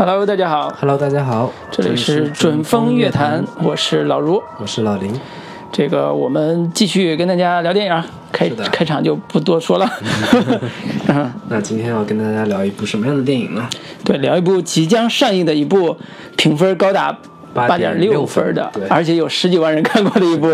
[0.00, 4.42] Hello，大家好，Hello，大家好，这里是准风乐坛，我是老卢。
[4.58, 5.12] 我是老林。
[5.70, 9.86] 这个我们继续跟大家聊电影，开开场就不多说了。
[11.08, 13.68] 嗯， 那今天要跟大家聊一部什么样的电影呢？
[14.02, 15.94] 对，聊一部即将上映的一部
[16.34, 17.14] 评分高达
[17.68, 20.48] 八点六8.6分的对，而且有十几万人看过的一部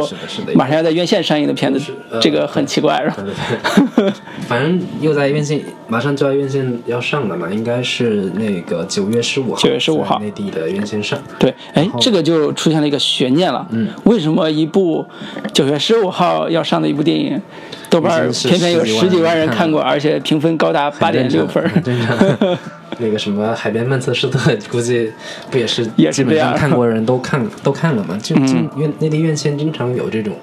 [0.55, 1.81] 马上要在院线上映的片子
[2.21, 3.17] 这个很奇怪是吧？
[3.17, 4.13] 对对对，
[4.49, 11.19] 反正又在院线，马上就要院线要上了嘛，应该是那个九月十五号，九月十五号内地的院线上。
[11.39, 13.67] 对，哎，这个就出现了一个悬念了。
[13.71, 15.05] 嗯，为什么一部
[15.53, 17.41] 九月十五号要上的一部电影，
[17.89, 21.63] 豆瓣偏偏有十几万人人看看过，而且评分高达八点六分
[22.99, 25.13] 那个什么海边曼彻斯特， 估计
[25.51, 28.17] 不也是也是这样基本上看过的人都看 都看了嘛？
[28.23, 30.35] 就进院内地院线经常有这种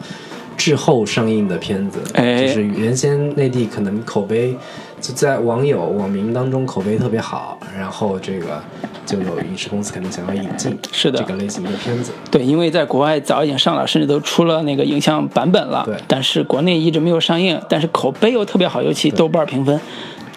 [0.55, 4.55] 滞后上映的片子，哎就是原先内地可能口碑
[5.01, 8.61] 就在网友网民当中口碑特别好，然后这个
[9.05, 12.11] 就有影视公司可能想要引进是的这个类型的片子。
[12.31, 15.83] 对，因为在国外早已经上了，甚至都出了那个影像版本了。
[15.85, 19.77] 对但是国内一直没有上映，但是口碑又特别好，尤其豆瓣评分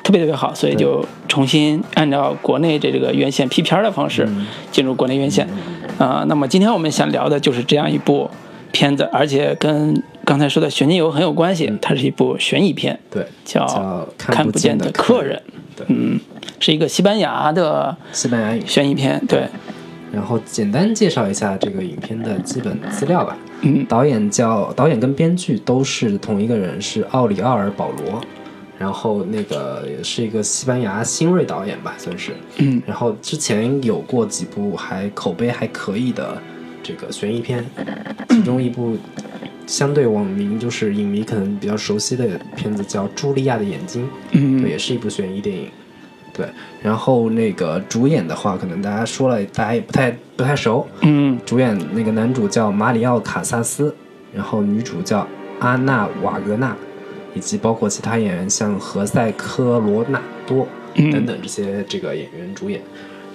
[0.06, 5.44] 特别特别好，所以就重新按照国内这这个院线批片的方式嗯进入国内院线。
[5.98, 8.30] 啊、那么今天我们想聊的就是这样一部
[8.70, 13.74] 片子，而且跟刚才说的悬念游很有关系，它是一部悬疑片，对，叫叫
[14.16, 15.42] 《看不不见的的客人》。
[15.76, 16.20] 对，嗯，
[16.60, 18.62] 是一个西班牙的西班牙语。
[18.64, 19.48] 悬疑片，对，
[20.12, 23.36] 然后简单介绍一下这个影片的基本资料吧。
[23.62, 28.20] 嗯，导演叫导演跟编剧都是同一个人，是奥里奥尔保罗。
[28.78, 32.32] 然后那个也是一个西班牙新锐导演吧，算是。
[32.58, 36.36] 嗯，然后之前有过几部还口碑还可以的
[36.82, 37.64] 这个悬疑片，
[38.28, 38.96] 其中一部
[39.66, 45.68] 相对网民就是影迷可能比较熟悉的片子叫《茱莉亚的眼睛》，嗯对，也是一部悬疑电影。
[46.32, 46.46] 对，
[46.82, 50.86] 然后那个主演的话，可能大家说了，大家也不太不太熟。
[51.00, 53.96] 嗯主演那个男主叫马里奥·卡萨斯，
[54.34, 55.26] 然后女主叫
[55.60, 56.76] 阿娜·瓦格纳，
[57.36, 62.80] 以及包括其他演员像何塞·科罗纳多嗯等等这些这个演员主演。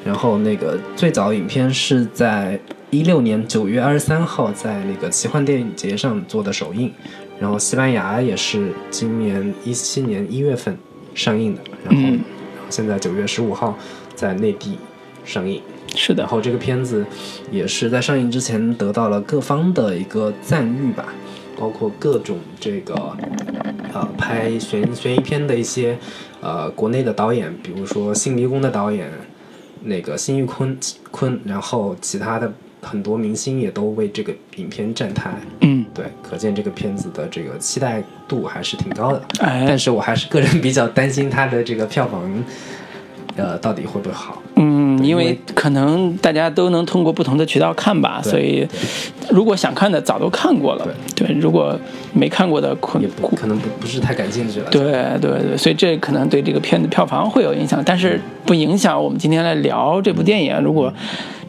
[0.04, 6.92] 然后那个最早影片是在一六年九月二十三号在那个奇幻电影节上做的首映，
[7.40, 10.76] 然后西班牙也是今年一七年一月份
[11.14, 13.78] 上映的，然后嗯然后现在九月十五号
[14.16, 14.80] 在内地
[15.24, 15.62] 上映。
[15.94, 17.06] 是的然，后这个片子
[17.52, 21.14] 也是在上映之前得到了各方的一个赞誉吧，
[21.62, 22.96] 包括各种这个
[23.94, 25.96] 呃拍悬悬疑片的一些
[26.42, 29.12] 呃国内的导演，比如说《新迷宫》的导演
[29.84, 30.76] 那个辛玉坤
[31.12, 32.52] 坤，然后其他的
[32.82, 35.36] 很多明星也都为这个影片站台。
[35.60, 39.22] 嗯，对，可见这个片子的这个期待度还是挺高的。
[39.42, 42.44] 哎但，是我还是个人比较担心它的这个票房，
[43.36, 44.41] 呃，到底会不会好？
[45.02, 48.68] 嗯，因为可能大家都能通过不同的渠道看吧，所以
[49.30, 51.78] 如果想看的早都看过了，对，如果
[52.14, 54.70] 没看过的可也不可能不不是太感兴趣了。
[54.70, 54.82] 对
[55.20, 60.60] 对对，所以这可能对这个片子票房会有影响，但是不影响我们今天来聊这部电影。
[60.62, 60.94] 如果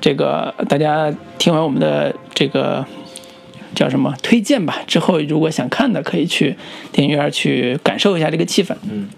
[0.01, 2.85] 这个大家听完我们的这个
[3.75, 6.57] 叫什么推荐吧之后，如果想看的，可以去
[6.91, 8.75] 电影院去感受一下这个气氛。
[8.91, 9.09] 嗯，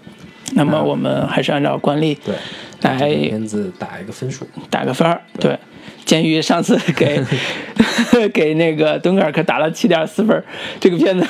[0.53, 2.35] 那么我们还是按照惯例对，
[2.81, 4.47] 来这个片子打一个分数。
[4.69, 5.21] 打个分儿。
[5.39, 5.57] 对，
[6.05, 7.21] 鉴于上次给
[8.33, 10.43] 给那个敦刻尔克打了七点四分，
[10.79, 11.25] 这个片子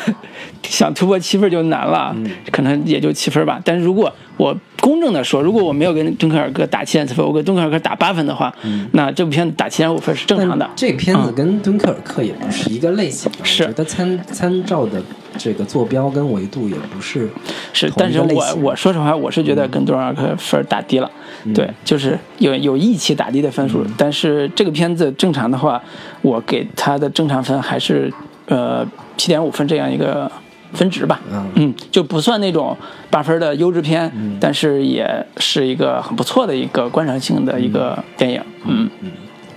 [0.63, 2.15] 想突破七分就难了，
[2.51, 3.59] 可能也就七分吧。
[3.63, 8.53] 但是如果我公正的说，如果我没有跟敦刻尔克打七点四分，我给敦刻尔克打八分的话，
[8.91, 10.69] 那这部片子打七点五分是正常的。
[10.75, 15.01] 这个片子跟敦刻尔克也不是一个类型的，是我觉得参参照的
[15.37, 17.29] 这个坐标跟维度也不是
[17.73, 21.09] 是，但是我我说实话，我是觉得跟多少克分打低了，
[21.53, 23.85] 对，就是有有义气打低的分数。
[23.97, 25.81] 但是这个片子正常的话，
[26.21, 28.11] 我给他的正常分还是
[28.47, 28.85] 呃
[29.17, 30.31] 七点五分这样一个
[30.73, 31.19] 分值吧。
[31.31, 32.75] 嗯嗯，就不算那种
[33.09, 38.41] 八分的优质片，但是也是一个很不错的一个观赏性的一个电影。
[38.65, 38.89] 嗯，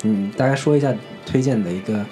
[0.04, 0.92] 嗯，大概说一下
[1.24, 2.04] 推荐的一个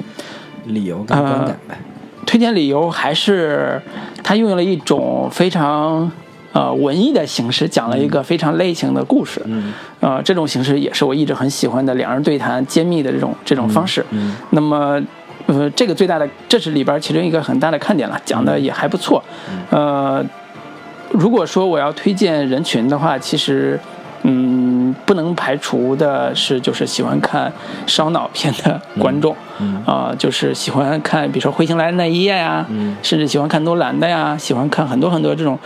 [0.67, 1.79] 理由跟观感呗。
[2.27, 3.81] 推荐理由还是
[4.23, 6.11] 他用了一种非常
[6.53, 9.41] 呃文艺的形式，讲了一个非常类型的故事。
[9.47, 14.05] 嗯呃，这种形式也是我一直很喜欢的，两人对谈、揭秘的这种这种方式。
[14.11, 15.01] 嗯那么，
[15.47, 19.23] 呃，这个最大的，这是里边其中一个很大的看点了，讲的也还不错。
[19.71, 20.25] 呃，
[21.13, 23.79] 如果说我要推荐人群的话，其实，
[24.25, 27.53] 嗯，不能排除的是，就是喜欢看
[27.87, 29.35] 烧脑片的观众，
[29.85, 35.59] 啊、就是喜欢看，比如说《彗星来的那一夜》呀，嗯甚至喜欢看诺兰的呀，喜欢看很多很多这种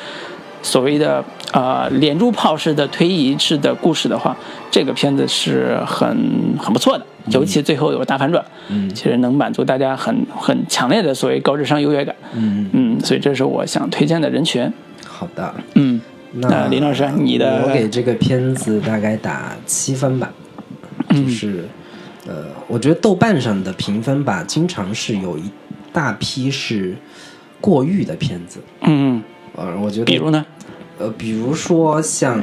[0.62, 4.36] 所谓的呃连珠炮式的推移式的故事的话，
[4.70, 12.14] 这个片子是很很不错的，尤其最后有个大反转，嗯其实能满足大家很很强烈的所谓高智商优越感。
[12.34, 14.70] 嗯，嗯，所以这是我想推荐的人群。
[15.06, 15.52] 好的。
[15.74, 16.00] 嗯，
[16.32, 20.32] 那那林老师你的我给这个片子大概打七分吧，
[21.08, 21.64] 嗯就是
[22.26, 25.50] 呃，我觉得豆瓣上的评分吧，经常是有一
[25.92, 26.96] 大批是
[27.60, 29.22] 过誉的片子，嗯，
[29.56, 30.46] 呃，我觉得比如呢，
[30.98, 32.40] 呃，比如说像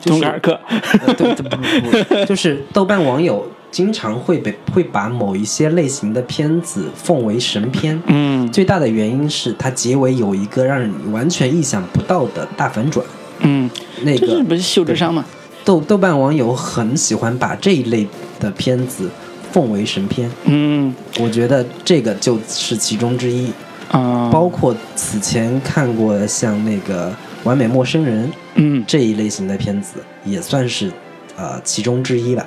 [0.00, 0.60] 就是东格尔克。
[1.06, 13.04] 呃对，不不不，就是豆瓣网友经常会被会把某一些类型的片子奉为神片，嗯最大的原因是它结尾有一个让你完全意想不到的大反转。
[13.40, 13.68] 嗯，
[14.02, 15.24] 那个不是秀智商吗？
[15.64, 18.06] 豆豆瓣网友很喜欢把这一类
[18.38, 19.10] 的片子
[19.50, 23.50] 奉为神片，嗯我觉得这个就是其中之一。
[23.90, 27.10] 啊，包括此前看过的像那个
[27.42, 29.94] 《完美陌生人》嗯这一类型的片子，
[30.24, 30.92] 也算是
[31.36, 32.46] 呃其中之一吧。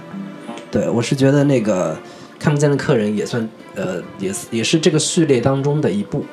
[0.72, 1.98] 对我是觉得那个
[2.40, 6.24] 看不见的客人也算呃也是也是这个序列当中的一部，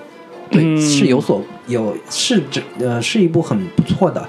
[0.50, 4.26] 对，嗯是有所有是这呃是一部很不错的。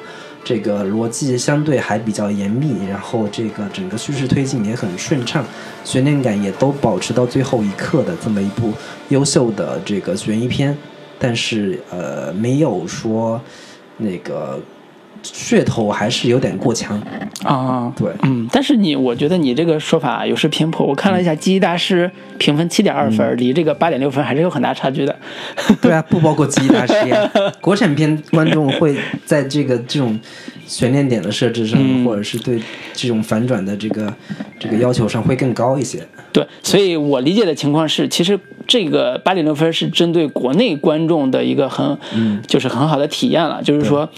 [0.48, 5.44] 这个逻辑相对还比较严密，然后这个整个叙事推进也很顺畅，
[5.84, 8.72] 悬念感也都保持到最后一刻的这么一部
[9.10, 10.78] 优秀的这个悬疑片，
[11.18, 13.42] 但是呃没有说
[13.98, 14.60] 那个
[15.34, 17.02] 噱头还是有点过强，
[17.44, 20.86] 啊，对，嗯，但是你，我觉得你这个说法有失偏颇。
[20.86, 25.16] 我看了一下《记忆大师》评分七点二分，离这个八点六分还是有很大差距的。
[25.82, 27.32] 对啊，不包括记忆大师呀。
[27.60, 28.96] 国产片观众会
[29.26, 30.20] 在这个这种
[30.68, 32.62] 悬念点的设置上，嗯或者是对
[32.94, 34.14] 这种反转的这个
[34.60, 36.06] 这个要求上会更高一些。
[36.32, 38.38] 对，所以我理解的情况是，其实
[38.68, 41.98] 这个八点六分是针对国内观众的一个很，
[42.46, 43.64] 就是很好的体验了。
[43.64, 44.10] 就是说，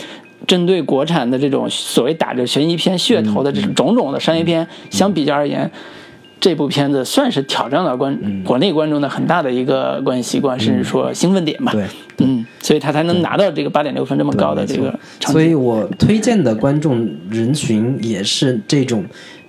[0.46, 5.70] 针对国产的这种所谓打着悬疑片噱头的这种种种的商业片相比较而言，
[6.40, 11.72] 这部片子算是挑战了观国内观众的很大的一个观影习惯，甚至说兴奋点吧。
[11.72, 11.86] 对，
[12.20, 15.34] 嗯，所以他才能拿到这个八点六分这么高的这个成绩。
[15.34, 19.04] 所以我推荐的观众人群也是这种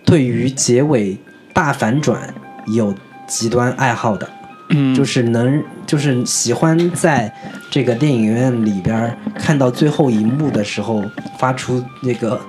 [0.05, 1.17] 对于结尾
[1.53, 2.35] 大反转
[2.75, 2.95] 有
[3.27, 4.29] 极端爱好的。
[4.71, 7.33] 嗯，就是能，就是喜欢在
[7.71, 11.03] 这个电影院里边看到最后一幕的时候
[11.39, 12.41] 发出那个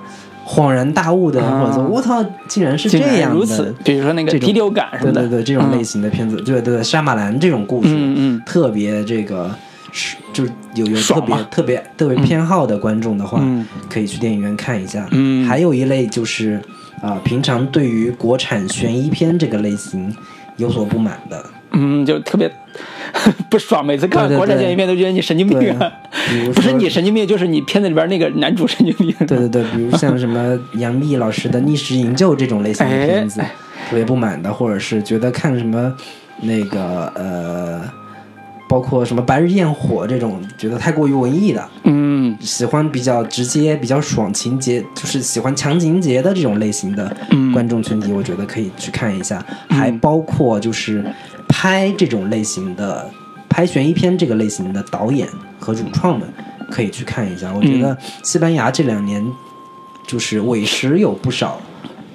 [0.46, 1.60] 恍然大悟的，啊。
[1.60, 8.42] 或者说“我操，竟然是这样的如此，比如说那个这种第六感什么的，对对对，这种类嗯型的片子，对对对，杀马兰这种故事，嗯嗯。
[8.44, 9.50] 特别这个
[9.92, 10.44] 是就
[10.74, 13.66] 有有特别特别特别偏好的观众的话，嗯。
[13.88, 15.08] 可以去电影院看一下。
[15.12, 15.46] 嗯。
[15.46, 16.60] 还有一类就是
[17.00, 20.14] 啊、平常对于国产悬疑片这个类型
[20.58, 22.50] 有所不满的，嗯，就特别
[23.50, 23.84] 不爽。
[23.84, 25.92] 每次看国产对悬疑片都觉得你神经病啊，
[26.54, 29.14] 不是你神经病，就是你片子里边那个男主神经病。
[29.26, 33.50] 对对对，比如像什么杨幂老师的《逆时营救》这种类型的 片子，哎
[33.88, 35.92] 特别不满的，或者是觉得看什么
[36.42, 37.80] 那个呃，
[38.68, 49.44] 包括什么《白日焰火》这种，觉得太过于文艺的，嗯喜欢比较直接、比较爽情节，就是喜欢强情节的这种类型的嗯观众群体，我觉得可以去看一下。
[49.68, 51.04] 还包括就是
[51.50, 53.10] 拍这种类型的、
[53.48, 56.26] 拍悬疑片这个类型的导演和主创们，
[56.70, 57.52] 可以去看一下。
[57.52, 59.22] 我觉得西班牙这两年
[60.06, 61.60] 就是委实有不少，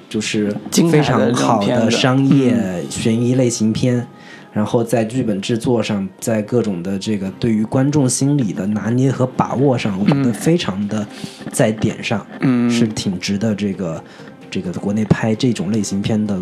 [0.08, 0.52] 就是
[0.90, 4.06] 非常好的商业悬疑类型片。
[4.52, 11.06] 然后在剧本制作上，在各种的这个对于观众心理的拿捏和把握上，我觉得非常的
[11.52, 14.02] 在点上，嗯，是挺值得这个
[14.50, 16.40] 这个国内拍这种类型片的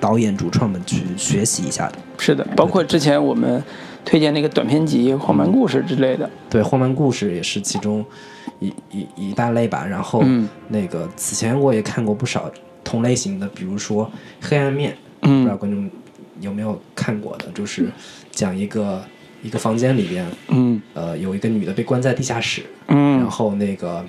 [0.00, 1.98] 导演主创们去学习一下的。
[2.18, 3.62] 是的，包括之前我们
[4.04, 6.28] 推荐那个短片集《荒蛮故事》之类的。
[6.48, 8.04] 对，荒蛮故事也是其中
[8.58, 9.84] 一一一大类吧。
[9.84, 12.50] 然后、嗯那个此前我也看过不少
[12.82, 14.06] 同类型的，比如说
[14.40, 15.90] 《黑暗面》，不知道嗯观众
[16.40, 17.90] 有没有看过的，就是
[18.30, 19.04] 讲一个
[19.42, 24.04] 一个房间里边，嗯呃，有一个女的被关在地下室，嗯然后那个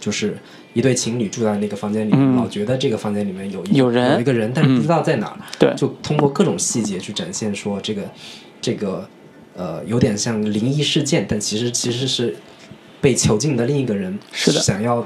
[0.00, 0.36] 就是
[0.74, 2.36] 一对情侣住在那个房间里，嗯。
[2.36, 4.14] 老觉得这个房间里面有一有人。
[4.14, 5.36] 有一个人，但是不知道在哪儿。
[5.58, 5.74] 对。
[5.76, 8.02] 就通过各种细节去展现说这个
[8.60, 9.08] 这个
[9.56, 12.36] 呃有点像灵异事件，但其实其实是
[13.00, 14.60] 被囚禁的另一个人是的。
[14.60, 15.04] 想要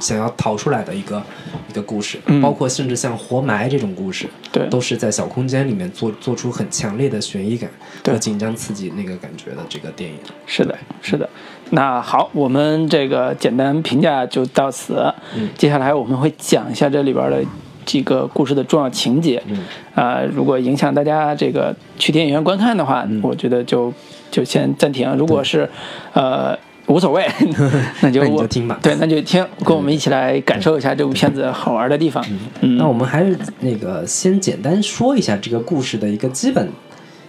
[0.00, 1.22] 想要逃出来的一个
[1.70, 2.40] 一个故事，嗯。
[2.40, 4.68] 包括甚至像活埋这种故事，对。
[4.68, 7.70] 都是在小空间里面做做出很强烈的悬疑感
[8.02, 8.12] 对。
[8.12, 10.18] 和紧张刺激那个感觉的这个电影。
[10.46, 11.28] 是的，是的。
[11.74, 15.12] 那好，我们这个简单评价就到此。
[15.34, 17.42] 嗯接下来我们会讲一下这里边的
[17.86, 19.42] 几个故事的重要情节。
[19.48, 19.58] 嗯
[19.94, 23.92] 啊、如果影响大家这个去电影院观看的话，嗯我觉得就
[24.30, 25.10] 就先暂停。
[25.16, 25.68] 如果是
[26.12, 26.56] 呃
[26.88, 27.26] 无所谓，
[28.02, 32.22] 那就那就我听吧对，那就听，跟我们一起来感受一下这部片子好玩的地方。
[32.60, 36.68] 嗯，那我们还是那个先简单说一下这个故事的一个基本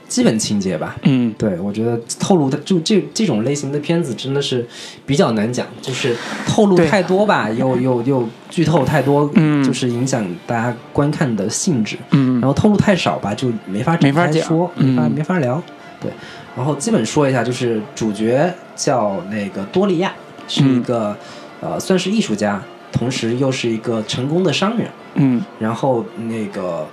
[0.07, 0.95] 基本情节吧。
[1.03, 1.33] 嗯。
[1.38, 4.65] 对，我觉得透露的就这这种类型的片子真的是
[5.05, 9.63] 比较难讲，就是透露太多吧， 又又又剧透太多，嗯。
[9.63, 11.98] 就是影响大家观看的兴致。
[12.12, 12.39] 嗯。
[12.39, 14.41] 然后透露太少吧，就没法展没法讲。
[14.41, 15.62] 开说，没法嗯没法聊。
[16.00, 16.12] 对，
[16.55, 20.13] 然后基本说一下，就是主角叫那个多利亚，
[20.48, 20.83] 是一嗯。
[20.83, 21.17] 个、
[21.62, 24.88] 呃算是艺术家，同时又是一个成功的商人。
[25.15, 25.41] 嗯。
[25.60, 26.86] 然后那个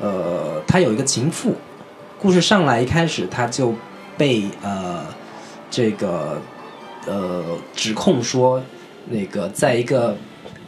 [0.00, 1.54] 呃，他有一个情妇，
[2.18, 3.74] 故事上来一开始他就
[4.16, 5.04] 被呃
[5.70, 6.40] 这个
[7.06, 7.44] 呃
[7.74, 8.62] 指控说，
[9.10, 10.16] 那个在一个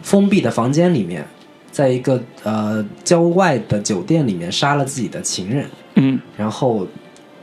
[0.02, 1.26] 封闭的房间里面，
[1.70, 6.20] 在一个呃郊外的酒店里面杀了自己的情人，嗯。
[6.36, 6.86] 然后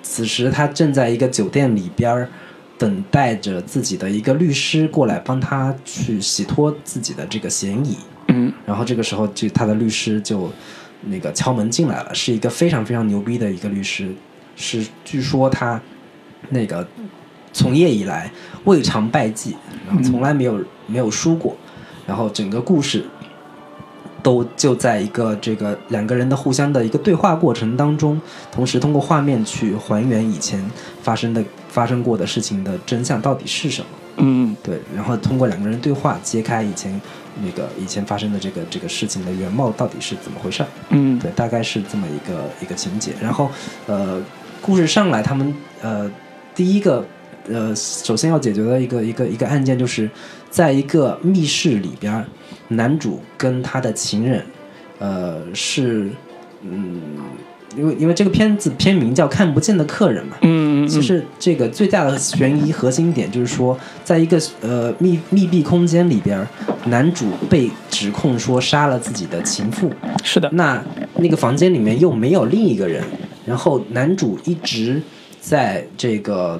[0.03, 2.29] 此时他正在一个酒店里边儿
[2.77, 7.97] 等待着自己的一个律师过来帮他去洗脱自己的这个嫌疑。
[8.27, 8.53] 嗯。
[8.65, 10.50] 然后这个时候，就他的律师就
[11.05, 14.13] 那个敲门进来了，是一个非常非常牛逼的一个律师，
[14.55, 15.79] 是据说他
[16.50, 16.88] 那个
[17.53, 18.31] 从业以来
[18.65, 19.55] 未尝败绩，
[19.88, 21.55] 然后从来没有、没有输过，
[22.05, 23.05] 然后整个故事
[24.21, 28.19] 都就在一个这个两个人的互相的一个对话过程当中，
[28.51, 30.63] 同时通过画面去还原以前
[31.01, 33.88] 发生的发生过的事情的真相到底是什么。
[34.17, 37.00] 嗯对，然后通过两个人对话揭开以前
[37.43, 40.69] 那个以前发生的这个这个事情的原貌到底是怎么回事儿。
[40.89, 43.13] 嗯对，大概是这么一个一个情节。
[43.21, 43.49] 然后
[43.87, 44.21] 呃，
[44.61, 46.09] 故事上来，他们呃
[46.53, 47.05] 第一个
[47.49, 50.09] 呃首先要解决的一个一个一个案件，就是
[50.49, 52.25] 在一个密室里边儿，
[52.69, 54.45] 男主跟他的情人
[54.99, 56.09] 呃是
[56.61, 57.01] 嗯。
[57.77, 66.47] 因为因为这个片子片名叫《看不见的客人》嘛，嗯，其实这个最大的悬疑核心点就是说，在一个呃密密闭空间里边儿，
[66.85, 69.91] 男主被指控说杀了自己的情妇，
[70.23, 70.83] 是的，那
[71.15, 73.03] 那个房间里面又没有另一个人，
[73.45, 75.01] 然后男主一直
[75.39, 76.59] 在这个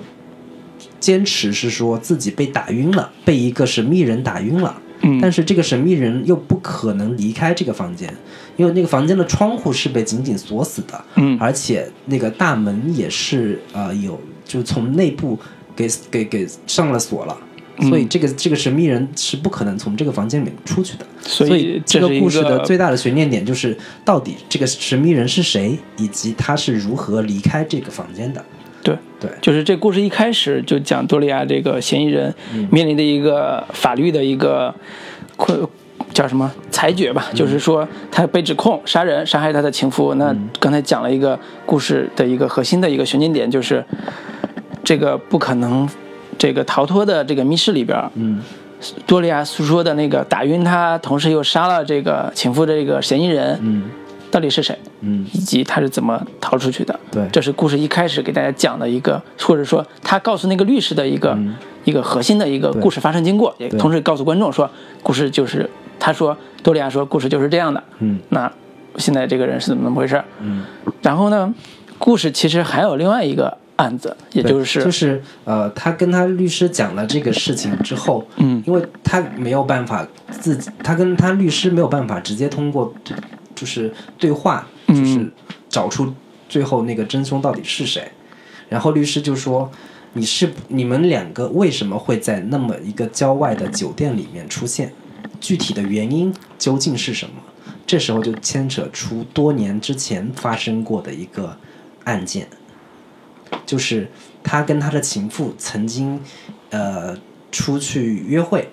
[1.00, 4.82] 坚持是说自己被打晕了，被一个神秘人打晕了。
[5.06, 8.14] 嗯但是这个神秘人又不可能离开这个房间，
[8.58, 15.40] 因为那个房间的窗户是被紧紧锁死的，嗯而且那个大门也是呃有就从内部
[15.76, 17.38] 给给给上了锁了，
[17.78, 21.06] 嗯所以这个这个神秘人是不可能从这个房间里面出去的。
[21.22, 28.44] 所所以这个故事的最大的悬念点就是，到底这个神秘人是谁，以及他是如何离开这个房间的。
[28.86, 28.98] 对。
[29.20, 32.68] 对，就是这故事一开始就讲多利亚这个嫌疑人嗯。
[32.72, 34.74] 面临的一个法律的一个
[35.36, 35.60] 困
[36.14, 37.36] 叫什么裁决吧，嗯。
[37.36, 40.14] 就是说他被指控杀人，杀害他的情夫。
[40.16, 40.50] 那嗯。
[40.60, 43.84] 刚才讲了一个故事的一个核心的一个悬念点，就是
[44.84, 45.90] 这个不可能
[46.38, 48.42] 这个逃脱的这个密室里边，嗯。
[49.08, 53.84] 多利亚诉说的那个打晕他，同时又杀了这个情妇的这个嫌疑人，嗯
[54.36, 54.78] 到底是谁？
[55.00, 57.00] 嗯，以及他是怎么逃出去的。
[57.10, 61.38] 对这是故事一开始给大家讲的一个，或者说他告诉那个律师的一个、
[61.86, 64.70] 一个核心的一个故事发生经过，也同时告诉观众说，
[65.02, 67.82] 故事就是他说多利亚说故事就是这样的。
[68.00, 68.52] 嗯，那
[68.98, 70.22] 现在这个人是怎么怎么回事？
[70.42, 70.66] 嗯，
[71.02, 71.56] 然后呢，
[71.98, 82.94] 故事其实还有另外一个案子，也就是就是呃，他跟他律师讲了这个事情之后，嗯因为他没有办法自己，他跟他律师没有办法直接通过
[83.56, 85.32] 就是对话，嗯就是
[85.70, 86.14] 找出
[86.50, 88.12] 最后那个真凶到底是谁。
[88.70, 89.72] 然后律师就说
[90.14, 94.94] ：“你是你们两个为什么会在那么一个郊外的酒店里面出现？
[95.40, 97.36] 具体的原因究竟是什么？”
[97.88, 101.56] 这时候就牵扯出多年之前发生过的一个
[102.06, 102.48] 案件。
[103.66, 104.10] 就是
[104.44, 106.20] 他跟他的情妇曾经，
[106.72, 107.16] 呃，
[107.52, 108.68] 出去约会，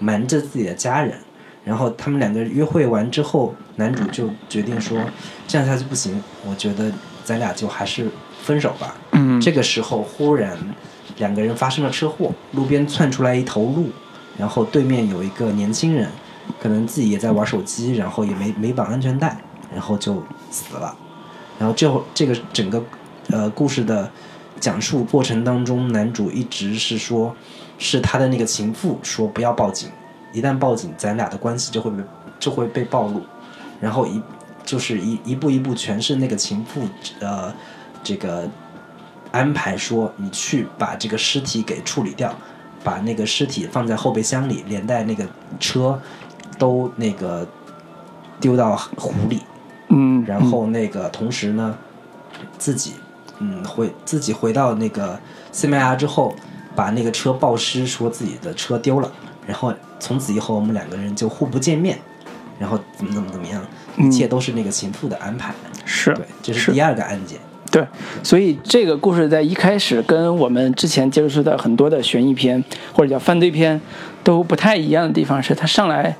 [0.00, 1.16] 瞒着自己的家人，
[1.64, 4.98] 然后他们两个约会完之后，男主就决定说，
[5.46, 6.90] 这样下去不行，我觉得
[7.24, 8.08] 咱俩就还是
[8.42, 8.94] 分手吧。
[9.12, 10.56] 嗯这个时候忽然
[11.18, 13.90] 两个人发生了车祸，路边窜出来一头鹿，
[14.38, 16.08] 然后对面有一个年轻人，
[16.60, 19.36] 可能自己也在玩手机，然后也没没绑安全带，
[19.72, 20.96] 然后就死了。
[21.58, 22.82] 然后这这个整个
[23.28, 24.10] 呃故事的
[24.58, 27.36] 讲述过程当中，男主一直是说，
[27.78, 29.90] 是他的那个情妇说不要报警，
[30.32, 32.02] 一旦报警，咱俩的关系就会被
[32.38, 33.22] 就会被暴露。
[33.80, 34.20] 然后一
[34.64, 36.82] 就是一一步一步全是那个情妇
[37.20, 37.52] 呃
[38.02, 38.48] 这个
[39.32, 42.34] 安排说你去把这个尸体给处理掉，
[42.84, 45.26] 把那个尸体放在后备箱里，连带那个
[45.58, 46.00] 车
[46.58, 47.46] 都那个
[48.38, 49.40] 丢到湖里。
[49.88, 51.76] 嗯，然后那个同时呢，
[52.58, 52.94] 自己
[53.38, 55.18] 嗯回自己回到那个
[55.50, 56.34] 西班牙之后，
[56.76, 59.10] 把那个车报失，说自己的车丢了，
[59.50, 61.98] 然后从此以后我们两个人就互不见面，
[62.56, 63.60] 然后怎么怎么怎么样，
[63.98, 65.52] 一切都是那个情妇的安排。
[65.84, 67.36] 是对，这是第二个案件。
[67.72, 67.84] 对，
[68.22, 73.80] 所以这个故事在一开始跟我们之前接触的很多的悬疑片或者叫犯罪片
[74.22, 76.16] 都不太一样的地方是，他上来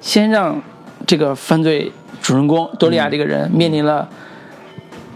[0.00, 0.62] 先让
[1.06, 1.90] 这个犯罪
[2.22, 4.08] 主人公多利亚这个人面临了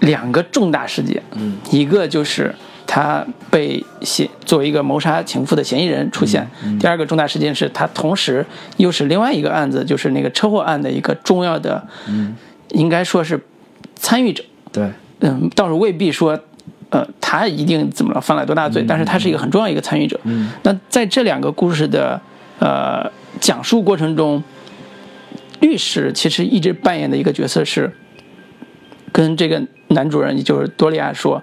[0.01, 2.53] 两个重大事件，嗯，一个就是
[2.87, 6.49] 他被嫌作为一个谋杀情妇的嫌疑人出现，
[6.79, 8.45] 第二个重大事件是他同时
[8.77, 12.37] 又是另外一个案子，就是那个车祸案的一个重要的，嗯，
[12.71, 13.41] 应该说是
[13.97, 14.45] 参与者。
[14.71, 16.39] 对，嗯，倒是未必说，
[16.91, 20.21] 呃，他一定怎么了，犯了多大罪，但是他是一个很重要一个参与者。
[20.25, 22.21] 嗯，那在这两个故事的
[22.59, 23.11] 呃
[23.41, 24.43] 讲述过程中，
[25.61, 27.93] 律师其实一直扮演的一个角色是，
[29.13, 31.43] 跟这个男主人，也就是多利亚说，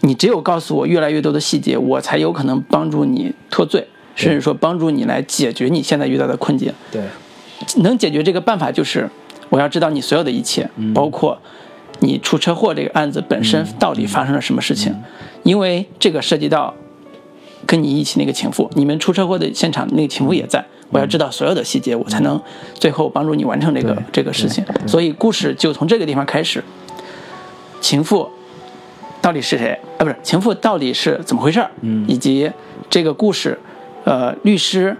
[0.00, 6.72] 你只有告诉我越来越多的细节，我才有可能帮助你脱罪，甚至说帮助你来解决你现在遇到的困境。
[6.90, 7.02] 对，
[7.82, 9.08] 能解决这个办法就是，
[9.50, 11.38] 我要知道你所有的一切，包括
[12.00, 14.94] 你出车祸这个案子本身到底发生了什么事情，
[15.42, 16.74] 因为这个涉及到
[17.66, 22.40] 跟你一起那个情妇，你们出车祸的现场那个情妇也在，我要知道所有的细节，我才能
[22.72, 24.64] 最后帮助你完成这个这个事情。
[24.86, 26.64] 所以故事就从这个地方开始，
[27.82, 28.30] 情妇
[29.20, 29.78] 到底是谁？
[29.98, 31.70] 啊，不是情妇到底是怎么回事儿？
[31.82, 32.50] 嗯以及
[32.88, 33.58] 这个故事，
[34.04, 34.96] 呃，律师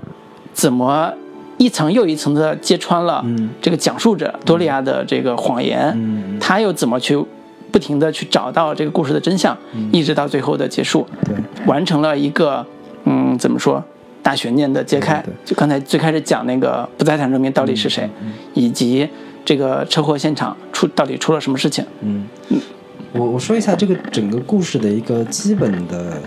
[0.53, 1.13] 怎么
[1.59, 7.23] 一层又一层的揭穿了嗯这个讲述者多利亚的这个谎言，嗯他又怎么去
[7.73, 9.57] 不停的去找到这个故事的真相，
[9.93, 11.35] 一直到最后的结束，对，
[11.67, 12.65] 完成了一个
[13.05, 13.83] 嗯怎么说
[14.23, 15.25] 大悬念的揭开。
[15.45, 19.09] 就刚才最开始讲那个不在场证明到底是谁，嗯以及
[19.45, 21.85] 这个车祸现场出到底出了什么事情。
[22.03, 22.27] 嗯，
[23.13, 26.23] 我我说一下这个整个故事的一个基本的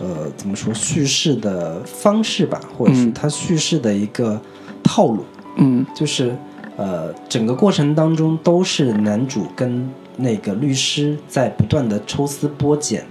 [0.00, 3.12] 呃怎么说叙事的方式吧，或者是嗯。
[3.12, 4.40] 它叙事的一个
[4.82, 5.24] 套路，
[5.56, 5.84] 嗯。
[5.94, 6.36] 就是
[6.76, 13.04] 呃整个过程当中都是男主跟那个律师在不断的抽丝剥茧，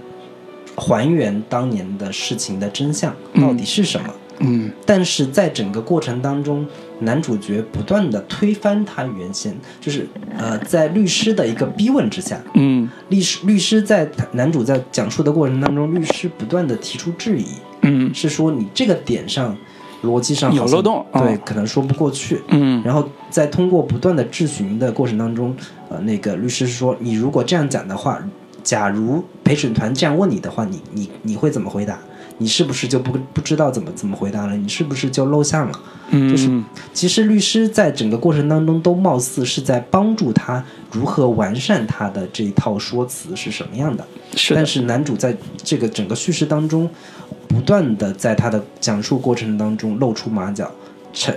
[0.76, 4.14] 还原当年的事情的真相到底是什么。
[4.38, 4.70] 嗯。
[4.86, 6.66] 但是在整个过程当中，
[7.00, 10.06] 男主角不断的推翻他原先，就是
[10.36, 17.46] 呃，在律师的一个逼问之下，嗯律师律师在男主在讲述的过程当中，律师不断的提出质疑，
[17.82, 19.56] 嗯是说你这个点上
[20.02, 22.40] 逻辑上有漏洞对，哦可能说不过去。
[22.48, 25.54] 嗯然后在通过不断的质询的过程当中，
[25.88, 28.20] 呃，那个律师说，你如果这样讲的话，
[28.62, 31.98] 假如陪审团这样问你的话，你你你会怎么回答？
[32.38, 34.56] 你是不是就不不知道怎么怎么回答了？
[34.56, 35.72] 你是不是就露馅了？
[36.10, 36.48] 嗯，就是
[36.94, 44.06] 其实律师在整个过程当中都貌似是在帮助他如何完善他的这一套说辞是什么样的。
[44.34, 46.88] 是的但，是男主在这个整个叙事当中，
[47.48, 50.70] 不断的在他的讲述过程当中露出马脚，
[51.12, 51.34] 呈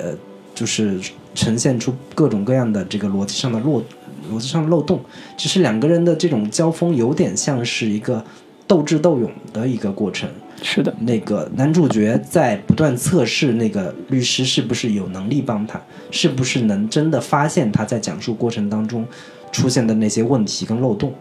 [0.53, 0.99] 就是
[1.33, 3.83] 呈现出各种各样的这个逻辑上的落
[4.31, 5.01] 逻辑上的漏洞。
[5.35, 8.23] 其实两个人的这种交锋有点像是一个
[8.67, 10.29] 斗智斗勇的一个过程。
[10.61, 19.05] 是的，那个男主角在不断测试那个律师是不是有能力帮他，是不是能真的发现他在讲述过程当中
[19.51, 21.13] 出现的那些问题跟漏洞，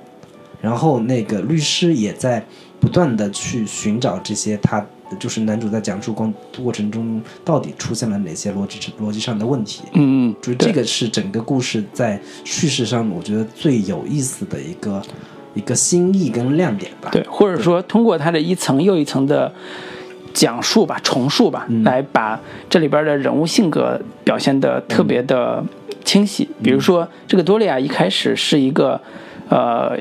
[0.60, 2.44] 然后那个律师也在
[2.78, 4.86] 不断的去寻找这些他
[5.18, 9.82] 就是男主在讲述过过程中到底出现了哪些逻辑逻辑上的问题。
[9.94, 15.02] 嗯嗯，就这个是整个故事在叙事上，我觉得最有意思的一个
[15.54, 17.08] 一个新意跟亮点吧。
[17.12, 19.52] 对，或者说通过它的一层又一层的
[20.32, 21.82] 讲述吧、重述吧，嗯。
[21.84, 25.62] 来把这里边的人物性格表现得特别的
[26.04, 26.48] 清晰。
[26.62, 29.00] 比如说，这个多利亚一开始是一个
[29.48, 29.96] 呃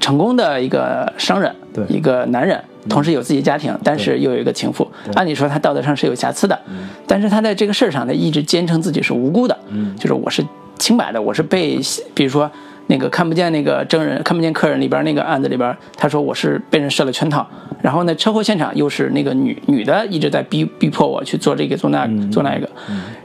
[0.00, 1.84] 成功的一个商人，对。
[1.88, 4.86] 一个男人，同时有自己家庭，但是又有一个情妇。
[5.14, 6.60] 按理说他道德上是有瑕疵的，
[7.06, 9.96] 但是他在这个事儿上呢，一直坚称自己是无辜的，嗯。
[9.96, 10.44] 就是我是
[10.78, 11.80] 清白的，我是被，
[12.14, 12.50] 比如说
[12.86, 17.46] 那个看不见那个证人、看不见客人里边那个案子里边，他说我是被人设了圈套，
[17.82, 22.68] 然后呢，车祸现场又是那个女女的一直在逼逼迫我去做这个做那做那个，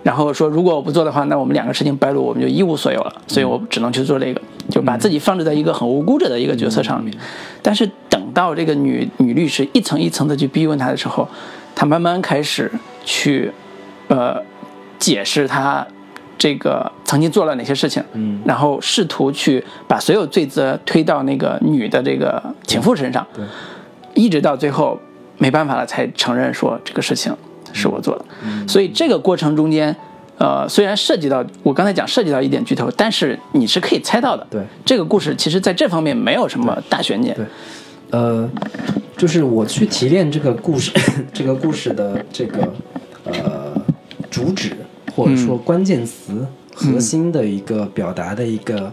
[0.02, 7.14] 然后说如果我不做的话，那我们两个事情败露，我们就一无所有了，所以我只能去做这个，就把自己放置在一个很无辜者的一个角色上面。
[7.62, 11.28] 但是等到这个女女律师一层一层的去逼问他的时候，
[11.76, 12.72] 他慢慢开始
[13.04, 13.52] 去，
[14.08, 14.42] 呃，
[14.98, 15.86] 解释他
[16.40, 23.44] 这个曾经做了哪些事情，嗯然后试图去把所有罪责推到那个女的这个情妇身上，对
[24.16, 25.00] 一直到最后
[25.38, 27.36] 没办法了才承认说这个事情
[27.74, 28.26] 是我做的。
[28.44, 29.96] 嗯所以这个过程中间，
[30.38, 34.48] 呃，虽然涉及到我刚才讲涉及到一点剧透，但是你是可以猜到的。
[34.50, 37.36] 对这个故事其实在这方面没有什么大悬念。
[37.36, 37.46] 对
[38.12, 38.50] 呃，
[39.16, 40.92] 就是我去提炼这个故事，
[41.32, 42.74] 这个故事的这个
[43.26, 43.80] 呃
[44.32, 44.76] 主旨
[45.20, 48.90] 或者说关键词、核心的一个表达的一个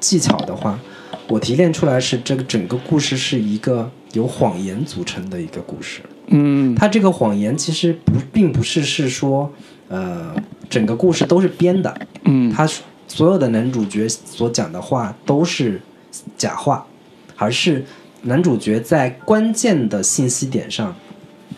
[0.00, 0.76] 技巧的话，
[1.28, 6.00] 我提炼出来是这个整个故事是一个由谎言组成的一个故事。
[6.26, 6.74] 嗯。
[6.74, 9.48] 它这个谎言其实不并不是是说
[9.86, 10.34] 呃
[10.68, 12.52] 整个故事都是编的，嗯。
[12.52, 12.68] 他
[13.06, 15.80] 所有的男主角所讲的话都是
[16.36, 16.84] 假话，
[17.36, 17.84] 而是
[18.22, 20.92] 男主角在关键的信息点上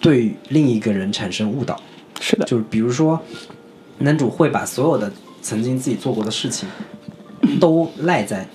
[0.03, 1.81] 对另一个人产生误导。
[2.20, 3.20] 是的，就是比如说，
[4.02, 5.10] 男主会把所有的
[5.40, 6.68] 曾经自己做过的事情
[7.60, 8.46] 都赖在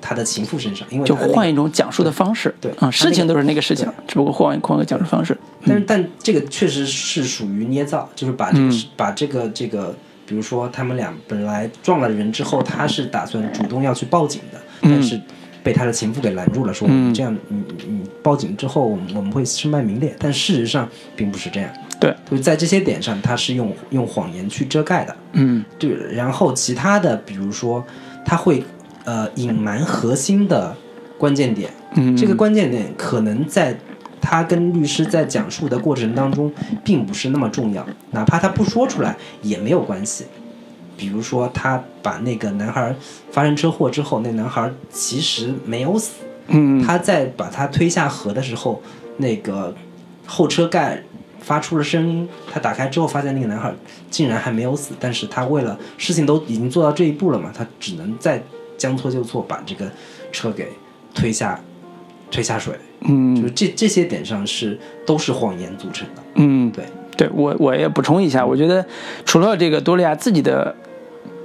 [0.00, 2.54] 他的情妇身上，因为就他那个换一种讲述的方式。
[2.60, 5.36] 对啊，事情都是那个事情，只不过换换个讲述方式。
[5.66, 9.94] 但是但这个确实是属于捏造，就是把这个、嗯把这个这个，
[10.26, 15.20] 比如说他们俩本来撞了人之后，他是打算主动要去报警的，嗯但是
[15.66, 20.14] 被他的情妇给拦住了，说我们嗯这样，你你你报警之后，我们我们会身败名裂。
[20.16, 25.16] 但事实上并不是这样，对，就是在这些点上，他是用用谎言去遮盖的。
[25.32, 27.84] 嗯对，然后其他的，比如说
[28.24, 28.62] 他会
[29.04, 30.72] 呃隐瞒核心的
[31.18, 33.76] 关键点，嗯，这个关键点可能在
[34.20, 36.52] 他跟律师在讲述的过程当中，
[36.84, 40.26] 并不是那么重要，哪怕他不说出来也没有关系。
[40.96, 42.94] 比如说，他把那个男孩
[43.30, 46.82] 发生车祸之后，那男孩其实没有死，嗯。
[46.82, 48.82] 他在把他推下河的时候，
[49.18, 49.74] 那个
[50.24, 51.02] 后车盖
[51.40, 53.72] 发出了声音，他打开之后发现那个男孩
[54.10, 58.42] 竟然还没有死，但是他为了事情都已经做到这一步了嘛，他只能再
[58.76, 59.90] 将错就错，把这个
[60.32, 60.68] 车给
[61.14, 61.60] 推下
[62.30, 62.74] 推下水。
[63.02, 66.22] 就嗯是这这些点上是都是谎言组成的。
[66.34, 66.84] 嗯，对，
[67.16, 68.84] 对我我也补充一下，我觉得
[69.24, 70.74] 除了这个多利亚自己的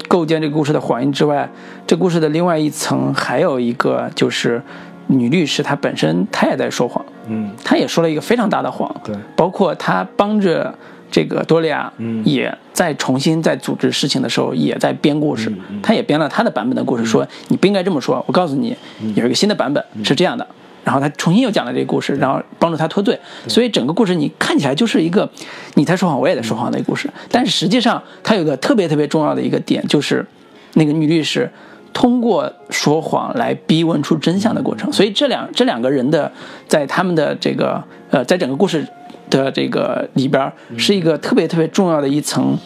[0.08, 1.50] 构建这个故事的谎言之外，
[1.88, 4.62] 这故事的另外一层还有一个就是
[5.08, 10.74] 女律师她本身她也在说谎，嗯，她也说了一个非常大的谎，对，包括她帮着
[11.10, 12.22] 这个多利亚，嗯。
[12.26, 15.82] 也在重新在组织事情的时候也在编故事，嗯嗯。
[15.82, 18.76] 她也编了她的版本的故事，说你不应该这么说，我告诉你
[19.16, 20.46] 有一个新的版本是这样的。
[20.84, 25.30] 然后他重新又讲了这个故事，然后帮助他脱罪，所以整个故事你看起来就是一个
[25.76, 27.10] 你在说谎，我也在说谎的一个故事。
[27.30, 30.26] 但是实际上，它有个特别特别重要的一个点，就是
[30.74, 31.50] 那个女律师
[31.94, 34.92] 通过说谎来逼问出真相的过程。
[34.92, 36.32] 所以这两这两个人的
[36.68, 38.88] 在他们的这个呃，在整个故事
[39.30, 42.58] 的这个里边儿，是一个特别特别重要的一层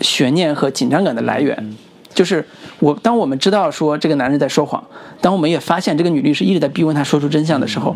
[0.00, 1.76] 悬念和紧张感的来源。
[2.16, 2.42] 就是
[2.80, 4.82] 我，当我们知道说这个男人在说谎，
[5.20, 7.94] 当我们也发现这个女律师一直在逼问他说出真相的时候，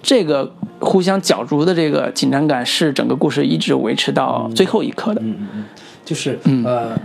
[0.00, 5.20] 这个互相角逐的这个紧张感是整个故事一直维持到最后一刻的。
[5.20, 5.64] 嗯嗯嗯，
[6.04, 6.96] 就是呃，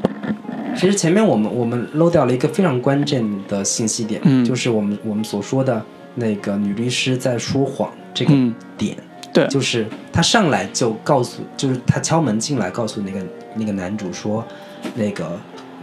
[0.77, 4.45] 其实前面我们我们漏掉了一个非常关键的信息点，嗯。
[4.45, 8.53] 就是我们我们所说的那个女律师在说谎这个嗯。
[8.77, 8.95] 点，
[9.33, 13.19] 对，就是她上来就告诉，就是她敲门进来告诉那个
[13.55, 14.45] 那个男主说，
[14.93, 15.31] 那个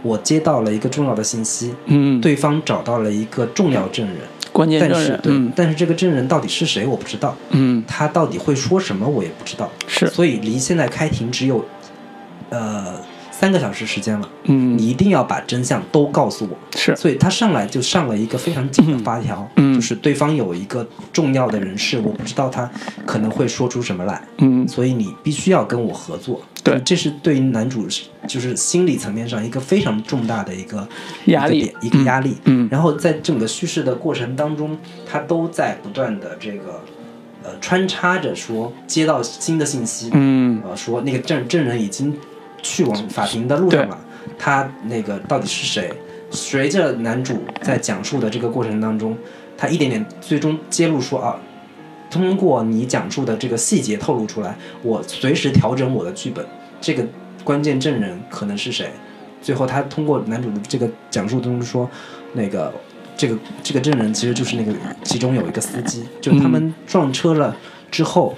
[0.03, 4.17] 我接到了一个重要的信息，嗯，对方找到了一个重要证人，
[4.51, 5.53] 关键证人，但是对，嗯。
[5.55, 11.63] 但是这个证人到底是谁我不知道，嗯，他到底会说什么我也不知道，是，所以离现在开庭只有
[12.49, 12.95] 呃
[13.41, 14.77] 三个小时时间了，嗯。
[14.77, 16.55] 你一定要把真相都告诉我。
[16.77, 19.73] 是，所以他上来就上了一个非常紧的发条，嗯。
[19.73, 22.69] 就是对方有一个重要的人士，我不知道他
[23.03, 24.67] 可能会说出什么来，嗯。
[24.67, 26.39] 所以你必须要跟我合作。
[26.63, 26.79] 对。
[26.85, 27.87] 这是对于男主
[28.27, 30.87] 就是心理层面上一个非常重大的一个
[31.25, 31.61] 压力。
[31.61, 32.37] 一个一个压力。
[32.45, 32.69] 嗯。
[32.71, 36.79] 然后在整个叙事的过程当中，他都在不断的这个
[37.43, 40.61] 呃穿插着说接到新的信息，嗯。
[40.63, 42.15] 呃说那个证证人已经
[42.61, 43.97] 去往法庭的路上了，
[44.37, 45.91] 他那个到底是谁？
[46.29, 49.17] 随着男主在讲述的这个过程当中，
[49.57, 51.35] 他一点点最终揭露说啊，
[52.09, 56.45] 通过你讲述的这个细节透露出来，我随时调整我的剧本，
[56.79, 57.05] 这个
[57.43, 58.91] 关键证人可能是谁？
[59.41, 61.89] 最后他通过男主的这个讲述中说，
[62.33, 62.73] 那个
[63.17, 64.71] 这个这个证人其实就是那个
[65.03, 67.55] 其中有一个司机，就他们撞车了
[67.89, 68.35] 之后。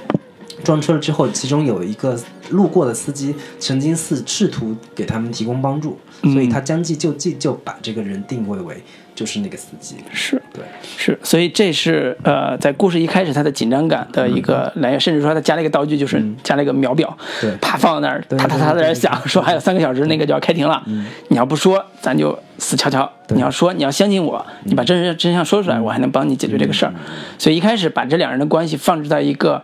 [0.64, 2.18] 撞车了之后，其中有一个
[2.50, 8.82] 路过的司机曾经试试图给他们提供帮助，所以他将计就计，就把这个人定位为
[9.14, 9.98] 就是那个司机。
[10.12, 10.42] 是。
[10.54, 10.64] 对，
[10.96, 20.84] 是，所以这是呃，在故事一开始他的紧张感的一个来源，甚至说他加了一个道具，就是加了一个秒表，对啪放在那儿，对哒哒哒在那儿响，说还有三个小时那个就要开庭了，
[21.30, 26.94] 你要不说咱就死翘翘，你要说你要相信我，你把真实真相说出来，我还能帮你解决这个事儿。
[27.40, 29.64] 所以一开始把这两人的关系放置在一个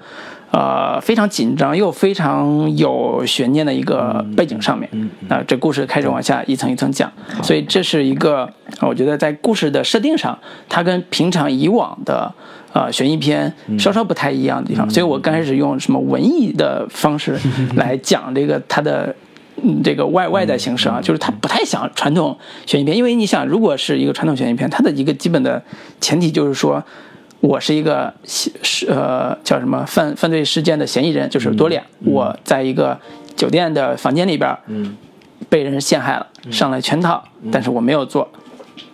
[0.51, 4.89] 呃非常紧张又非常有悬念的一个背景上面。
[4.93, 7.11] 嗯那这故事开始往下一层一层讲，
[7.43, 12.33] 所以这是一个我觉得在故事的设定上，它跟平常以往的
[12.73, 14.89] 呃悬疑片稍稍不太一样的地方。
[14.89, 17.37] 所以我刚开始用什么文艺的方式
[17.75, 19.15] 来讲这个它的。
[19.61, 25.61] 嗯，这个外外在形式啊，就是它不太像传统悬疑片，因为你想，如果是一个传统悬疑片，它的一个基本的
[25.99, 26.81] 前提就是说，
[27.41, 32.99] 我是一个是呃叫什么犯犯罪事件的嫌疑人，就是多脸，我在一个
[33.35, 34.95] 酒店的房间里边，嗯，
[35.47, 38.29] 被人陷害了，上了圈套，但是我没有做。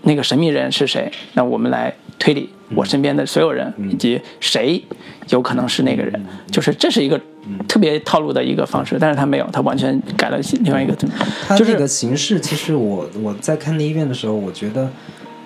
[0.04, 1.12] 那个神秘人是谁？
[1.34, 4.84] 那我们来推理我身边的所有人，以及谁
[5.30, 6.24] 有可能是那个人。
[6.52, 7.20] 就是这是一个
[7.68, 10.94] 特别套路的一个方式，但是他没有，他完全改了另外一个。
[10.94, 11.14] 就是
[11.48, 14.90] 它这个形式，其实我我在看第一遍的时候，我觉得，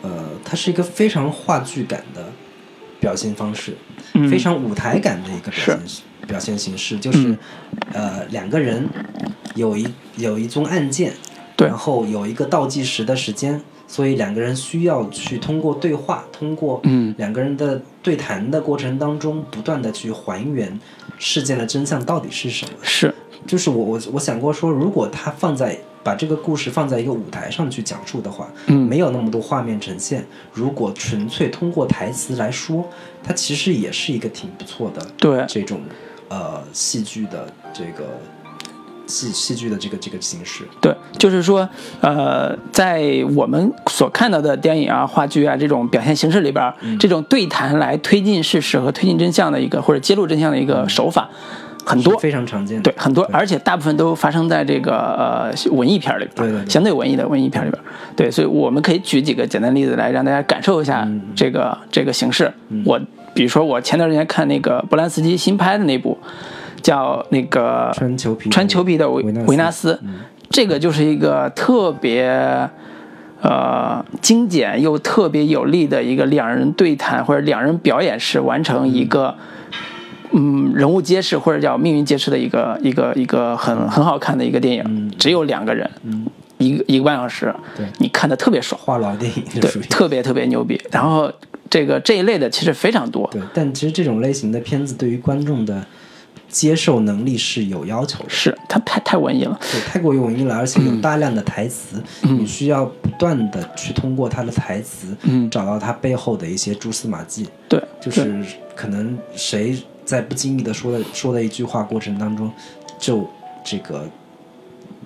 [0.01, 2.28] 呃，它是一个非常话剧感的
[2.99, 3.75] 表现方式，
[4.29, 7.37] 非常舞台感的一个表现表现形式，就是
[7.93, 8.87] 呃两个人
[9.55, 11.13] 有一有一宗案件，
[11.57, 13.61] 然后有一个倒计时的时间。
[13.91, 17.11] 所以两个人需要去通过对话，通过嗯。
[17.17, 20.79] 两个人的对谈的过程当中，不断的去还原
[21.17, 22.73] 事件的真相到底是什么。
[22.83, 23.11] 是，
[23.47, 28.87] 就是我我我想过说，如果他放在把这个故事放在一个舞台上去讲述的话，嗯。
[28.89, 32.83] 没有那么多画面呈现，如果纯粹通过台词来说，
[33.23, 35.81] 它其实也是一个挺不错的对这种
[36.27, 38.19] 呃戏剧的这个
[39.05, 40.63] 戏戏剧的这个这个形式。
[40.81, 41.69] 对，就是说，
[42.01, 51.29] 呃，在我们所看到的电影啊、话剧啊这种表现形式里边，这种对谈来推进事实和推进真相的一个或者揭露真相的一个手法
[51.89, 52.83] 很多，非常常见的。
[52.83, 57.81] 对，很多，而且大部分都发生在这个呃文艺片里边，对对对相对文艺的文艺片里边。
[58.15, 62.51] 对，所以我们可以举几个简单例子来让大家感受一下这个、这个形式。
[62.85, 62.99] 我
[63.33, 66.17] 比如说，我前段时间看那个波兰斯基新拍的那部，
[66.81, 69.99] 叫那个穿裘皮穿裘皮的维维维纳斯，
[70.49, 72.69] 这个就是一个特别。
[73.41, 79.33] 呃，精简又特别有力的一个两人对谈或者两人表演式完成一个，
[80.31, 85.89] 嗯，人物揭示或者叫命运揭示的一个一个一个很很好看的一个电影，只有两个人，
[86.57, 87.85] 一个一个半小时，对。
[87.97, 90.79] 你看的特别爽，话痨电影对，特别特别牛逼。
[90.91, 91.31] 然后
[91.69, 95.83] 这个这一类的其实非常多，对，但其实这种类型的片子对于观众的
[96.47, 98.29] 接受能力是有要求的。
[98.29, 102.39] 是他太太文艺了，对，太过于文艺了，而且有大量的台词，嗯。
[102.39, 105.49] 你需要不断的去通过他的台词，嗯。
[105.49, 107.47] 找到他背后的一些蛛丝马迹。
[107.67, 108.43] 对，就是
[108.75, 109.75] 可能谁
[110.09, 112.51] 在不经意的说的说的一句话过程当中，
[112.97, 113.29] 就
[113.63, 114.09] 这个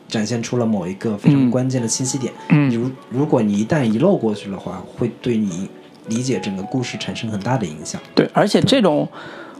[0.07, 2.31] 展现出了某一个非常关键的信息点。
[2.47, 2.69] 嗯。
[2.69, 5.67] 如如果你一旦遗漏过去的话，会对你
[6.07, 7.99] 理解整个故事产生很大的影响。
[8.15, 9.05] 对，而且这种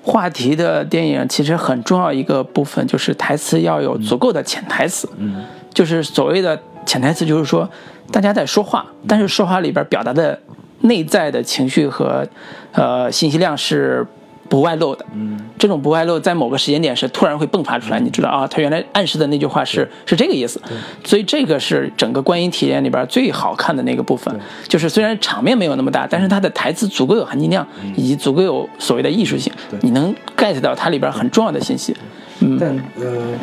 [0.01, 7.69] 话题的电影其实很重要一个部分就是台词要有足够的潜台词，嗯，就是所谓的潜台词，就是说
[8.13, 10.39] 大家在说话，但是说话里边表达的
[10.79, 12.25] 内在的情绪和
[12.71, 14.07] 呃信息量是
[14.53, 15.03] 不外露的。
[15.15, 20.61] 嗯，这种不外露，在某个时间点是突然会迸发出来，你知道啊，他原来暗示的那句话是是这个意思，
[21.03, 24.31] 所以这个是整个观影体验里边最好看的那个部分，
[24.67, 31.95] 就是虽然场面没有那么大，但是它的台词足够有含金量，以及足够有所谓的艺术性，你能 get 到它里边很重要的信息。
[32.41, 33.35] 嗯，但呃，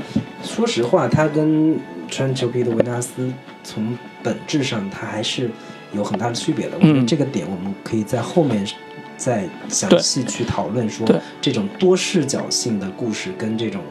[0.44, 1.77] 说实话，它跟
[2.09, 3.29] 穿裘皮的维纳斯
[3.64, 5.51] 从本质上它还是
[5.92, 6.77] 有很大的区别的。
[6.77, 7.07] 我觉得嗯。
[7.07, 8.64] 这个点我们可以在后面
[9.20, 11.06] 再详细去讨论，说
[11.42, 13.83] 这种多视角性的故事跟这种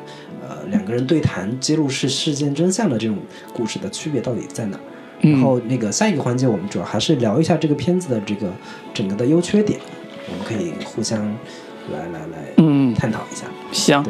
[0.41, 3.15] 呃两个人对谈揭露事事件真相的这种
[3.53, 4.79] 故事的区别到底在哪
[5.21, 8.51] 然后那个下一个环节，我们主要还是聊一下这个片子的这个
[8.91, 9.79] 整个的优缺点，
[10.31, 11.23] 我们可以互相
[11.93, 12.95] 来来来嗯。
[12.95, 13.45] 探讨一下。
[13.71, 14.03] 行，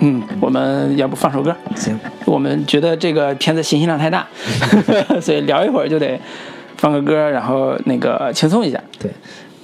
[0.00, 1.54] 嗯，我们要不放首歌？
[1.76, 4.26] 行，我们觉得这个片子信息量太大，
[5.22, 6.20] 所以聊一会儿就得
[6.78, 8.82] 放个歌，然后那个轻松一下。
[8.98, 9.10] 对，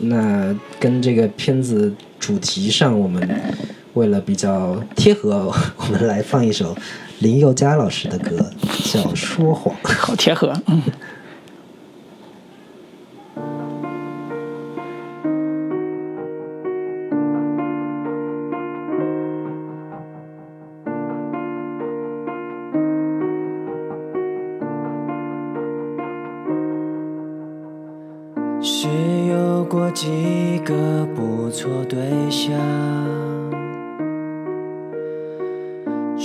[0.01, 3.29] 那跟这个片子主题上，我们
[3.95, 6.77] 为了比较贴合， 我们来放一首
[7.21, 8.39] 林宥嘉老师的歌，
[8.93, 9.75] 叫《说谎》。
[9.99, 10.83] 好贴合，嗯。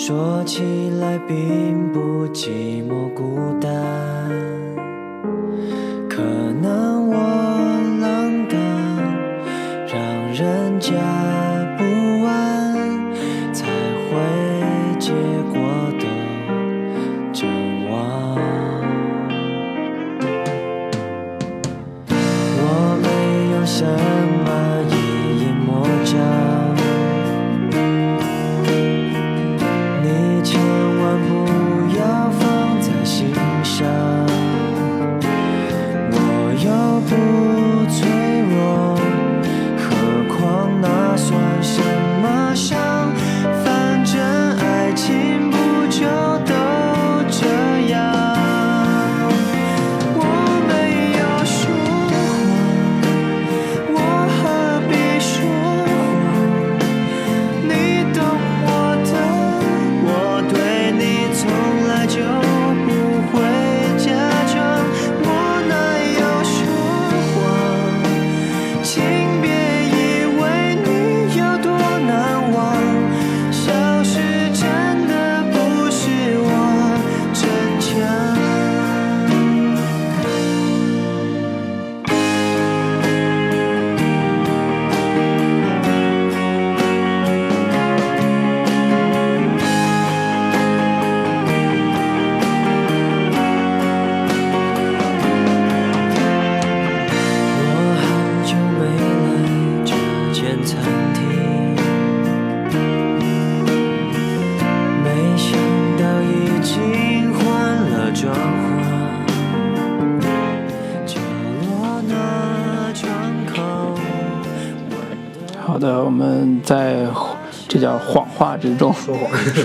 [0.08, 0.62] 说起
[1.02, 3.65] 来并不寂寞孤单，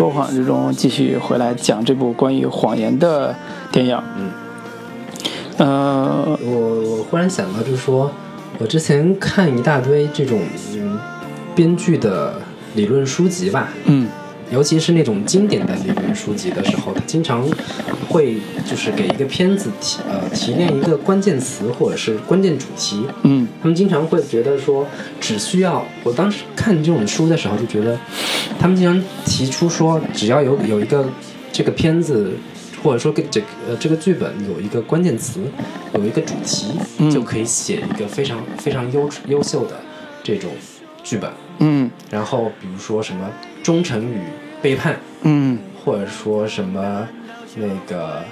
[0.01, 3.37] 说谎之中继续回来讲这部关于谎言的
[3.71, 4.03] 电影。
[4.17, 4.31] 嗯，
[5.59, 8.11] 呃，我我忽然想到，就是说
[8.59, 10.41] 我之前看一大堆这种
[10.73, 10.99] 嗯
[11.55, 12.41] 编剧的
[12.77, 14.09] 理论书籍吧，嗯
[14.51, 17.47] 尤其是那种经典的理论书籍的时候，他经常
[18.09, 23.05] 会就是给一个片子提呃提炼一个关键词或者是关键主题。
[23.25, 24.87] 嗯他们经常会觉得说，
[25.21, 27.97] 只需要我当时看这种书的时候就觉得，
[28.61, 31.09] 他们经常提出说，只要有有一个
[31.51, 32.31] 这个片子，
[32.83, 35.41] 或者说跟这个呃这个剧本有一个关键词，
[35.95, 39.81] 有一个主题，嗯就可以写一个非常非常优优秀的
[40.23, 40.51] 这种
[41.03, 41.31] 剧本。
[41.61, 43.31] 嗯然后比如说什么
[43.63, 44.19] 忠诚与
[44.61, 47.09] 背叛，嗯，或者说什么
[47.57, 48.23] 那个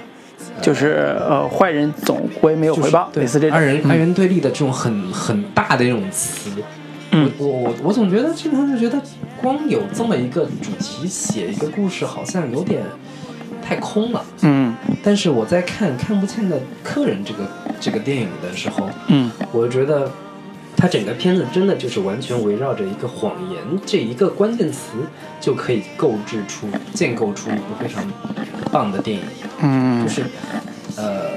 [0.61, 3.57] 就是呃，坏人总归没有回报，对类似这种。
[3.57, 6.51] 二人嗯二人对立的这种很很大的这种词，
[7.11, 9.01] 嗯我我我我总觉得经常就觉得
[9.41, 12.81] 光有这么一个主题写一个故事好像有点
[13.61, 14.23] 太空了。
[14.41, 17.47] 嗯但是我在看看不见的客人这个
[17.79, 20.11] 这个电影的时候，嗯我觉得
[20.75, 24.91] 它整个片子真的就是完全围绕着一个谎言这一个关键词，
[25.41, 28.03] 就可以构制出、建构出一个非常
[28.71, 29.23] 棒的电影。
[29.61, 30.23] 嗯就是，
[30.95, 31.31] 呃，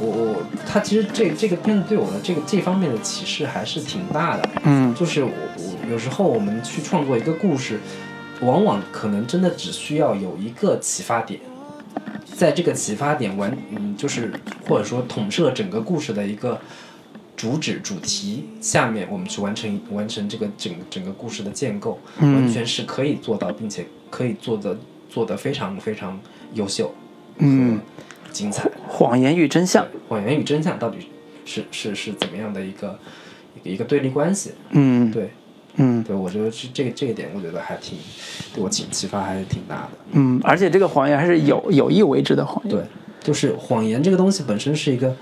[0.00, 4.48] 我我他其实这这个片子对我的这个这方面的启示还是挺大的。
[4.64, 4.94] 嗯。
[4.94, 7.80] 就是我我有时候我们去创作一个故事，
[8.40, 11.40] 往往可能真的只需要有一个启发点，
[12.34, 14.32] 在这个启发点完，嗯，就是
[14.66, 16.60] 或者说统摄整个故事的一个
[17.36, 22.34] 主旨主题下面，我们去完成完成这个整整个故事的建构，嗯。
[22.34, 24.76] 完全是可以做到，并且可以做的
[25.08, 26.18] 做的非常非常
[26.54, 26.92] 优秀，
[27.38, 27.80] 嗯，
[28.38, 28.70] 精彩。
[28.86, 29.84] 谎言与真相。
[30.08, 30.98] 谎言与真相到底
[31.44, 32.96] 是是是怎么样的一个
[33.56, 34.52] 一个一个对立关系？
[34.70, 35.30] 嗯对
[35.74, 37.98] 嗯对，我觉得是这个这个点，我觉得还挺
[38.54, 39.90] 对我启启发还是挺大的。
[40.12, 42.70] 嗯，而且这个谎言还是有有意为之的谎言。
[42.70, 42.84] 对，
[43.20, 45.14] 就是谎言这个东西本身是一个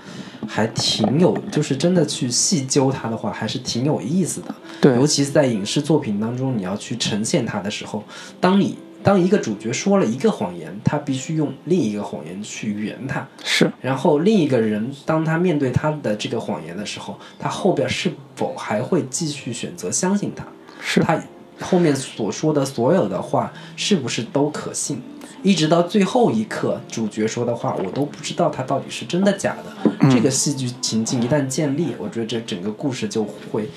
[0.47, 4.53] 还挺有，就是真的去细究它的话，还是挺有意思的。
[4.79, 8.03] 对尤其是在影视作品当中，你要去呈现它的时候，
[8.39, 13.25] 当你当一个主角说了一个谎言，他必须用另一个谎言去圆他。
[13.43, 20.45] 是然后另一个人，当他面对他的这个谎言的时候，他后边是否还会继续选择相信他？
[20.81, 21.21] 是他
[21.61, 25.01] 后面所说的所有的话是不是都可信？
[25.43, 29.91] 一直到最后一刻，主角说的话，我都不知道他到底是真的假的。
[30.01, 33.69] 嗯这个戏剧情境一旦建立，我觉得这整个故事就会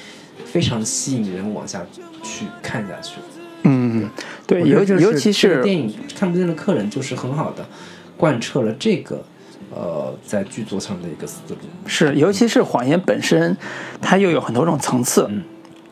[0.44, 1.84] 非常吸引人往下
[2.22, 3.16] 去看下去。
[3.62, 4.08] 嗯，
[4.46, 5.88] 对，尤尤其是电影
[6.18, 7.64] 《看不见的客人》就是很好的
[8.16, 9.22] 贯彻了这个
[9.74, 11.56] 呃在剧作上的一个思路。
[11.86, 13.56] 是，尤其是谎言本身，
[14.00, 15.26] 它又有很多种层次。
[15.28, 15.42] 嗯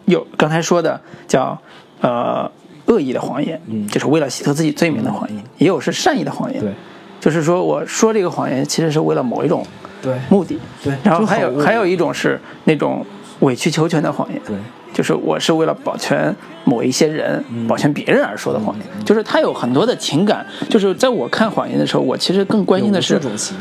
[0.07, 1.61] 有刚才说的叫
[2.01, 2.51] 呃
[2.87, 6.73] 恶意的谎言，嗯就是为了洗脱自己罪名的谎言；也有是善意的谎言，对
[7.21, 9.62] 就是说我说这个谎言其实是为了某一种
[10.01, 10.59] 对目的。
[10.83, 13.05] 对，然后还有还有一种是那种
[13.41, 14.57] 委曲求全的谎言，对
[14.93, 16.34] 就是我是为了保全
[16.64, 20.45] 某一些人、保全别人而说的谎言，就是他有很多的情感。
[20.68, 23.20] 就是在我看谎言的时候，我其实更关心的是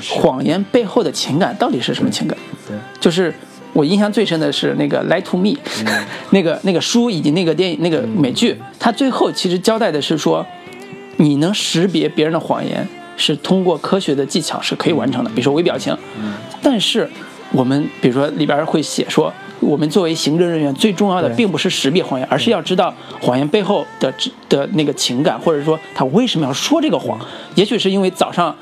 [0.10, 2.38] 谎言背后的情感到底是什么情感。
[2.68, 2.76] 对。
[3.00, 3.34] 就是
[3.74, 5.50] 我印象最深的是那个《Lie to Me》，
[6.32, 10.46] 那个那个书以及那个电影那个美剧，它最后其实交代的是说，
[11.18, 15.96] 你能识别别人的谎言是通过科学的技巧是可以完成的，比如说微表情。
[16.64, 17.08] 但是
[17.52, 19.32] 我们比如说里边会写说，
[19.68, 24.14] 我们作为行政人员最重要的并不是识别谎言，而是要知道谎言背后的
[24.48, 27.20] 的那个情感，或者说他为什么要说这个谎。
[27.56, 28.56] 也许是因为早上。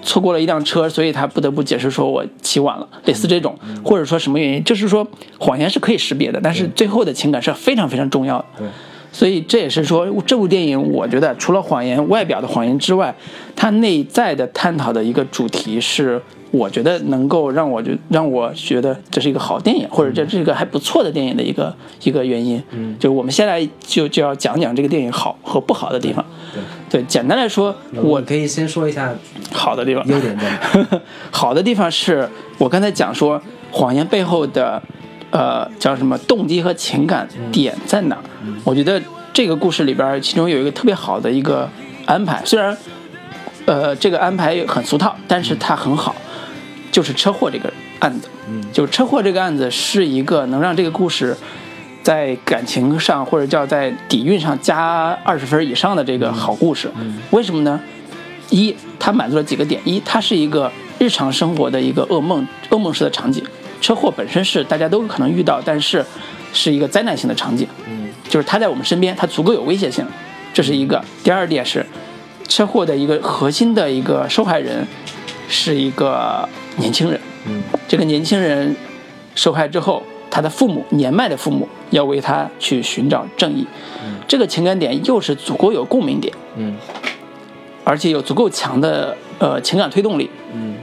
[0.00, 5.06] 错过了一辆车，所以他不得不解释说我起晚了，类似这种，或者说什么原因，就是说
[5.40, 8.44] 谎言是可以识别的，但是最后的情感是非常非常重要的。
[8.58, 8.66] 对
[9.10, 13.12] 所以这也是说这部电影，我觉得除了谎言外表的谎言之外，
[13.56, 22.62] 它内在的探讨的一个主题是，我觉得能够让我觉让我觉得这是一个好电影，或者这是一个还不错的电影的一个一个原因。
[22.70, 26.24] 嗯，就是我们现在就就要讲讲这个电影好和不好的地方。
[26.54, 26.62] 对，
[27.02, 29.14] 对，简单来说，我可以先说一下
[29.52, 30.48] 好的地方，优点在
[30.90, 31.00] 哪？
[31.30, 33.40] 好的地方是我刚才讲说
[33.70, 34.82] 谎言背后的，
[35.30, 38.22] 呃，叫什么动机和情感点在哪儿？
[38.64, 39.00] 我觉得
[39.34, 41.68] 这个故事里边，其中有一个特别好的一个
[42.06, 42.74] 安排，虽然，
[43.66, 46.16] 呃，这个安排很俗套，但是它很好，
[46.98, 48.28] 就是车祸这个案子。
[48.48, 51.36] 嗯就是车祸这个案子是一个能让这个故事
[52.02, 56.90] 在感情上或者叫在底蕴上加二十分以上的这个好故事。
[56.98, 57.80] 嗯为什么呢？
[58.50, 63.44] 一，它满足了几个点：一，它是一个日常生活的一个噩梦，噩梦式的场景。
[63.80, 66.04] 车祸本身是大家都可能遇到，但是
[66.52, 70.04] 是一个灾难性的场景，嗯就是它在我们身边，它足够有威胁性，
[70.52, 71.00] 这是一个。
[71.22, 71.86] 第二点是，
[72.48, 74.84] 车祸的一个核心的一个受害人
[75.48, 76.48] 是一个
[76.78, 77.62] 年轻人，嗯。
[77.86, 78.74] 这个年轻人
[79.34, 83.66] 受害之后，他的父母年迈的父母要为他去寻找正义，
[84.26, 86.76] 这个情感点又是足够有共鸣点，嗯。
[87.84, 90.30] 而且有足够强的呃情感推动力。
[90.52, 90.74] 嗯。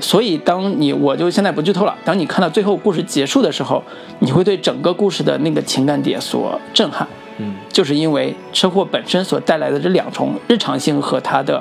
[0.00, 3.82] 所以，当你我就现在不剧透了，当你看到最后故事结束的时候，
[4.20, 7.04] 你会对整个故事的那个情感点所震撼，
[7.38, 11.60] 嗯就是因为车祸本身所带来的这两重日常性和他的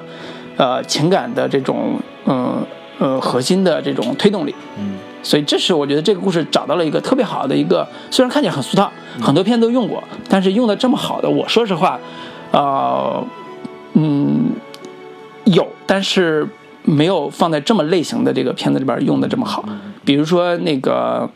[0.56, 2.64] 呃情感的这种嗯
[3.00, 4.56] 呃核心的这种推动力。
[4.78, 4.98] 嗯。
[5.24, 8.90] 所以这是我觉得这个故事找到了一个特别好的一个，虽然看起来很俗套，
[9.20, 12.00] 很多片都用过，但是用的这么好的，我说实话，
[12.52, 13.22] 呃，
[13.94, 14.52] 嗯，
[15.44, 16.48] 有，但是
[16.84, 19.66] 没有放在这么类型的这个片子里边用的这么好。
[20.06, 21.30] 比如说那个，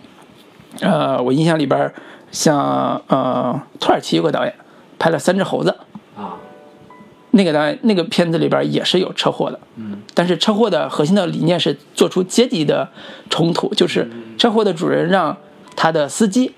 [0.80, 1.91] 呃，我印象里边
[2.32, 4.53] 像呃土耳其有个导演
[4.97, 5.76] 拍了《三只猴子》，
[6.22, 6.38] 啊
[7.32, 9.97] 那个当然那个片子里边也是有车祸的，嗯。
[10.13, 12.88] 但是车祸的核心的理念是做出阶级的
[13.29, 15.36] 冲突，就是车祸的主人让
[15.75, 16.51] 他的司机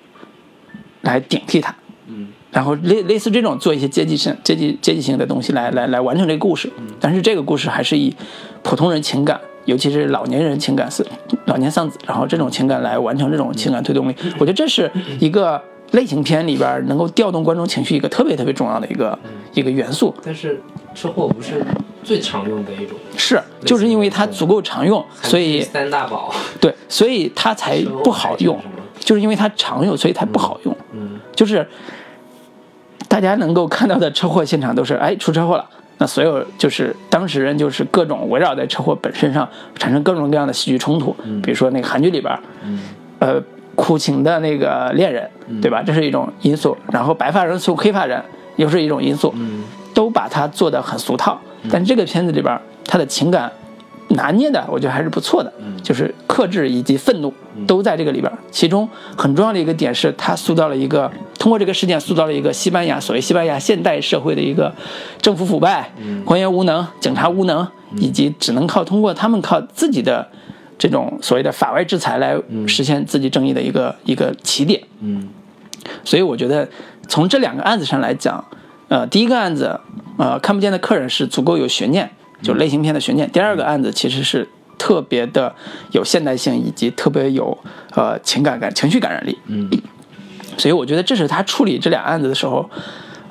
[1.01, 1.75] 来顶替他，
[2.07, 2.27] 嗯。
[2.51, 6.71] 然后类类似这种做一些阶级性、阶级阶级性的东西来来来完成这个故事。
[6.99, 8.15] 但是这个故事还是以
[8.61, 11.05] 普通人情感，尤其是老年人情感是
[11.45, 14.15] 老年丧子，然后这种情感来完成这种情感推动力。
[14.37, 15.59] 我觉得这是一个
[15.93, 19.17] 类型片里边能够调动观众情绪一个特别特别重要的一个
[19.53, 20.13] 一个元素。
[20.23, 20.61] 但是
[20.93, 21.65] 车祸不是
[22.03, 28.59] 最常用的一种，是，就是因为它足够常用，所以三大宝，对，所以它才不好用。
[28.99, 30.77] 就是因为它常用，所以它不好用。
[30.93, 31.67] 嗯就是
[33.07, 35.69] 大家能够看到的车祸现场都是，哎，出车祸了。
[35.99, 42.79] 那所有就是当事人就是各种围绕在车祸本身上产生各种各样的戏剧冲突，比如说那个韩剧里边，嗯。
[43.19, 43.41] 呃，
[43.75, 45.29] 苦情的那个恋人，
[45.61, 45.83] 对吧？
[45.85, 46.77] 这是一种因素。
[46.91, 48.21] 然后白发人送黑发人
[48.55, 49.63] 又是一种因素，嗯。
[49.93, 51.39] 都把它做得很俗套。
[51.69, 53.51] 但这个片子里边，他的情感
[54.07, 55.53] 拿捏的，我觉得还是不错的，
[55.83, 57.31] 就是克制以及愤怒
[57.67, 58.31] 都在这个里边。
[58.49, 64.73] 其中很重要的一个点是，他塑造了一个通过这个事件塑造了一个西班牙所谓西班牙现代社会的一个
[65.21, 65.91] 政府腐败、
[66.25, 67.67] 官员无能、警察无能，
[67.97, 70.27] 以及只能靠通过他们靠自己的
[70.83, 74.83] 这种所谓的法外制裁来实现自己正义的一个一个起点。
[74.99, 75.29] 嗯
[76.03, 76.67] 所以我觉得
[77.07, 78.43] 从这两个案子上来讲，
[78.89, 79.79] 呃，第一个案子，
[80.17, 82.11] 呃，看不见的客人是足够有悬念，
[82.41, 84.45] 就类型片的悬念；第二个案子其实是
[84.77, 85.55] 特别的
[85.91, 87.57] 有现代性，以及特别有
[87.95, 89.37] 呃情感感、情绪感染力。
[89.45, 89.69] 嗯
[90.57, 92.69] 所以我觉得这是他处理这俩案子的时候，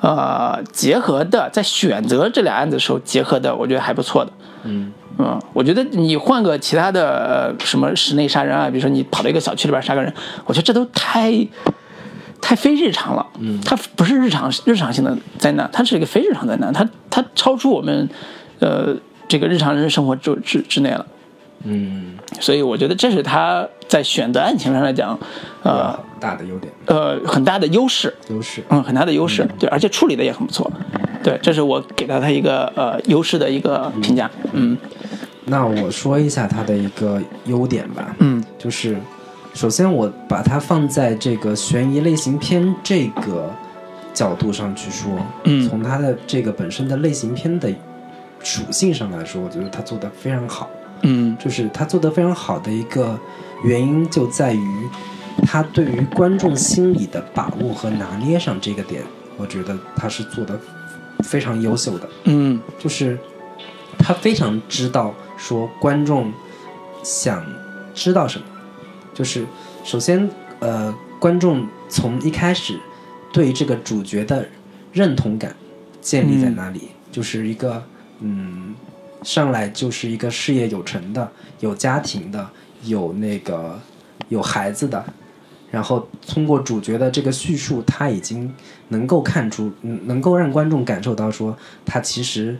[0.01, 4.31] 呃，结合的，在选择这俩案子的时候结合的，我觉得还不错的。
[4.65, 4.91] 嗯。
[5.19, 10.11] 嗯，我觉得你换个其他的呃什么室内杀人啊，比如说你跑到一个小区里边杀个人，
[10.45, 11.31] 我觉得这都太
[12.41, 13.23] 太非日常了。
[13.37, 18.09] 嗯，它不是日常日常性的灾难，它是一个非日常灾难，它它超出我们
[18.57, 18.95] 呃
[19.27, 21.05] 这个日常人生活之之之内了。
[21.65, 25.17] 嗯，所以我觉得这是他在选择案情上来讲，
[25.61, 26.73] 呃大的优点。
[26.87, 28.11] 呃很大的优势。
[28.29, 30.69] 优势，嗯，很大的优势，对，而且处理的也很不错，
[31.23, 34.77] 对，这是我给到他一个呃优势的一个评价，嗯。
[35.45, 38.43] 那我说一下他的一个优点吧，嗯。
[38.57, 38.97] 就是
[39.53, 43.49] 首先我把它放在这个悬疑类型片这个
[44.13, 45.11] 角度上去说，
[45.45, 45.67] 嗯。
[45.67, 47.69] 从它的这个本身的类型片的
[48.41, 50.69] 属性上来说，我觉得它做的非常好。
[51.01, 51.35] 嗯。
[51.37, 53.19] 就是他做得非常好的一个
[53.63, 54.87] 原因就在于
[55.45, 59.01] 他对于观众心理的把握和拿捏上这个点，
[59.35, 60.57] 我觉得他是做的
[61.19, 62.09] 非常优秀的。
[62.25, 63.17] 嗯就是
[63.97, 66.31] 他非常知道说观众
[67.03, 67.45] 想
[67.93, 68.45] 知道什么，
[69.13, 69.45] 就是
[69.83, 72.79] 首先呃，观众从一开始
[73.31, 74.47] 对这个主角的
[74.91, 75.55] 认同感
[76.01, 77.83] 建立在哪里，就是一个
[78.19, 78.73] 嗯，
[79.21, 82.49] 上来就是一个事业有成的、有家庭的、
[82.83, 83.79] 有那个
[84.29, 85.03] 有孩子的。
[85.69, 88.53] 然后通过主角的这个叙述，他已经
[88.93, 92.55] 能够看出，嗯能够让观众感受到说，他其实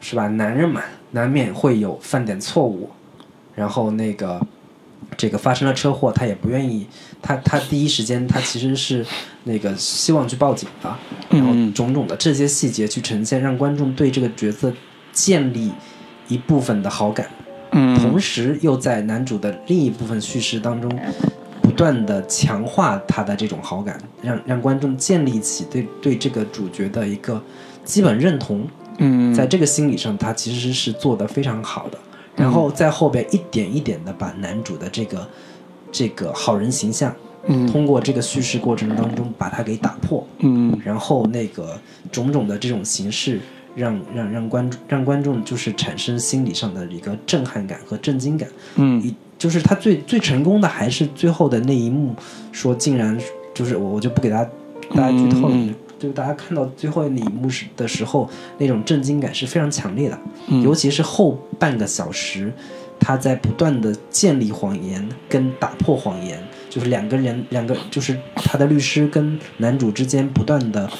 [0.00, 2.90] 是吧，男人嘛，难免会有犯点错误，
[3.54, 4.44] 然后那个
[5.16, 6.86] 这个发生了车祸，他也不愿意，
[7.22, 9.04] 他他第一时间他其实是
[9.44, 10.96] 那个希望去报警的，
[11.30, 14.72] 然后嗯种种的这些细节去呈现，让观众对这个角色
[15.12, 15.70] 建立
[16.28, 17.28] 一部分的好感，
[17.72, 20.90] 嗯同时又在男主的另一部分叙事当中。
[21.66, 27.42] 不断的强化他的这种好感，让让观众建立起对对这个主角的一个
[27.84, 28.64] 基本认同，
[28.98, 29.34] 嗯。
[29.34, 31.98] 在这个心理上，他其实是做的非常好的。
[32.36, 35.28] 然后在后边一点一点的把男主的这个
[35.90, 37.12] 这个好人形象
[37.48, 37.66] 嗯。
[37.66, 40.78] 通过这个叙事过程当中把它给打破，嗯。
[40.84, 41.76] 然后那个
[42.12, 43.40] 种种的这种形式
[43.74, 48.48] 让让让观众让观众就是产生心理上的一个震撼感和震惊感。
[48.76, 49.02] 嗯。
[49.02, 52.14] 一就是他最最成功的还是最后的那一幕，
[52.52, 53.18] 说竟然
[53.54, 54.50] 就是我我就不给大家
[54.94, 55.56] 大家剧透了，
[55.98, 58.28] 就大家看到最后那一幕时的时候，
[58.58, 60.18] 那种震惊感是非常强烈的，
[60.48, 60.62] 嗯。
[60.62, 62.52] 尤其是后半个小时，
[62.98, 66.38] 他在不断的建立谎言跟打破谎言，
[66.70, 70.90] 就是两个人两个就是他的律师跟男主之间不断的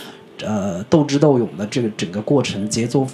[0.42, 3.06] 呃斗智斗勇的这个整个过程节奏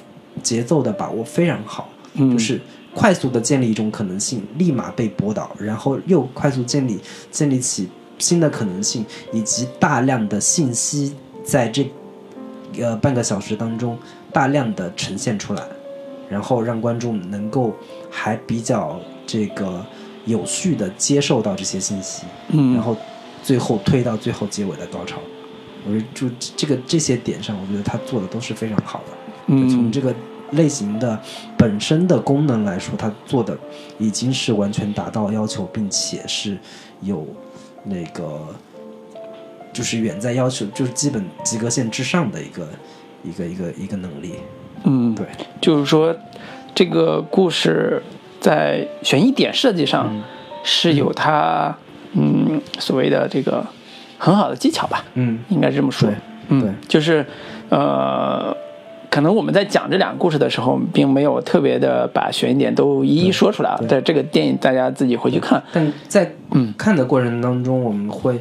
[0.42, 2.30] 节奏的把握非常好，嗯。
[2.30, 2.60] 就是
[2.94, 6.98] 快速的建立一种可能性，立马被驳倒，然后又快速建立
[7.30, 7.88] 建立起
[8.18, 11.90] 新的可能性，以及大量的信息在这
[12.78, 13.98] 呃半个小时当中
[14.32, 15.62] 大量的呈现出来，
[16.28, 17.74] 然后让观众能够
[18.10, 19.84] 还比较这个
[20.26, 22.96] 有序的接受到这些信息，嗯然后
[23.42, 25.18] 最后推到最后结尾的高潮。
[25.84, 29.06] 我觉得就这个这些点上，我觉得他做的都是非常好的。
[29.48, 30.14] 嗯从这个
[30.52, 31.18] 类型的
[31.56, 33.56] 本身的功能来说，它做的
[33.98, 36.56] 已经是完全达到要求，并且是
[37.00, 37.26] 有
[37.84, 38.40] 那个
[39.72, 42.68] 就是远在要求，就是基本及格线之上的一个
[43.24, 44.34] 一个一个一个能力。
[44.84, 45.26] 嗯对，
[45.60, 46.14] 就是说
[46.74, 48.02] 这个故事
[48.40, 50.22] 在悬疑点设计上
[50.64, 51.76] 是有它
[52.12, 53.64] 嗯所谓的这个
[54.18, 56.08] 很好的技巧吧，嗯，应该这么说。
[56.08, 56.16] 对。
[56.48, 56.72] 嗯，对。
[56.88, 57.24] 就是
[57.68, 58.54] 呃，
[59.12, 63.78] 可能我们在讲这两个故事的时候，并没有特别的把悬疑点都一一说出来啊。
[63.86, 65.62] 但这个电影大家自己回去看。
[65.70, 68.40] 但在嗯看的过程当中，我们会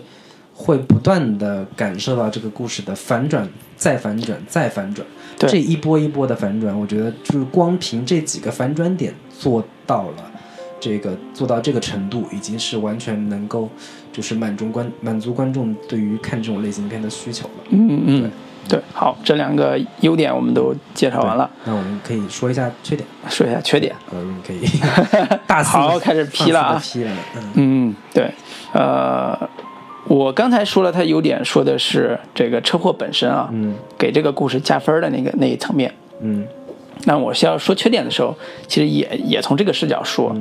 [0.53, 3.45] 会不断的感受到这个故事的反转，
[3.75, 5.05] 再反转，再反转。
[5.37, 10.31] 对这一波一波的反转，我觉得就是光凭这几个反转点做到了
[10.79, 13.67] 这个做到这个程度，已经是完全能够
[14.13, 17.53] 就是满足观满足观众对于看这种类型片的需求了。
[17.71, 18.31] 嗯嗯，
[18.71, 23.93] 对，好，这两个优点我们都介绍完了，那我们可以说一下缺点，说一下缺点。
[24.09, 24.61] 呃，我们可以。
[25.45, 26.81] 大肆好开始批了啊。
[27.55, 27.89] 嗯。
[27.89, 28.33] 嗯，对，
[28.71, 29.37] 呃，
[30.05, 33.75] 我刚才说了，它优点说的是这个车祸本身啊，嗯。
[33.97, 35.93] 给这个故事加分的那个那一层面。
[36.21, 36.47] 嗯。
[37.03, 38.33] 那我需要说缺点的时候，
[38.67, 40.33] 其实也也从这个视角说，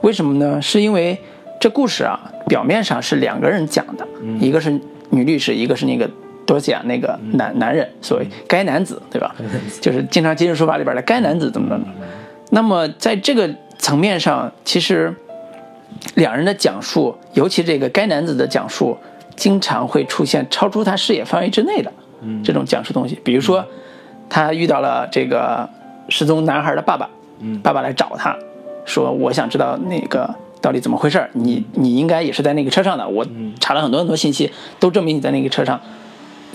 [0.00, 0.60] 为什么呢？
[0.60, 1.16] 是因为
[1.60, 2.18] 这故事啊，
[2.48, 4.04] 表面上是两个人讲的，
[4.40, 6.10] 一个是女律师，一个是那个
[6.48, 9.34] 多西亚那个男、男人，所谓该男子，对吧？
[9.82, 11.86] 就是经常今日说法里边的该男子怎么怎么。
[12.48, 15.14] 那么在这个层面上，其实
[16.14, 18.96] 两人的讲述，尤其这个该男子的讲述，
[19.36, 21.92] 经常会出现超出他视野范围之内的
[22.42, 23.20] 这种讲述东西。
[23.22, 23.62] 比如说，
[24.30, 25.68] 他遇到了这个
[26.08, 27.10] 失踪男孩的爸爸，
[27.62, 28.34] 爸爸来找他，
[28.86, 33.26] 说我想知道那个到底怎么回事儿，你你应该也是在那个车上的，我
[33.60, 35.78] 查了很多很多信息，都证明你在那个车上。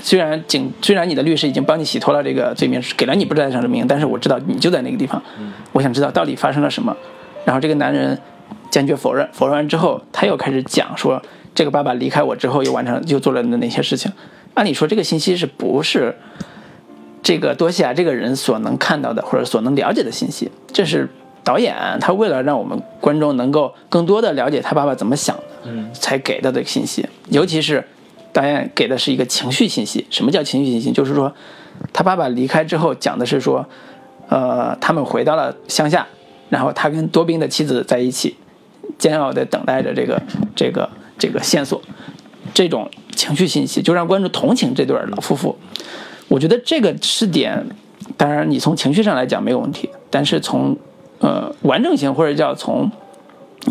[0.04, 5.24] 虽然警虽然你的律师已经帮你洗脱了这个罪名，给了你不在场证明，但是我知道你就在那个地方，
[5.72, 6.96] 我想知道到底发生了什么。
[7.46, 8.20] 然后这个男人
[8.70, 11.22] 坚决否认，否认完之后，他又开始讲说，
[11.56, 14.12] 这个爸爸离开我之后又完成又做了哪些事情。
[14.56, 16.14] 按理说这个信息是不是
[17.22, 20.52] 这个多西亚这个人所能看到的或者所能了解的信息？
[20.74, 21.10] 这是
[21.46, 27.84] 导演他为了让我们观众能够更多的了解他爸爸怎么想的，嗯才给到的这个信息，尤其是
[28.34, 30.06] 导演给的是一个情绪信息。
[30.10, 30.92] 什么叫情绪信息？
[30.92, 31.34] 就是说，
[31.94, 33.66] 他爸爸离开之后，讲的是说，
[34.28, 36.06] 呃，他们回到了乡下，
[36.50, 38.36] 然后他跟多宾的妻子在一起，
[38.98, 40.22] 煎熬的等待着这个
[40.56, 41.82] 这个这个线索。
[42.54, 45.58] 这种情绪信息就让观众同情这对老夫妇。
[46.28, 47.66] 我觉得这个试点，
[48.18, 50.78] 当然你从情绪上来讲没有问题，但是从
[51.20, 52.92] 呃完整性或者叫从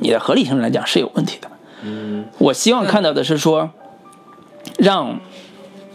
[0.00, 1.48] 你的合理性来讲是有问题的。
[1.84, 3.70] 嗯我希望看到的是说，
[4.78, 5.20] 让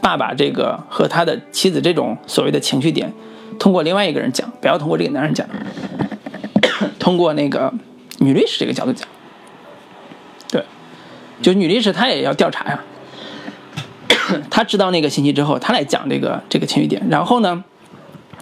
[0.02, 3.12] 爸爸这个和他的妻子这种所谓的情绪点，
[3.60, 5.48] 通过另外一个人讲，不要通过这个男人讲，
[7.00, 7.74] 通过那个
[8.20, 9.08] 女律师这个角度讲。
[10.50, 10.64] 对，
[11.42, 12.84] 就女律师她也要调查呀，
[14.50, 17.64] 她知道那个信息之后，她来讲这个这个情绪点，然后呢，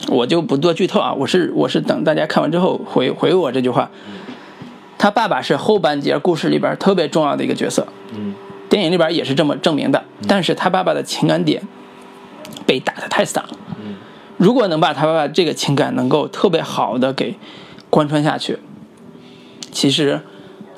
[0.09, 3.89] 我就不做剧透啊，我是我是等大家看完之后回回我这句话。
[4.97, 8.33] 他爸爸是后半截故事里边特别重要的一个角色，嗯
[8.75, 10.03] 电影里边也是这么证明的。
[10.27, 11.63] 但是他爸爸的情感点
[12.65, 13.51] 被打得太散了。
[13.79, 13.95] 嗯
[14.37, 17.37] 如果能把他爸爸这个情感能够特别好的给
[17.89, 18.59] 贯穿下去，
[19.71, 20.19] 其实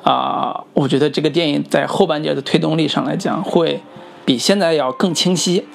[0.04, 3.80] 啊、我觉得这个电影在后半截的推动力上来讲，会
[4.24, 5.66] 比现在要更清晰、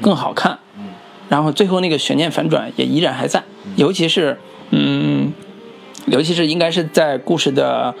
[0.00, 0.60] 更好看。
[1.28, 3.42] 然后最后那个悬念反转也依然还在，
[3.74, 4.38] 尤其是
[4.70, 5.32] 嗯，
[6.06, 7.94] 尤其是应该是在故事的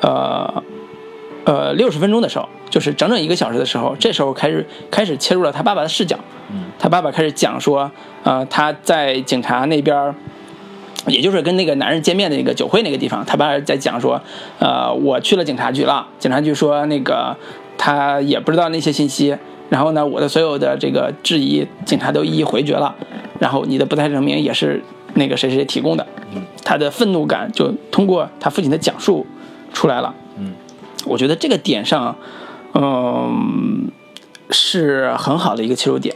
[0.00, 0.62] 呃
[1.46, 6.18] 呃六十分钟的时候，就是整整一个小时的时候，这时候开始开始切入了他爸爸的视角，
[6.78, 7.90] 他爸爸开始讲说，
[8.24, 10.14] 呃他在警察那边。
[11.08, 14.20] 也就是跟那个男人见面的那个酒会那个地方，他爸在讲说，
[14.58, 17.36] 呃，我去了警察局了，警察局说那个
[17.78, 19.38] 他也不知道那些信息，
[19.68, 22.92] 然后呢，我的所有的这个质疑，警察都一一回绝了，
[23.38, 24.82] 然后你的不在证明也是
[25.14, 26.04] 那个谁谁提供的，
[26.64, 29.24] 他的愤怒感就通过他父亲的讲述
[29.72, 30.25] 出来了，嗯，
[31.06, 32.16] 我觉得这个点上，
[32.74, 33.90] 嗯，
[34.50, 36.14] 是很好的一个切入点，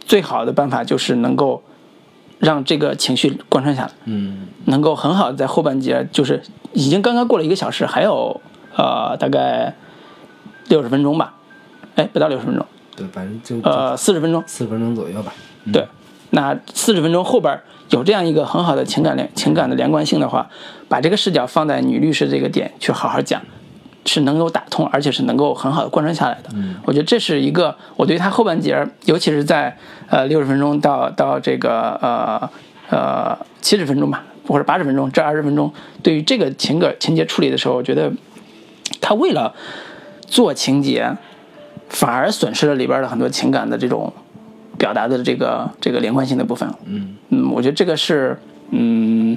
[0.00, 1.62] 最好的办法就是能够。
[2.40, 8.40] 让这个情绪贯穿下来，嗯，能够很好的在后半节，就是已经刚刚过了一个小时，还有
[8.74, 9.74] 呃大概
[10.68, 11.34] 六十分钟吧，
[11.96, 12.64] 哎，不到六十分钟，
[12.96, 15.34] 对，反正就呃四十分钟，四十分钟左右吧。
[15.70, 15.86] 对，
[16.30, 17.60] 那四十分钟后边
[17.90, 20.48] 有这样一个很好的情感连情感的连贯性的话，
[20.88, 23.42] 把这个视角放在女律师这个点去好好讲。
[24.06, 26.50] 是能够打通，而且是能够很好的贯穿下来的。
[26.54, 29.76] 嗯，我觉得这是一个我对他后半截，尤其是在
[30.08, 32.50] 呃六十分钟到到这个呃
[32.88, 35.72] 呃七十分钟吧，或者八十分钟这二十分钟，
[36.02, 38.10] 对于这个情感情节处理的时候，我觉得
[39.00, 39.54] 他为了
[40.26, 41.16] 做情节，
[41.88, 44.12] 反而损失了里边的很多情感的这种
[44.78, 46.68] 表达的这个这个连贯性的部分。
[46.86, 48.38] 嗯嗯，我觉得这个是
[48.70, 49.36] 嗯。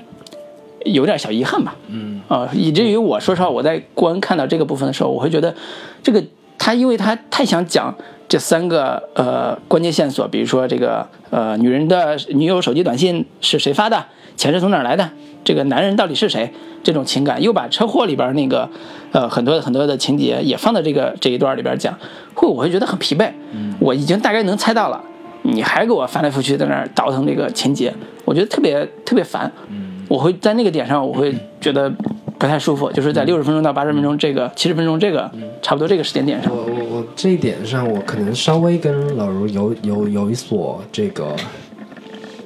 [0.85, 5.53] 有点小遗憾吧，嗯，啊，以至于我说实话，我在观看到这个部分的时候，我会觉得，
[6.01, 6.23] 这个
[6.57, 7.93] 他因为他太想讲
[8.27, 14.05] 这三个呃关键线索，比如说这个呃女人的女友手机短信是谁发的，
[14.35, 15.09] 钱是从哪儿来的，
[15.43, 16.51] 这个男人到底是谁，
[16.83, 18.69] 这种情感，又把车祸里边那个
[19.11, 21.97] 呃很多很多的情节也放在这个这一段里边讲，
[22.33, 25.01] 会我会觉得很疲惫，嗯，我已经大概能猜到了，
[25.43, 27.93] 你还给我翻来覆去在那儿倒腾这个情节，
[28.25, 29.92] 我觉得特别特别烦，嗯。
[30.07, 31.89] 我会在那个点上，我会觉得
[32.37, 35.31] 不太舒服，就是在六十分钟到八十分钟这个七十分钟这个
[35.61, 36.55] 差不多这个时间点上。
[36.55, 41.35] 我我我这一点上，我可能稍微跟老卢有有有一所这个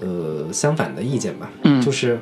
[0.01, 1.49] 呃相反的意见吧。
[1.63, 2.19] 嗯，就是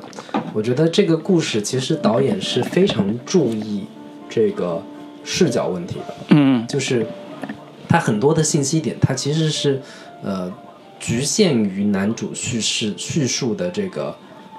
[0.52, 3.84] 我觉得这个故事其实导演是非常注意
[4.28, 4.82] 这个
[5.22, 6.14] 视角问题的。
[6.30, 7.06] 嗯，就是
[7.88, 9.80] 他很多的信息点，他其实是
[10.22, 10.50] 呃
[10.98, 14.16] 局限于男主叙事叙述的这个。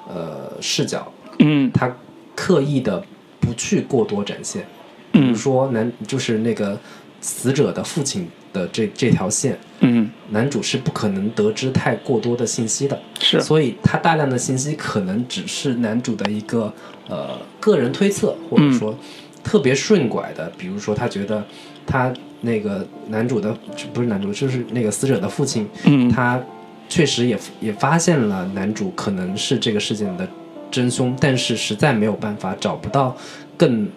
[0.08, 1.94] 呃，视角，嗯，他
[2.34, 3.04] 刻意的
[3.42, 4.66] 不去过多展现，
[5.12, 6.80] 比如说男就是那个
[7.20, 16.72] 死者的父亲的这这条线，嗯，男主是不可能得知太过多的信息的，是，所以他大量的信息可能只是男主的一个
[17.10, 18.98] 呃个人推测，或者说
[19.44, 21.44] 特别顺拐的，比如说他觉得
[21.86, 23.54] 他那个男主的
[23.94, 26.42] 不是男主，就是那个死者的父亲，嗯，他。
[26.90, 30.28] 确实也也发现了男主可能是这个事件的
[30.72, 33.16] 真凶，但是实在没有办法找不到
[33.58, 33.88] 更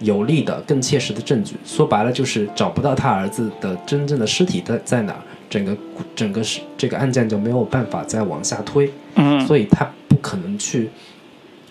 [0.00, 1.56] 有力的、更切实的证据。
[1.64, 5.76] 说白了就是找不到他儿子的真正的尸体在在哪儿，整个
[6.14, 8.90] 整个是这个案件就没有办法再往下推。
[9.14, 10.90] 嗯，所以他不可能去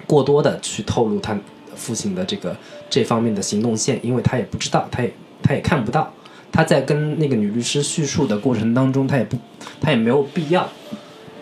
[0.07, 1.37] 过多的去透露他
[1.75, 2.55] 父亲的这个
[2.89, 6.11] 这方面的行动线，因为他也不知道，他也他也看不到。
[6.55, 9.35] 他在跟那个女律师叙述的过程当中，他也不，
[9.81, 10.69] 他也没有必要，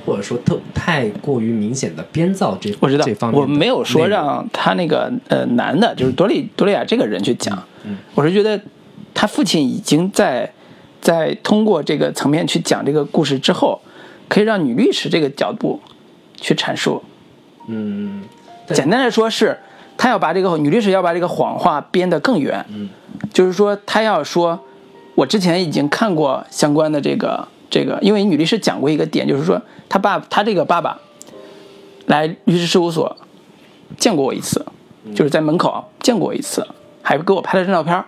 [0.05, 3.41] 或者说特太过于明显的编造这我知道这方面。
[3.41, 7.61] 我没有说让他那个呃男的，就是多利多利亚这个人去讲。
[7.83, 8.57] 嗯，我是觉得
[9.13, 10.49] 他父亲已经在
[11.01, 13.81] 在通过这个层面去讲这个故事之后，
[14.29, 15.81] 可以让女律师这个角度
[16.39, 17.03] 去阐述。
[17.67, 18.23] 嗯，
[18.69, 19.59] 简单来说是，
[19.97, 22.65] 他要把这个女律师要把这个谎话编得更远。
[22.69, 22.87] 嗯，
[23.33, 24.57] 就是说他要说。
[25.15, 30.99] 我之前已经看过相关的这个这个，因为女律师讲过一个点，就是说他爸他这个爸爸
[32.05, 33.15] 来律师事务所
[33.97, 34.65] 见过我一次，
[35.13, 36.65] 就是在门口见过我一次，
[37.01, 38.03] 还给我拍了张照片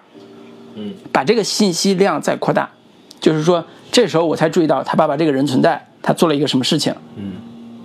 [0.75, 2.69] 嗯，把这个信息量再扩大，
[3.19, 7.33] 就是说这时候我才注意到他爸爸这个人存在，他做了一个什么事情，嗯，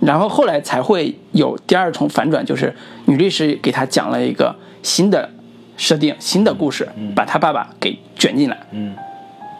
[0.01, 5.29] 然后后来才会有第二重反转，就是女律师给他讲了一个新的
[5.77, 8.95] 设定、新的故事，把他爸爸给卷进来，嗯。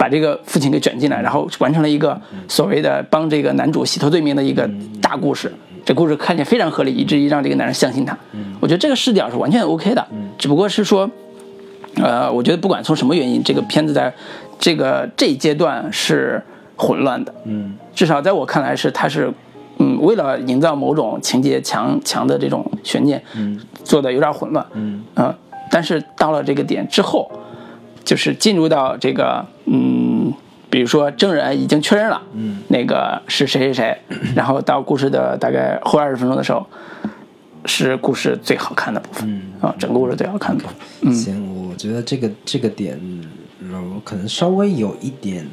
[0.00, 4.66] 把这个父亲给卷进来，然后完成了一个所谓的帮这个男主洗脱罪名的一个
[5.02, 5.52] 大故事。
[5.84, 8.16] 这故事看起来非常合理，以至于让这个男人相信他。
[8.60, 10.06] 我觉得这个视角是完全 OK 的，
[10.38, 11.10] 只不过是说，
[11.96, 14.10] 呃，我觉得不管从什么原因，这个片子在
[14.58, 16.42] 这个这一阶段是
[16.76, 17.34] 混乱的。
[17.44, 19.30] 嗯，至少在我看来是，他是，
[19.76, 24.64] 嗯，为了营造某种情节强强的这种悬念，嗯，做的有点混乱。
[24.72, 25.34] 嗯，呃，
[25.70, 27.30] 但是到了这个点之后。
[28.04, 30.32] 就是进入到这个，嗯，
[30.68, 33.98] 比如说证人已经确认了，嗯，那个是谁谁谁，
[34.34, 36.66] 然后到故事的大概后二十分钟的时候，
[37.66, 40.76] 是故事最好看的部分啊，整个故事最好看的部分。
[41.02, 41.12] 嗯。
[41.14, 42.98] 行，我觉得这个这个点，
[43.60, 45.46] 嗯，我可能稍微有一点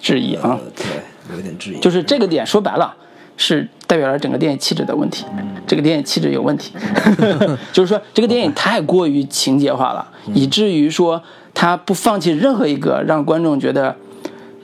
[0.00, 0.58] 质疑啊。
[0.58, 1.78] 呃，，对，有一点质疑。
[1.80, 2.94] 就是这个点说白了
[3.36, 5.24] 是代表了整个电影气质的问题，
[5.66, 6.72] 这个电影气质有问题，
[7.72, 11.22] 就是说这个电影太过于情节化了，以至于说
[11.58, 13.96] 它不放弃任何一个让观众觉得，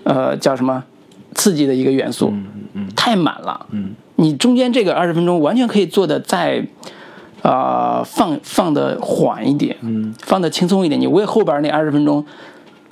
[0.05, 0.85] 呃，叫什么
[1.35, 2.33] 刺激的一个元素，
[2.95, 3.97] 太满了，嗯。
[4.15, 6.65] 你中间这个二十分钟完全可以做的再。
[7.43, 12.25] 呃，放放的缓一点，嗯，放的轻松一点，你为后边那二十分钟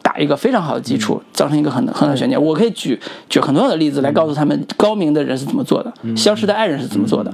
[0.03, 2.39] 打一个非常好的基础，造成一个很很好的悬念。
[2.39, 3.01] 我可以举
[3.31, 7.33] 举很多的例子来告诉他们高明的人是怎么做的，消失的爱人是怎么做的。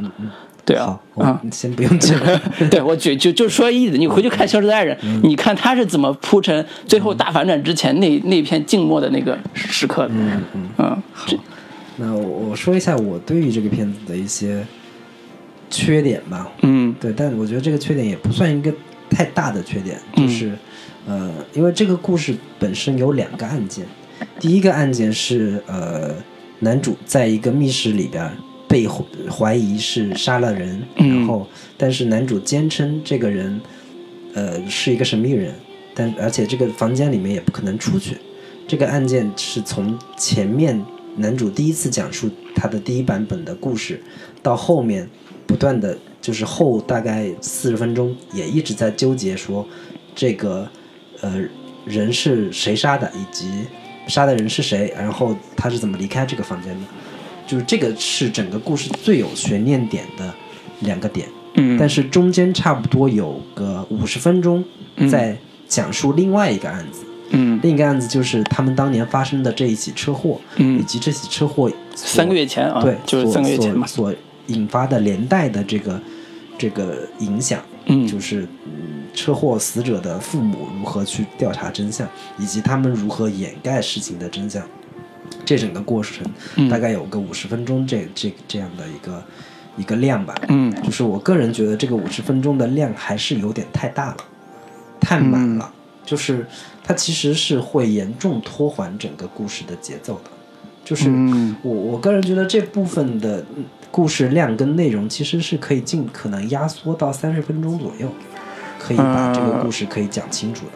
[0.69, 1.41] 对啊好，，啊。
[1.43, 2.39] 我，先不用这个。
[2.69, 10.11] 对我举就就说意思，你回去看《消失的爱人》，你看他是怎么铺陈最后大反转之前那那片静默的那个时刻的。
[10.15, 10.43] 嗯
[10.77, 11.27] 嗯，好
[11.97, 14.63] 那我我说一下我对于这个片子的一些
[15.71, 16.47] 缺点吧。
[16.61, 16.95] 嗯。
[17.01, 18.71] 对，但我觉得这个缺点也不算一个
[19.09, 20.53] 太大的缺点，就是，
[21.07, 23.87] 呃，因为这个故事本身有两个案件，
[24.39, 26.15] 第一个案件是呃，
[26.59, 28.33] 男主在一个密室里边儿
[28.69, 31.47] 被怀怀疑是杀了人，然后
[31.77, 33.61] 但是男主坚称这个人，
[34.35, 35.55] 呃，是一个神秘人，
[35.95, 38.19] 但而且这个房间里面也不可能出去。
[38.67, 40.85] 这个案件是从前面
[41.17, 44.01] 男主第一次讲述他的第一版本的故事，
[44.43, 45.09] 到后面
[45.47, 49.67] 不断的就是后大概四十分钟也一直在纠结说
[50.15, 50.69] 这个
[51.23, 51.43] 呃
[51.87, 53.49] 人是谁杀的，以及
[54.07, 56.81] 杀的人是谁，然后他是怎么离开这个房间的，
[57.49, 60.33] 就是这个是整个故事最有悬念点的
[60.81, 61.27] 两个点。
[61.55, 64.63] 嗯，但是中间差不多有个五十分钟
[65.11, 65.37] 在
[65.67, 67.05] 讲述另外一个案子。
[67.31, 73.87] 嗯另一个案子就是他们当年发生的这一起车祸，嗯以及这起车祸三个月前啊，对，就是所三个月前嘛。
[73.87, 76.01] 所所引发的连带的这个
[76.57, 84.63] 这个影响，嗯就是嗯车祸死者的父母如何去调查真相，以及他们如何掩盖事情的真相，
[85.49, 86.27] 这整个过程
[86.57, 86.69] 嗯。
[86.69, 89.25] 大概有个五十分钟这这这样的一个
[89.79, 90.71] 一个量吧，嗯。
[90.83, 94.17] 就是我个人觉得这个五十分钟的量还是有点太大了，
[95.01, 95.57] 太满嗯。
[95.57, 95.73] 了，
[96.05, 96.47] 就是
[96.85, 100.31] 它其实是会严重拖缓整个故事的节奏的。
[100.85, 101.57] 就是嗯。
[101.63, 108.13] 我我个人觉得这部分的嗯故事量跟内容其实是可以尽可能压缩到三十分钟左右，
[108.79, 110.73] 可以把这个故事可以讲清楚的。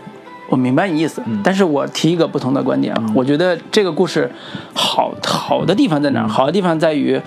[0.48, 4.30] 我明白你意思，但是我提一个不同的观点啊，我觉得这个故事
[4.74, 6.28] 好好的地方在哪儿？
[6.28, 7.20] 好的地方在于，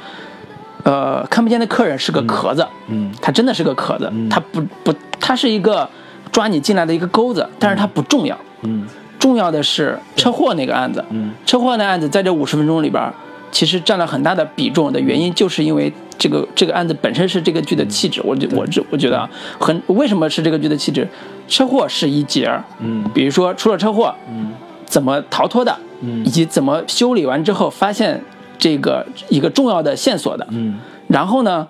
[0.84, 3.12] 呃，看不见的客人是个壳子，嗯。
[3.22, 5.90] 他真的是个壳子，他不不，他是一个
[6.32, 8.86] 抓你进来的一个钩子，但是它不重要，嗯。
[9.18, 11.32] 重要的是车祸那个案子，嗯。
[11.46, 13.12] 车祸那案子在这五十分钟里边，
[13.52, 18.22] 其实占了很大的比重的原因，就是因为这个这个案子本身是这个剧的气质。
[18.24, 21.08] 我觉我这我觉得啊，很为什么是这个剧的气质？
[21.48, 24.52] 车祸是一节儿，嗯比如说出了车祸，嗯
[24.86, 28.20] 怎么逃脱的，嗯以及怎么修理完之后发现
[28.58, 30.48] 这个一个重要的线索的。
[30.50, 31.68] 嗯然后呢，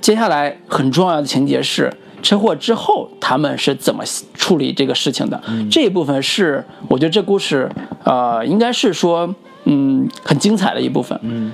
[0.00, 1.92] 接下来很重要的情节是
[2.22, 4.02] 车祸之后他们是怎么
[4.32, 5.42] 处理这个事情的。
[5.70, 7.70] 这一部分是我觉得这故事
[8.04, 11.18] 呃应该是说嗯很精彩的一部分。
[11.22, 11.52] 嗯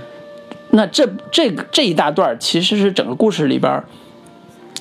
[0.75, 3.83] 那这这个这一大段儿其实是整个故事里边，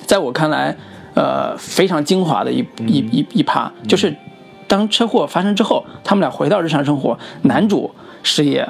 [0.06, 0.74] 在我看来，
[1.14, 4.14] 呃，非常精华的一一一一趴，就是
[4.66, 7.90] 当车祸发生之后，他们俩回到日常生活，男主
[8.22, 8.66] 事业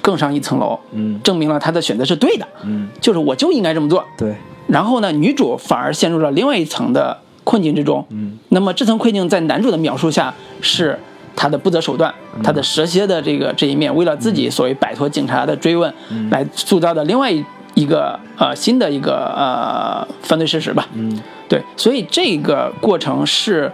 [0.00, 1.20] 更上一层楼，嗯。
[1.24, 4.04] 证明了他的选择是对的，嗯，就是我就应该这么做。
[4.16, 4.36] 对，
[4.68, 8.06] 然后呢，女主反而陷入了另外一层的困境之中。
[8.10, 10.96] 嗯，那么这层困境在男主的描述下是
[11.34, 12.12] 他的不择手段，
[12.42, 15.92] 他的蛇蝎的这个这一面，为了自己所谓摆脱警察的追问，
[16.30, 20.86] 来塑造的另外一一个呃新的一个呃犯罪事实吧。
[20.94, 21.20] 嗯。
[21.48, 23.70] 对，所以这个过程是，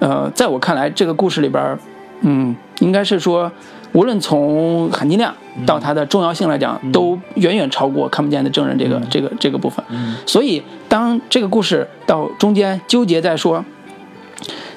[0.00, 1.78] 呃，在我看来，这个故事里边，
[2.22, 3.48] 嗯，应该是说，
[3.92, 5.32] 无论从含金量
[5.64, 9.84] 到它的重要性来讲，都远远超过看不见的证人这个、这个这个部分。
[10.26, 13.64] 所以，当这个故事到中间纠结在说，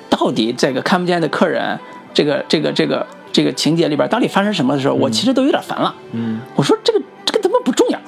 [0.07, 1.79] 到底这个看不见的客人，
[2.14, 5.93] 这个这个这个这个情节里边到底发生什么的时候，我其实都有点烦了。
[6.11, 7.99] 嗯，我说这个这个他妈不重要？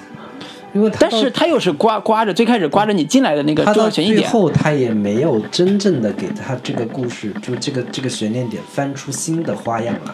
[0.74, 4.30] 因为他但是他又是刮刮着最开始刮着你进来的那个重他到最要悬疑点。
[4.30, 10.14] 后他也没有真正的给他这个故事，就这个这个悬念点翻出新的花样来。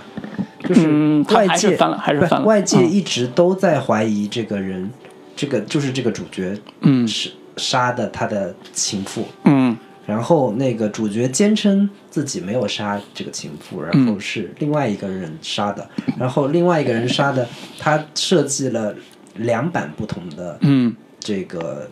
[0.70, 4.90] 就是外界翻了还是翻了外界嗯一直都在怀疑这个人，
[5.36, 9.76] 这个就是这个主角，嗯是杀的他的情妇，嗯
[10.12, 15.90] 然后那个主角坚称自己没有杀这个情妇，然后是另外一个人杀的，
[16.20, 17.48] 然后另外一个人杀的，
[17.80, 18.94] 他设计了
[19.36, 20.94] 两版不同的嗯。
[21.18, 21.90] 这个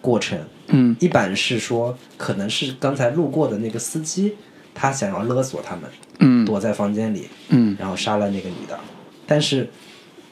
[0.00, 0.38] 过程，
[0.68, 0.94] 嗯。
[1.00, 4.36] 一版是说可能是刚才路过的那个司机，
[4.72, 5.82] 他想要勒索他们，
[6.20, 6.44] 嗯。
[6.44, 7.76] 躲在房间里，嗯。
[7.76, 8.78] 然后杀了那个女的，
[9.26, 9.68] 但是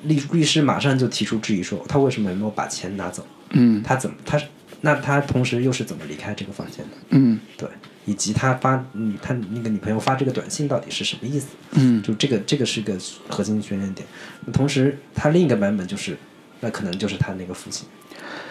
[0.05, 3.27] 律律师马上就提出质疑说，他为什么没有把钱拿走？
[3.51, 3.83] 嗯。
[3.83, 4.41] 他怎么他
[4.83, 6.97] 那他同时又是怎么离开这个房间的？
[7.11, 7.69] 嗯对，
[8.05, 11.49] 以及他发你他那个女朋友发这个短信到底是什么意思？
[11.73, 12.97] 嗯就这个这个是个
[13.29, 14.07] 核心悬念点。
[14.53, 16.17] 同时，他另一个版本就是，
[16.61, 17.89] 那可能就是他那个父亲，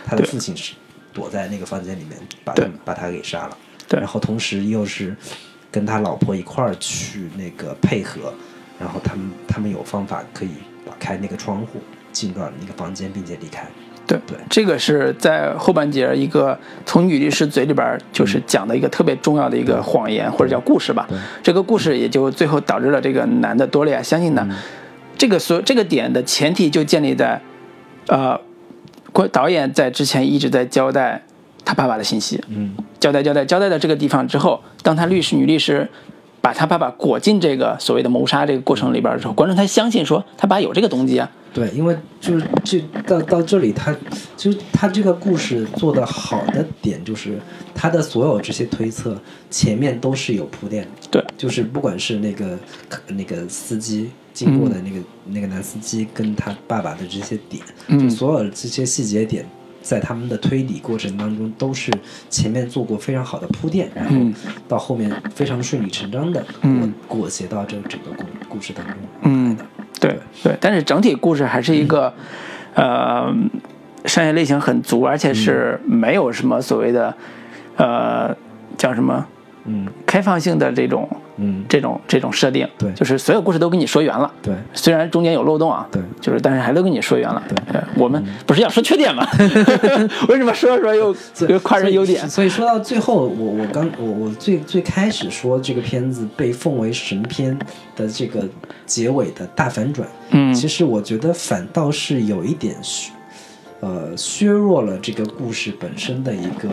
[0.05, 0.73] 他的父亲是
[1.13, 3.57] 躲在那个房间里面把对把他给杀了。
[3.87, 5.15] 对然后同时又是
[5.71, 8.33] 跟他老婆一块儿去那个配合，
[8.79, 10.49] 然后他们他们有方法可以
[10.85, 11.79] 打开那个窗户
[12.11, 13.69] 进到那个房间，并且离开。
[14.07, 21.07] 对对这个是在后半节一个从女律师嘴里边就是讲的一个特别重要的一个谎言或者叫故事吧。
[21.41, 24.47] 这个故事也就最后导致了这个男的多利亚相信呢，
[25.17, 27.41] 这个所这个点的前提就建立在，
[28.07, 28.39] 呃，
[29.11, 31.23] 关导演在之前一直在交代
[31.63, 35.89] 他爸爸的信息，嗯交代交代交代到这个地方之后，当他律师女律师
[36.41, 41.31] 把他爸爸裹进这个所谓的谋杀这个过程里边的时候，观众才相信说他爸有这个动机啊。
[41.55, 43.95] 对，因为就是这到到这里他，
[44.35, 47.39] 就是他这个故事做的好的点就是
[47.73, 49.17] 他的所有这些推测
[49.49, 52.59] 前面都是有铺垫的，对，就是不管是那个
[53.07, 57.63] 那个司机经过的那个、那个男司机跟他爸爸的这些点，
[57.97, 59.45] 就所有这些细节点。
[59.85, 61.91] 在他们的推理过程当中，都是
[62.27, 64.15] 前面做过非常好的铺垫，然后
[64.67, 66.91] 到后面非常顺理成章的嗯。
[67.07, 68.95] 裹裹挟到这整个故故事当中。
[69.21, 69.44] 嗯。
[70.07, 72.13] 对对，但是整体故事还是一个，
[72.73, 73.33] 呃，
[74.05, 77.15] 商业类型很足，而且是没有什么所谓的，
[77.77, 78.35] 呃，
[78.77, 79.25] 叫什么
[79.65, 79.87] 嗯。
[80.05, 82.67] 开放性的这种嗯，这种这种设定。
[82.77, 84.31] 对就是所有故事都跟你说圆了。
[84.41, 87.41] 对虽然中间有漏洞啊，对就是但是还都跟你说圆了。
[87.47, 89.27] 对我们不是要说缺点吗？
[90.29, 91.15] 为什么说着说着又
[91.47, 92.27] 又夸人优点？
[92.29, 97.57] 所以说到最后，我我刚我我最最开始说这个片子被奉为神片
[97.95, 98.47] 的这个
[98.85, 103.11] 结尾的大反转，嗯其实我觉得反倒是有一点削
[103.81, 106.69] 呃削弱了这个故事本身的一个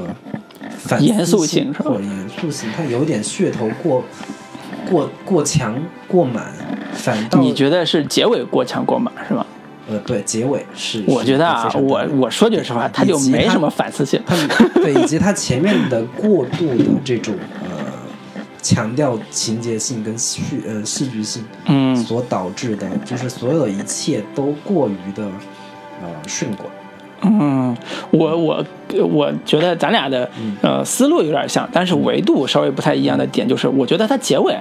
[0.78, 4.04] 反严肃性是吧严肃性，它有点噱头过
[4.90, 5.74] 过过强
[6.08, 6.44] 过满，
[6.92, 9.44] 反倒你觉得是结尾过强过满是吗？
[9.88, 14.22] 呃对结尾是我觉得啊我我说句实话，它就没什么反思性。
[14.24, 17.68] 他们 对以及他前面的过度的这种呃
[18.62, 25.24] 强调情节性跟戏呃戏剧性，嗯所导致的就是所有的一切都过于的
[26.00, 26.66] 呃顺拐。
[27.24, 27.76] 嗯，
[28.10, 28.64] 我我
[29.04, 30.28] 我觉得咱俩的
[30.60, 34.56] 呃思路有点像，但是维度稍微不太一样的点就是，我觉得它结尾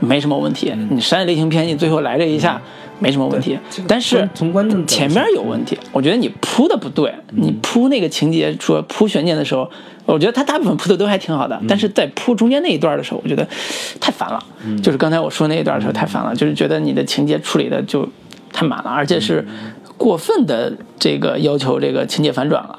[0.00, 0.72] 没什么问题。
[0.90, 2.60] 你商业类型片，你最后来这一下
[2.98, 3.58] 没什么问题，
[3.88, 9.68] 但是从观众前面有问题，我觉得你铺的不对，你铺那个情节说铺悬念的时候，
[10.04, 13.46] 我觉得他大部分铺的都还挺好的，但是在铺中间那一段的时候，我觉得
[13.98, 14.38] 太烦了。
[14.82, 18.08] 就是刚才我说那一段的时候太烦了，就是觉得你的情节处理的就
[18.52, 19.44] 太满了，而且是
[20.02, 22.76] 过分的这个要求这个情节反转了。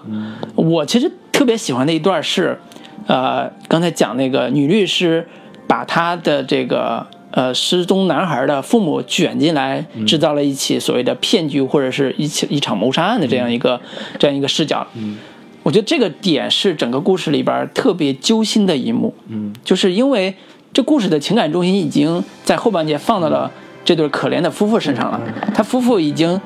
[0.56, 2.60] 我其实特别喜欢的一段是，
[3.08, 5.26] 呃，刚才讲那个女律师
[5.66, 13.80] 把她的这个呃失踪男孩的父母卷进来，制造了一起所谓的骗局或者是一起一场谋杀案的这样一个
[14.20, 14.86] 这样一个视角。
[15.64, 19.14] 我觉得这个点是整个故事里边特别揪心的一幕。
[19.30, 20.36] 嗯，就是因为
[20.74, 23.50] 这故事的情感中心已经在后半截放到了
[23.86, 25.22] 这对可怜的夫妇身上了。
[25.54, 26.42] 他夫妇已经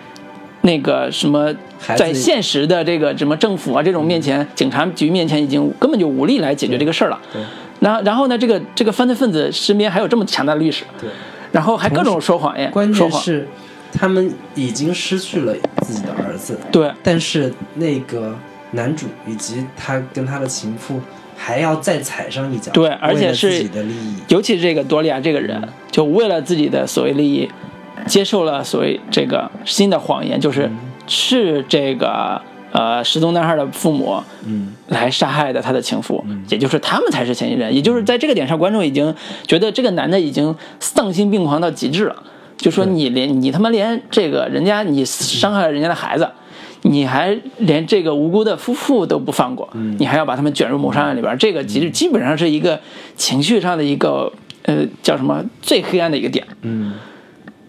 [0.67, 1.55] 那个什么，
[1.95, 7.19] 在现实的这个什么政府啊这种面前、警察局面前，已经根本就无力来解决这个事儿了。
[7.33, 7.41] 对。
[7.79, 11.09] 然然后呢，这个这个犯罪分子身边还有这么强大的律师，对，
[11.51, 13.23] 然后还各种说谎言，关说谎。
[13.23, 13.47] 键是
[13.91, 16.91] 他们已经失去了自己的儿子，对。
[17.03, 18.35] 但是那个
[18.71, 20.99] 男主以及他跟他的情妇
[21.35, 24.15] 还要再踩上一脚，对，而且是自是己的利益。
[24.29, 25.61] 尤其是这个多利亚这个人，
[25.91, 27.47] 就为了自己的所谓利益，
[28.05, 30.69] 接受了所谓这个新的谎言，就是
[31.07, 32.41] 是这个
[32.71, 37.73] 呃失踪男孩的父母，嗯，来杀害的他的情妇，也就是他们才是嫌疑人。
[37.73, 39.13] 也就是在这个点上，观众已经
[39.47, 42.15] 觉得这个男的已经丧心病狂到极致了，
[42.57, 46.29] 就说你连你他妈连这个人家你伤害了人家的孩子。
[46.83, 49.67] 你还连这个无辜的夫妇都不放过，
[49.97, 52.79] 你还要把他们卷入谋杀案里边，这个其实基本上是一个
[53.15, 54.31] 情绪上的一个
[54.61, 56.93] 呃叫什么最黑暗的一个点，嗯，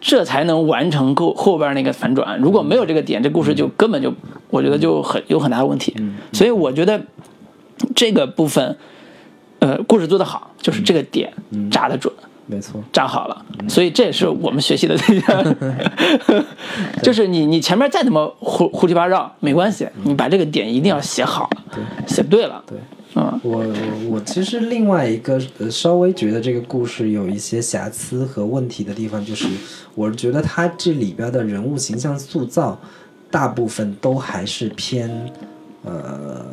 [0.01, 2.39] 这才能完成后后边那个反转。
[2.39, 4.13] 如果没有这个点，这故事就根本就
[4.51, 5.95] 我觉得就很有很大的问题。
[6.33, 7.01] 所以我觉得
[7.95, 8.77] 这个部分，
[9.59, 11.33] 呃，故事做得好，就是这个点
[11.71, 12.13] 扎得准。
[12.51, 15.21] 没错，扎好了，所以这也是我们学习的 对。
[15.21, 15.57] 象，
[17.03, 21.43] 就是你你前面再怎么胡胡七八糟没关系，你把这个点一定要写好。
[21.51, 21.63] 了，
[22.07, 22.79] 写对了，对。
[23.15, 23.41] 嗯。
[23.43, 29.47] 我我我其实另外一个呃稍微觉得这个故事有一些瑕疵和问题的地方，就是
[29.95, 32.79] 我觉得它这里边的人物形象塑造，
[33.31, 35.11] 大部分都还是偏
[35.85, 36.45] 呃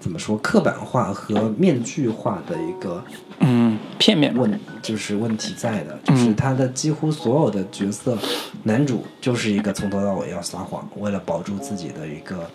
[0.00, 3.02] 怎么说刻板化和面具化的一个
[3.40, 8.16] 嗯，片面，问就是问题在的，就是他的几乎所有的角色，
[8.62, 12.48] 男主就是一个从头到尾要撒谎，为了保住自己的一个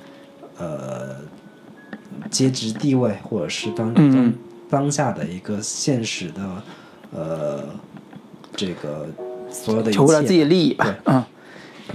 [0.57, 1.15] 呃
[2.29, 4.11] 阶级地位，或者是当嗯
[4.69, 6.41] 当当下的一个现实的
[7.13, 7.63] 呃
[8.55, 9.07] 这个
[9.49, 11.23] 所有的一求为了自己切的利益吧，嗯，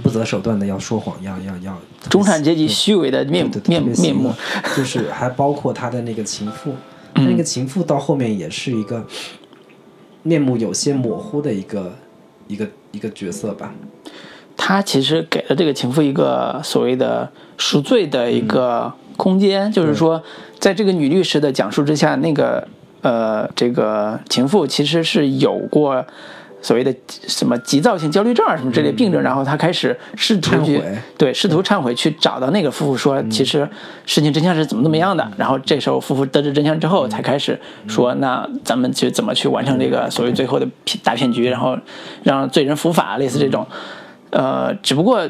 [0.03, 1.77] 不择手段的要说谎，要要要
[2.09, 4.33] 中产阶级虚伪的面面面目，
[4.75, 6.73] 就是还包括他的那个情妇，
[7.15, 9.05] 他那个情妇到后面也是一个
[10.23, 11.95] 面目有些模糊的一个
[12.47, 13.73] 一个一个角色吧。
[14.55, 20.21] 他其实给了这个情妇一个所谓的赎罪的一个空间，就是说，
[20.59, 22.67] 在这个女律师的讲述之下，那个
[23.01, 26.05] 呃，这个情妇其实是有过
[26.61, 30.81] 所谓的什么急躁性焦虑症啊什么之类病症，然后她开始试图去
[31.17, 33.67] 对试图忏悔，去找到那个夫妇说，其实
[34.05, 35.31] 事情真相是怎么怎么样的。
[35.37, 41.77] 然后这时候夫妇得知真相之后，才开始说，那咱们去怎么去完成这个所谓最后的骗大骗局，然后
[42.23, 43.65] 让罪人伏法，类似这种。
[44.31, 45.27] 呃，只不过，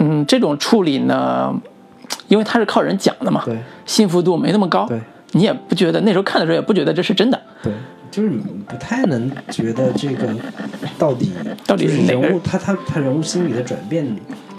[0.00, 1.54] 嗯，这种处理呢，
[2.28, 3.56] 因为它是靠人讲的嘛，对。
[3.86, 5.00] 信服度没那么高，对。
[5.32, 7.72] 你也不觉得那时候看的时候也不觉得这是真的，对，
[8.10, 10.34] 就是你不太能觉得这个
[10.98, 11.30] 到底
[11.64, 14.04] 到底是人物他他他人物心理的转变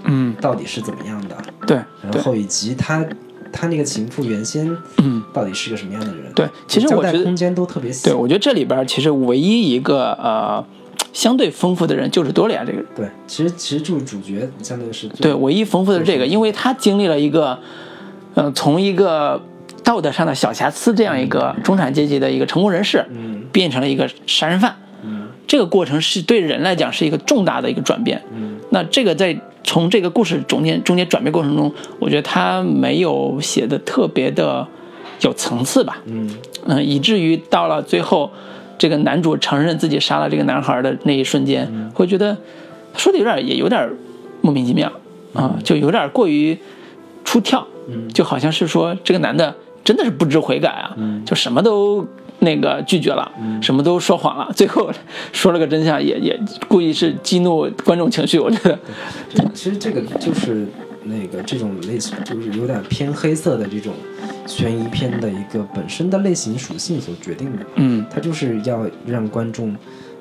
[0.05, 1.35] 嗯，到底是怎么样的，
[1.67, 3.05] 对对然后以及他
[3.51, 4.65] 他那个情妇原先
[4.99, 5.21] 嗯。
[5.33, 6.31] 到底是个什么样的人？
[6.33, 8.09] 对，其实我觉得空间都特别小。
[8.09, 10.63] 对，我觉得这里边其实唯一一个呃
[11.13, 12.85] 相对丰富的人就是多利亚这个人。
[12.95, 17.59] 对，其实其实就是主角相对是对，唯一丰富的是这个，因为他经历了一个，
[18.35, 19.41] 嗯、从一个
[19.83, 24.75] 道德上的小瑕疵这样一个中产阶级的一个成功人士，嗯变成了一个杀人犯。
[25.03, 28.21] 嗯这个过程是对人来讲是一个重大的一个转变。
[28.33, 34.65] 嗯那这个在从这个故事中间中间转变过程中，我觉得他没有写的特别的
[35.21, 36.01] 有层次吧。
[36.05, 36.29] 嗯
[36.65, 38.31] 嗯，以至于到了最后，
[38.81, 41.87] 这个男主承认自己杀了这个男孩的那一瞬间，嗯。
[41.93, 42.35] 会觉得
[42.97, 43.87] 说的有点也有点
[44.41, 44.91] 莫名其妙
[45.35, 46.57] 啊，就有点过于
[47.23, 48.09] 出跳，嗯。
[48.09, 51.23] 就好像是说这个男的真的是不知悔改啊，嗯。
[51.23, 52.03] 就什么都
[52.39, 54.89] 那个拒绝了，什么都说谎了， 最后
[55.31, 58.79] 说了个真相，也也故意是激怒观众情绪，我觉得，
[59.53, 60.65] 其实这个就是
[61.03, 63.93] 那个这种类型，就是有点偏黑色的这种
[64.45, 67.65] 悬疑片的一个本身的类型属性所决定的。
[67.75, 69.75] 嗯它就是要让观众，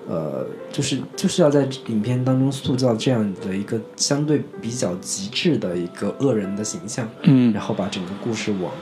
[0.09, 8.73] 呃，就是就是要在影片当中塑造这样的一个相对比较极致的一个恶人的形象，嗯然后把整个故事往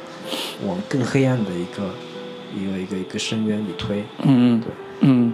[0.67, 1.91] 往更黑暗的一个
[2.55, 4.05] 一个一个一个深渊里推。
[4.23, 4.69] 嗯对
[5.01, 5.33] 嗯，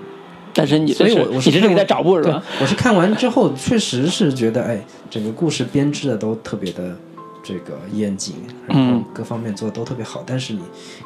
[0.54, 4.80] 但是你所以我我是你这是给他找补是吧？，我是看完之后，确实是觉得，哎，
[5.10, 6.96] 整个故事编织的都特别的
[7.42, 8.36] 这个严谨，
[8.66, 10.22] 然后嗯各方面做的都特别好。
[10.24, 10.60] 但是你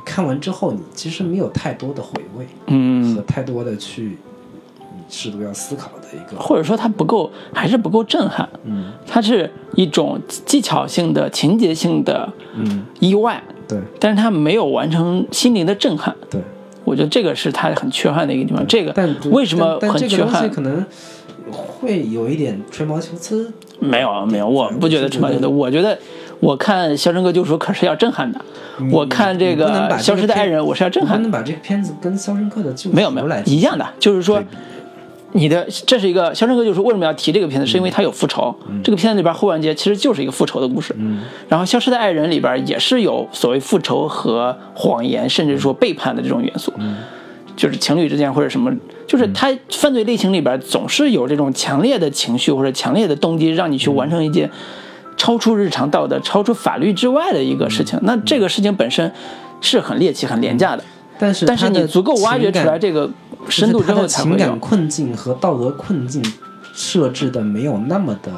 [0.04, 4.18] 看完之后，你其实没有太多的回味嗯和，太多的去
[4.94, 8.48] 你适度要思考的一个，或者说它不够，还是不够震撼。
[8.64, 16.14] 嗯它是一种技巧性的、情节性的嗯，意外，对但是它没有完成心灵的震撼。
[16.28, 16.40] 对。
[16.88, 18.66] 我觉得这个是他很缺憾的一个地方。
[18.66, 18.94] 这个
[19.30, 20.50] 为什么但但这个东西很缺憾？
[20.50, 20.84] 可能
[21.50, 23.52] 会有一点吹毛求疵。
[23.78, 25.46] 没有没有，我不觉得吹毛求疵。
[25.46, 25.96] 我觉得
[26.40, 28.40] 我看《肖申克救赎》可是要震撼的。
[28.90, 31.18] 我看这个消失的爱人》，我是要震撼的。
[31.18, 34.42] 不能把这个片子跟《肖申克的救赎》没有没有一样的，就是说
[35.38, 37.66] 你的这是一个《肖申克救赎》为什么要提这个片子？
[37.66, 38.54] 是因为它有复仇。
[38.82, 40.94] 这个片子里边后半截其实就是一个复仇的故事。
[40.98, 46.72] 嗯然后《消失的爱人》里边也是有所谓复仇和谎言，甚至说背叛的这种元素。
[47.56, 48.72] 就是情侣之间或者什么，
[49.06, 54.48] 就是他犯罪类型里边总是有这种强烈的情绪或者强烈的动机，让你去完成一件
[55.16, 57.98] 超出日常道德、超出法律之外的一个事情。
[58.02, 59.12] 那这个事情本身
[59.60, 60.84] 是很猎奇、很廉价的，
[61.18, 63.10] 但是但是你足够挖掘出来这个
[63.48, 64.58] 深度之后才会有就是他的情感。
[64.60, 66.22] 困境和道德困境
[66.72, 68.32] 设置的没有那么的，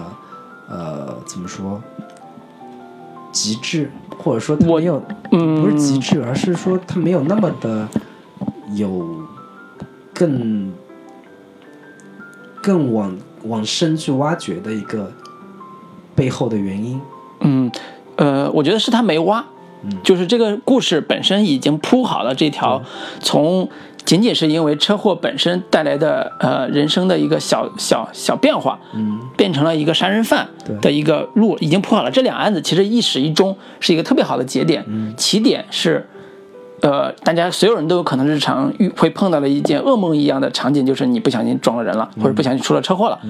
[0.69, 1.83] 呃，怎么说，
[3.33, 7.89] 极致，或者说他没有，嗯不是极致，而是说他没有那么的
[8.75, 9.07] 有
[10.15, 10.73] 更
[12.63, 15.13] 更往往深去挖掘的一个
[16.15, 17.01] 背后的原因。
[17.41, 17.71] 嗯，
[18.17, 19.45] 呃，我觉得是他没挖，
[19.83, 22.83] 嗯就是这个故事本身已经铺好了这条
[23.21, 23.69] 从
[24.05, 32.11] 仅仅是因为车祸本身带来的呃人生的一个小小小变化，嗯，变成了一个杀人犯对的一个路已经铺好了。
[32.11, 34.85] 这两案子其实一始一终是一个特别好的节点，
[35.17, 36.07] 起点是。
[36.83, 43.21] 呃，大家所有人都有可能日常遇会碰到的一件噩梦一样的场景，就是你不小心撞了人了，或者不小心出了车祸了。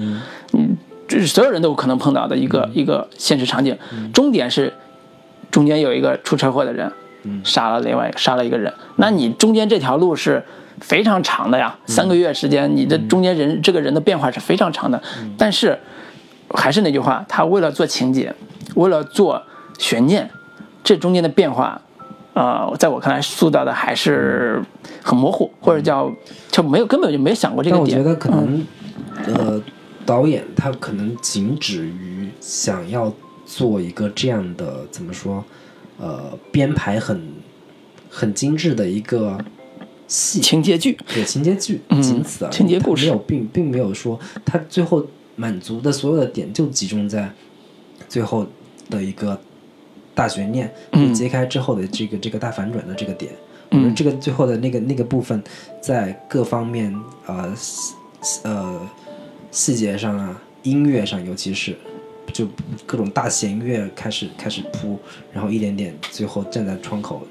[0.53, 3.77] 嗯，这是所有人都有可能碰到的一个、一个现实场景。
[4.13, 4.73] 终点是
[5.51, 6.89] 中间有一个出车祸的人，
[7.43, 8.73] 杀了另外杀了一个人。
[8.95, 10.45] 那你中间这条路是
[10.81, 15.01] 非常长的呀，三个月时间，你的中间人这个人的变化是非常长的。
[15.37, 15.79] 但是
[16.49, 18.35] 还是那句话，他为了做情节，
[18.75, 19.41] 为了做
[19.79, 20.29] 悬念，
[20.83, 21.81] 这中间的变化。
[22.33, 24.63] 呃，在我看来，塑造的还是
[25.03, 26.09] 很模糊，或者叫
[26.49, 27.97] 就没有根本就没有想过这个点。
[27.97, 28.65] 但我觉得可能，
[29.25, 29.61] 呃，
[30.05, 33.13] 导演他可能仅止于想要
[33.45, 35.43] 做一个这样的怎么说，
[35.99, 37.21] 呃，编排很
[38.09, 39.37] 很精致的一个
[40.11, 42.51] 戏情节剧，对情节剧，嗯仅此而已。
[42.51, 45.07] 情节故事没有并并没有说他最后
[45.37, 47.31] 满足的所有的点就集中在
[48.09, 48.45] 最后
[48.89, 49.39] 的一个
[50.13, 50.69] 大悬念
[51.15, 53.31] 揭开之后的这个这个大反转的这个点。
[53.69, 55.41] 我嗯这个最后的那个那个部分，
[55.81, 56.93] 在各方面
[57.25, 57.55] 呃
[58.43, 58.81] 呃
[59.49, 61.77] 细节上啊，音乐上尤其是。
[62.33, 62.47] 就
[62.85, 64.97] 各种大弦乐开始开始铺，
[65.33, 67.27] 然后一点点，最后站在窗口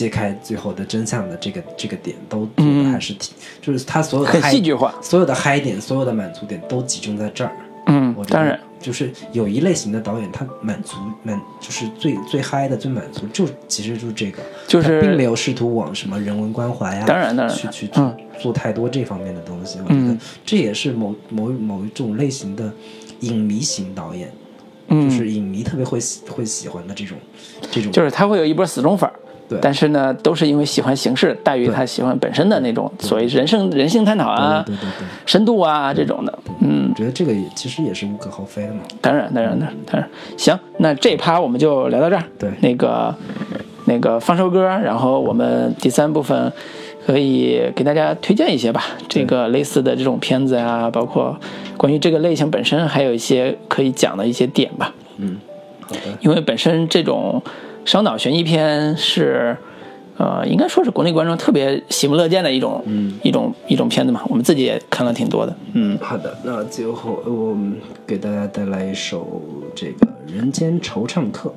[0.00, 4.94] 揭开最后的真相的这个这个点，都做的还是挺，就是他所有的戏剧化。
[5.02, 7.52] 所有的嗨点，所有的满足点都集中在这儿。
[7.86, 17.54] 嗯我，觉得当然，就是有一类型的导演，他满足满就是最最嗨的、最满足，就其实就是这个，就是并没有试图往什么人文关怀啊，当然当然。
[17.54, 19.78] 去去做嗯做太多这方面的东西。
[19.84, 20.18] 我觉得嗯。
[20.46, 22.72] 这也是某某某一种类型的
[23.20, 24.32] 影迷型导演，
[24.88, 27.18] 嗯，就是影迷特别会喜会喜欢的这种
[27.70, 29.12] 这种，就是他会有一波死忠粉儿，
[29.50, 36.38] 对但是呢，都是因为喜欢形式大于他喜欢本身的那种所谓人生人性探讨啊、对对对对，深度啊这种的。
[36.60, 38.80] 嗯我，觉得这个也其实也是无可厚非的嘛。
[39.00, 40.10] 当然，当然，当然，当然。
[40.36, 42.22] 行，那这一趴我们就聊到这儿。
[42.38, 43.14] 对那个
[43.86, 46.52] 那个放首歌，然后我们第三部分
[47.06, 51.36] 可以给大家推荐一些吧，这个类似的这种片子啊，包括
[51.76, 54.94] 关于这个类型本身，还有一些可以讲的一些点吧。
[55.16, 55.38] 嗯，
[55.80, 57.42] 好的，因为本身这种
[57.84, 59.56] 烧脑悬疑片是，
[60.16, 64.22] 呃，应该说是国内观众特别喜闻乐见的一种，嗯一种一种片子嘛。
[64.28, 67.76] 我们自己也看了挺多的，嗯，好的，那最后呃我们
[68.06, 69.42] 给大家带来一首
[69.74, 71.48] 这个《人间惆怅客》。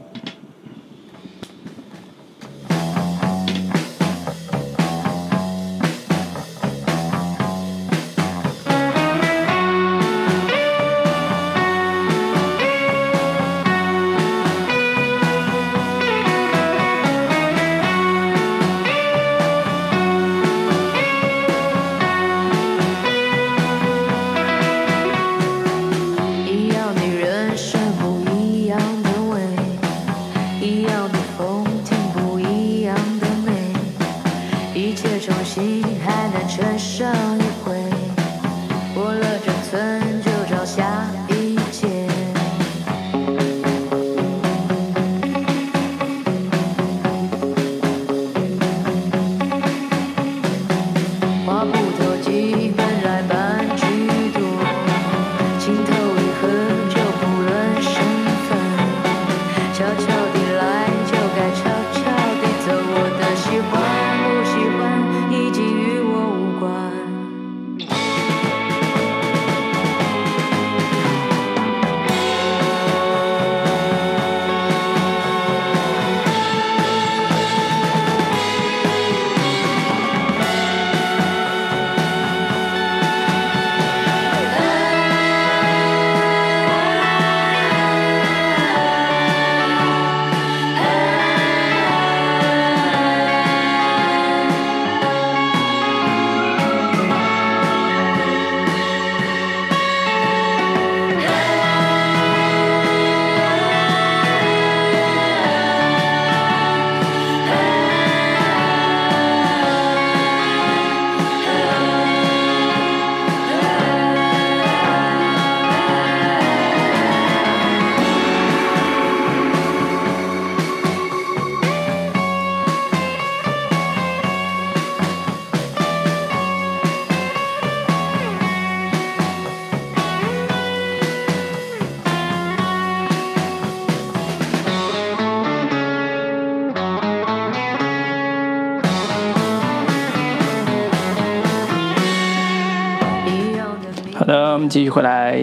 [144.63, 145.37] 们继续回来。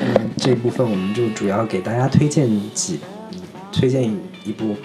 [0.00, 3.00] 嗯，这部分我们就主要给大家推荐几，
[3.72, 4.04] 推荐
[4.44, 4.76] 一部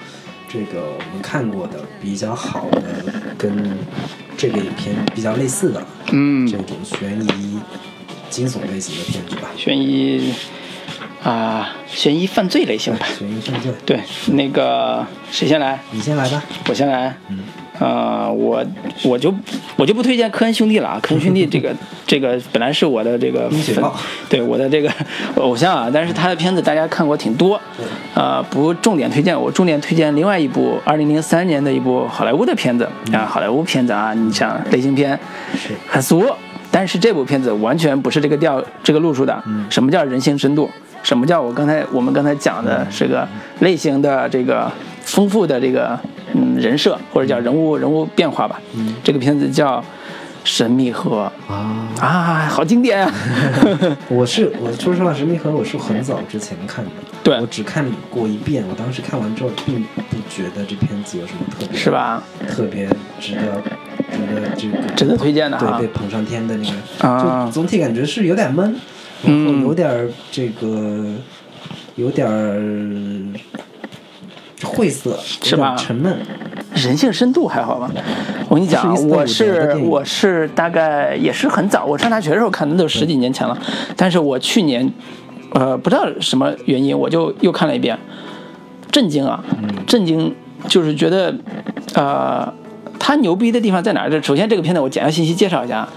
[0.50, 2.82] 这个我们看过的比较好的，
[3.38, 3.78] 跟
[4.36, 5.82] 这个影片比较类似的
[6.12, 7.60] 嗯这，种悬疑、
[8.32, 9.52] 惊悚类型的片子吧。
[9.56, 10.34] 悬疑
[11.22, 13.06] 啊、悬疑犯罪类型吧。
[13.18, 14.00] 悬疑犯罪，对，
[14.34, 15.80] 那个谁先来？
[15.92, 16.44] 你先来吧。
[16.68, 17.16] 我先来。
[17.30, 17.40] 嗯
[17.80, 18.64] 呃，我
[19.04, 19.34] 我就
[19.76, 21.76] 我就不推荐科恩兄弟了啊，科恩兄弟这个
[22.14, 23.50] 这个本来是我的这个
[24.30, 24.92] 对我的这个
[25.38, 27.60] 偶像啊，但是他的片子大家看过挺多，
[28.14, 35.20] 呃，不重点推荐，我重点推荐另外一部二零零三年的一部好莱坞的片子啊，好莱坞片子啊，你像类型片
[35.88, 36.24] 很俗，
[36.70, 39.44] 但是这部片子完全不是这个调这个路数的。
[39.72, 40.70] 什么叫人性深度？
[41.02, 43.28] 什么叫我刚才我们刚才讲的是个
[43.62, 44.72] 类型的这个
[45.02, 46.00] 丰富的这个
[46.36, 48.62] 嗯人设或者叫人物人物变化吧？
[49.04, 49.80] 这个片子叫
[50.44, 53.14] 《神秘河啊，》啊，好经典啊！
[54.10, 56.92] 我是我说实话，《神秘河》我是很早之前看的，
[57.24, 58.64] 对我只看过一遍。
[58.70, 61.90] 我当时看完之后，并不觉得这片子有什么特别，是？
[61.90, 62.22] 吧？
[62.50, 62.88] 特别
[63.20, 63.62] 值得
[64.12, 68.76] 值得这个值得推荐的哈对，被捧上天的那个，啊就总体感觉是有点闷，
[69.24, 71.06] 然后有点儿这个，
[71.96, 73.34] 有点儿
[74.64, 76.18] 晦涩，是吧有点沉闷。
[76.88, 77.90] 人性深度还好吧？
[78.50, 83.58] 我跟你讲我是我是大概也是很早，我上大学的时候看的，那都十几年前了。
[83.96, 84.92] 但是我去年，
[85.54, 87.98] 呃，不知道什么原因，我就又看了一遍，
[88.92, 89.44] 震惊啊！
[89.88, 90.36] 震惊，
[90.68, 91.34] 就是觉得，
[91.96, 92.54] 呃，
[93.00, 94.10] 他牛逼的地方在哪儿？
[94.10, 95.88] 这首先这个片子我简要信息介绍一下，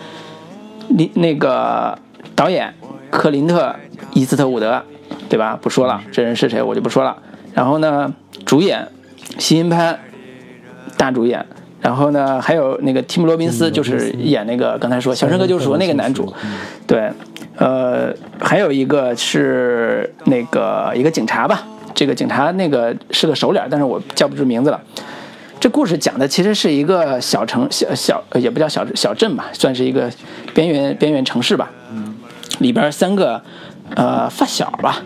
[0.88, 1.98] 你那个
[2.34, 2.72] 导演
[3.10, 3.68] 克林特·
[4.14, 4.82] 伊斯特伍德，
[5.28, 5.58] 对吧？
[5.60, 7.16] 不说了，这人是谁我就不说了。
[7.52, 8.12] 然后呢，
[8.44, 8.88] 主演
[9.38, 9.98] 西因潘
[10.96, 11.44] 大主演，
[11.80, 16.32] 然后呢还有那个提姆罗宾斯，就是演那个刚才说《小生哥救赎》那个男主，
[16.86, 17.10] 对，
[17.56, 21.64] 呃，还有一个是那个一个警察吧，
[21.94, 24.80] 这个警察那个是个熟脸，但是我叫不出名字了。
[25.58, 30.10] 这故事讲的其实是一个小城小小呃也不叫小小镇吧，算是一个
[30.54, 31.70] 边缘边缘城市吧。
[32.60, 33.42] 里边三个
[33.94, 35.02] 呃发小吧，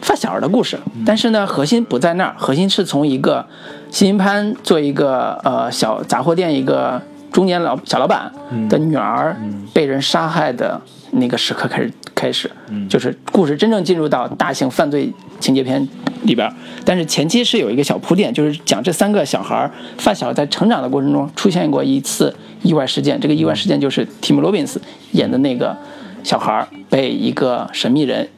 [0.00, 0.78] 发小的故事。
[1.04, 3.46] 但是呢，核心不在那儿，核心是从一个
[3.90, 7.00] 辛因潘做一个呃小杂货店一个
[7.32, 8.30] 中年老小老板
[8.68, 9.36] 的女儿
[9.72, 10.80] 被人杀害的
[11.12, 12.50] 那个时刻开始开始，
[12.88, 15.88] 就是故事真正进入到大型犯罪情节片
[16.24, 16.52] 里边儿。
[16.84, 24.80] 但是前期是有一个小铺垫，就是讲这三个小孩儿发小在成长的过程中出现过一次意外事件，这个意外事件就是提姆罗宾斯
[25.12, 25.76] 演的那个
[26.22, 28.28] 小孩儿被一个神秘人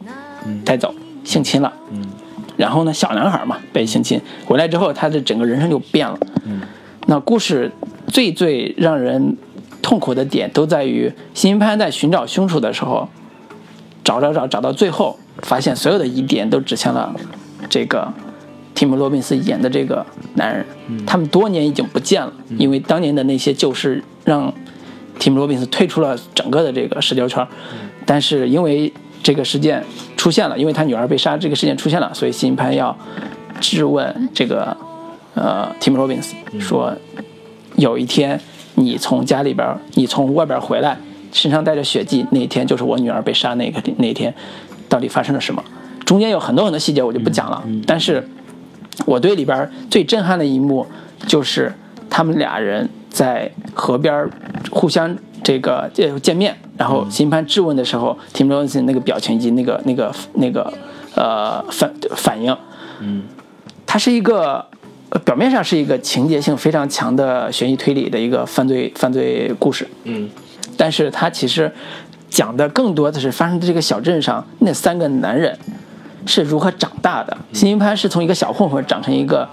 [0.64, 0.94] 带走
[1.24, 1.72] 性侵了。
[2.56, 6.18] 然后呢，小男孩嘛被性侵回来之后，他的整个人生就变了。
[7.06, 7.70] 那故事
[8.06, 9.36] 最最让人
[9.80, 13.08] 痛苦的点都在于，辛因潘在寻找凶手的时候，
[14.04, 17.12] 找找找找到最后，发现所有的疑点都指向了
[17.68, 18.12] 这个
[18.74, 20.64] 提姆·罗宾斯演的这个男人。
[21.04, 24.52] 他们多年已经不见了，因为当年的那些旧事让
[25.18, 27.48] 提姆·罗宾斯退出了整个的这个社交圈儿。
[28.06, 28.92] 但是因为
[29.22, 29.84] 这个事件
[30.22, 32.96] 出现了，因为他女儿被杀这个事件出现了，所以辛因潘要
[33.60, 34.76] 质问这个
[35.34, 36.30] 呃 Tim Robbins
[36.60, 36.94] 说，
[37.74, 38.40] 有一天
[38.76, 40.96] 你从家里边，你从外边回来，
[41.32, 44.32] 身上带着血迹，那一天就是我女儿被杀那个那一天，
[44.88, 45.64] 到底发生了什么？
[46.04, 48.24] 中间有很多很多细节我就不讲了，但是
[49.04, 50.86] 我对里边最震撼的一幕
[51.26, 51.74] 就是
[52.08, 54.30] 他们俩人在河边
[54.70, 60.72] 互相这个呃见面，然后辛潘质问的时候，提姆·罗宾斯那个表情以及那个那个那个
[61.14, 62.56] 呃反反应，
[63.00, 63.22] 嗯
[63.86, 64.64] 它是一个
[65.10, 70.28] 呃表面上是一个情节性非常强的悬疑推理的一个犯罪犯罪故事，嗯，
[70.76, 71.70] 但是它其实
[72.30, 75.58] 讲的更多的是发生在这个小镇上那三个男人
[76.24, 77.36] 是如何长大的。
[77.52, 79.46] 辛因潘是从一个小混混长成一个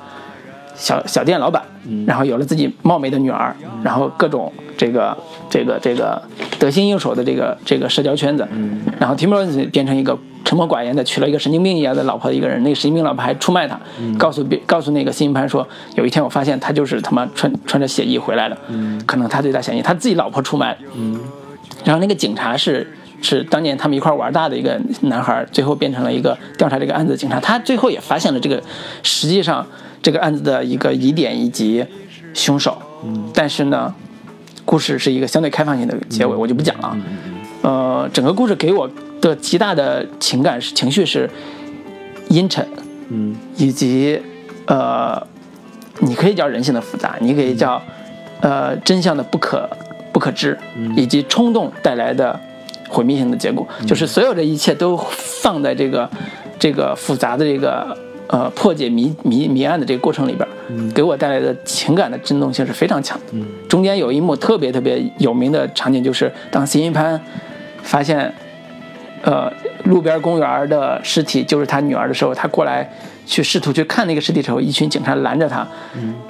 [0.80, 1.61] 小小店老板，
[2.07, 3.53] 然后有了自己貌美的女儿，
[3.84, 5.15] 然后各种这个
[5.49, 6.19] 这个这个
[6.57, 8.47] 得心应手的这个这个社交圈子，
[8.97, 13.77] 然后提姆罗宾斯变成一个沉默寡言的娶了一个神经病一样的老婆的一个人，那个神经病老婆还出卖他，
[14.18, 18.57] 告诉别告诉那个辛因潘说，有一天我发现他就是他妈穿穿着血衣回来的，
[19.06, 20.80] 可能他最大嫌疑，他自己老婆出卖的，
[21.84, 22.88] 然后那个警察是
[23.22, 27.38] 是当年他们一块玩大的一个男孩，最后变成了一个调查这个案子的警察。
[27.39, 28.64] 他最后也发现了这个
[29.03, 29.65] 实际上
[30.02, 31.86] 这个案子的一个疑点以及
[32.34, 32.78] 凶手。
[33.34, 33.94] 但是呢，
[34.66, 36.98] 故事是一个相对开放性的结尾，我就不讲了。
[37.62, 38.90] 呃，整个故事给我
[39.22, 41.30] 的极大的情感是情绪是
[42.30, 42.66] 阴沉，
[43.10, 44.20] 嗯，以及
[44.66, 45.22] 呃，
[46.00, 47.82] 你可以叫人性的复杂，你可以叫
[48.42, 49.70] 呃真相的不可
[50.14, 50.58] 不可知，
[50.96, 52.40] 以及冲动带来的
[52.90, 56.10] 毁灭性的结果，就是所有的一切都放在这个
[56.58, 57.98] 这个复杂的这个
[58.30, 60.47] 呃破解谜谜谜案的这个过程里边，
[60.93, 63.38] 给我带来的情感的震动性是非常强的。
[63.68, 67.19] 中间有一幕特别特别有名的场景，就是当辛一潘
[67.81, 68.34] 发现
[69.23, 69.51] 呃
[69.85, 72.88] 路边公园的尸体就是他女儿的时候，他过来
[73.26, 75.68] 去试图去看那个尸体的时候，一群警察拦着他，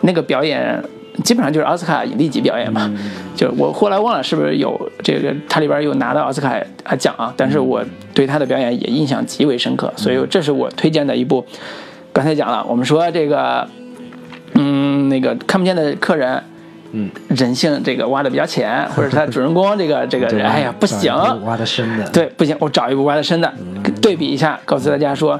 [0.01, 0.81] 那个表演。
[1.21, 2.89] 基本上就是奥斯卡影帝级表演嘛，
[3.35, 11.45] 就我后来忘了是不是有这个，他里边有拿到奥斯卡啊奖啊，但是我对他的表演也印象极为深刻，所以这是我推荐的一部。
[12.11, 13.67] 刚才讲了，我们说这个，
[14.55, 16.43] 嗯，那个看不见的客人，
[16.91, 21.13] 嗯，人性这个挖的比较浅， 或者是他主人公这个 这个人，哎呀不行，
[21.45, 23.53] 挖的深的，对，不行，我找一部挖的深的，
[24.01, 25.39] 对比一下，告诉大家说。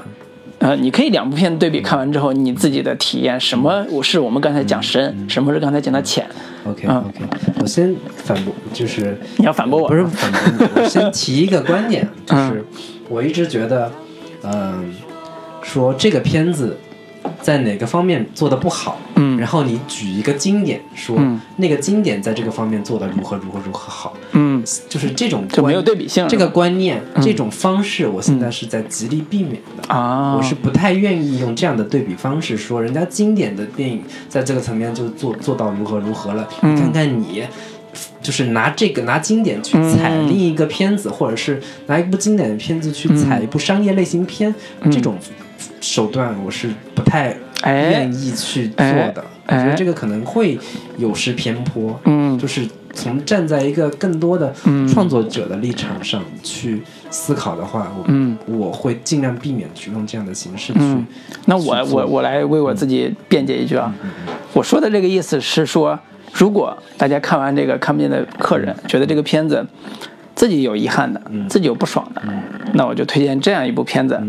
[0.60, 6.26] 呃，你可以两部片对比，看完之后你自己的体验，什么我是我们刚才讲深，什么是刚才讲的浅。
[6.66, 7.24] OK OK，
[7.62, 12.62] 我先反驳，就是你要反驳我，不是反驳你，我先提一个观点，就是
[13.08, 13.90] 我一直觉得，
[14.42, 14.92] 嗯，
[15.72, 16.76] 说这个片子。
[17.42, 18.98] 在哪个方面做的不好？
[19.16, 21.18] 嗯，然后你举一个经典，说
[21.56, 24.14] 那个经典在这个方面做的如何如何如何好？
[24.32, 26.26] 嗯，就是这种就没有对比性。
[26.28, 30.34] 这个观念，这种方式，我现在是在极力避免的啊。
[30.34, 36.48] 我是不太愿意用这样的对比方式说，人家经典的电影在这个层面就做做到如何如何了。
[36.62, 37.42] 你看看你，
[38.22, 44.54] 就是拿这个拿经典去踩另一个片子，或者是拿一部经典的片子去踩一部商业类型片，
[44.90, 45.16] 这种。
[45.80, 50.58] 手段我是不太愿意去做的，我觉得这个可能会
[50.96, 51.98] 有失偏颇。
[52.04, 54.52] 嗯，就是从站在一个更多的
[54.88, 58.36] 创作者的立场上去思考的话，我嗯。
[58.46, 60.80] 我会尽量避免去用这样的形式去。
[61.46, 63.94] 那我我我来为我自己辩解一句啊，
[64.52, 65.98] 我说的这个意思是说，
[66.32, 69.64] 如果大家看完这个看不见的客人，觉得这个片子
[70.34, 72.22] 自己有遗憾的，自己有不爽的，
[72.74, 74.20] 那我就推荐这样一部片子。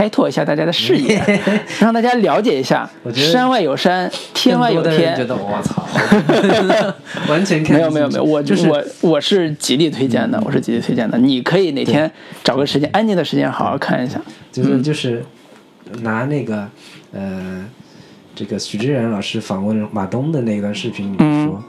[0.00, 1.22] 开拓一下大家的视野，
[1.78, 2.88] 让大家了解一下。
[3.12, 5.14] 山外有山，天外有天。
[5.14, 5.86] 觉得我操，
[7.28, 11.18] 完全没有没有没有，我就是我我是极力推荐的，我是极力推荐的。
[11.18, 12.10] 你可以哪天
[12.42, 14.18] 找个时间，安静的时间，好好看一下。
[14.50, 15.22] 就是就是
[16.00, 16.66] 拿那个
[17.12, 17.62] 呃，
[18.34, 21.62] 这个许知远老师访问马东的那段视频里面说。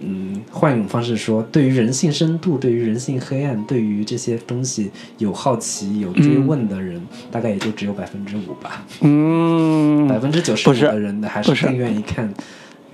[0.00, 7.00] 嗯，换一种方式说，对于人性深度，对于人性黑暗，对于这些东西有好奇、有追问的人，
[7.30, 8.84] 大概也就只有百分之五吧。
[9.00, 11.64] 嗯，百分之九十五的人呢，还是。
[11.64, 12.30] 更愿意看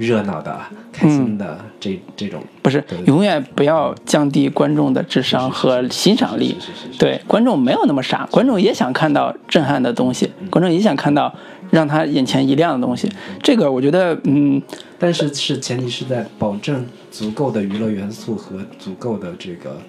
[0.00, 0.58] 热闹的、
[0.90, 2.42] 开心的这这种。
[2.62, 6.56] 不是，永远不要降低观众的智商和欣赏力。
[6.98, 11.32] 对，观众没有那么傻，观众也想看到震撼的东西，观众也想看到
[11.70, 13.10] 让他眼前一亮的东西。
[13.42, 14.60] 这个我觉得，嗯。
[15.02, 19.80] 但是是前提是在保证足够的娱乐元素和足够的这个，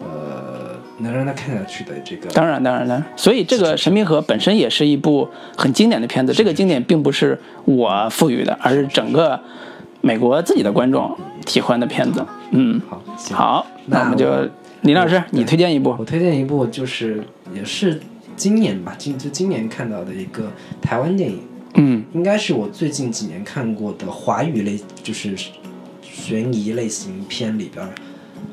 [0.00, 2.28] 呃，能让他看下去的这个。
[2.30, 3.06] 当然，当然，了。
[3.16, 6.32] 所以这个《神秘河》本身也是一部很经典的片子。
[6.32, 9.38] 这个经典并不是我赋予的，而是整个
[10.00, 11.16] 美国自己的观众
[11.46, 12.24] 喜欢的片子。
[12.50, 13.02] 嗯，好，
[13.32, 14.26] 好，那我们就
[14.82, 15.94] 林老师，你推荐一部。
[15.98, 17.22] 我推荐一部，就是
[17.54, 18.00] 也是
[18.36, 20.50] 今年吧，今就今年看到的一个
[20.80, 21.40] 台湾电影。
[21.74, 25.36] 嗯，应该是我最近几年看过的华语类，就是
[26.00, 27.86] 悬疑类型片里边，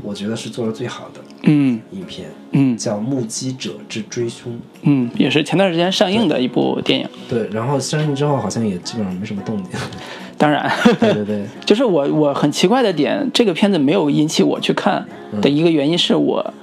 [0.02, 1.22] 我觉得是做的最好的。
[1.44, 4.52] 嗯，影片，嗯，叫《目击者之追凶》。
[4.82, 7.08] 嗯，也是前段时间上映的一部电影。
[7.30, 9.72] 对，然后上映之后好像也基本上没什么动静。
[10.38, 15.06] 当然，对对对， 就是我我很奇怪的点，这个片子没有引起我去看
[15.42, 16.54] 的一个原因是我，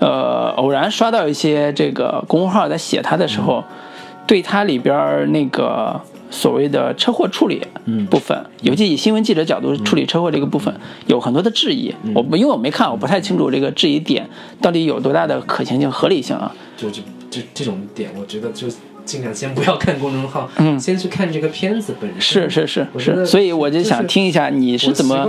[0.00, 3.62] 呃，偶然刷到一些这个公众号在写它的时候。
[4.26, 6.00] 对它里边那个
[6.30, 7.60] 所谓的车祸处理
[8.08, 10.72] 部分，尤其以新闻记者角度处理车祸这个部分，
[11.06, 11.92] 有很多的质疑。
[12.14, 14.28] 我因为我没看，我不太清楚这个质疑点
[14.60, 16.54] 到底有多大的可行性、合理性啊。
[16.76, 18.68] 就就这这种点，我觉得就
[19.04, 22.48] 尽量先不要看公众号，嗯，先去看这个片子本身。
[22.48, 25.28] 是是是是，所以我就想听一下你是怎么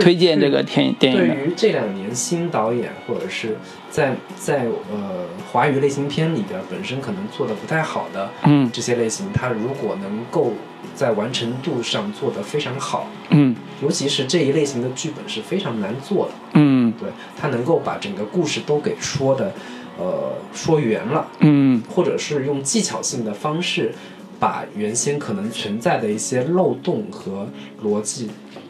[0.00, 1.34] 推荐这个电影电影的。
[1.34, 3.56] 对于这两年新导演或者是。
[3.94, 10.52] 在在呃华语类型片里边，本身可能做的不太好的，嗯，这些类型，它如果能够
[10.96, 17.08] 在完成度上做得非常好，嗯，尤其是这一类型的剧本是非常难做的，嗯，对，
[17.40, 19.52] 它能够把整个故事都给说的，
[19.96, 23.94] 呃，说圆了，嗯，或者是用技巧性的方式，
[24.40, 27.46] 把原先可能存在的一些漏洞和
[27.84, 28.28] 逻辑，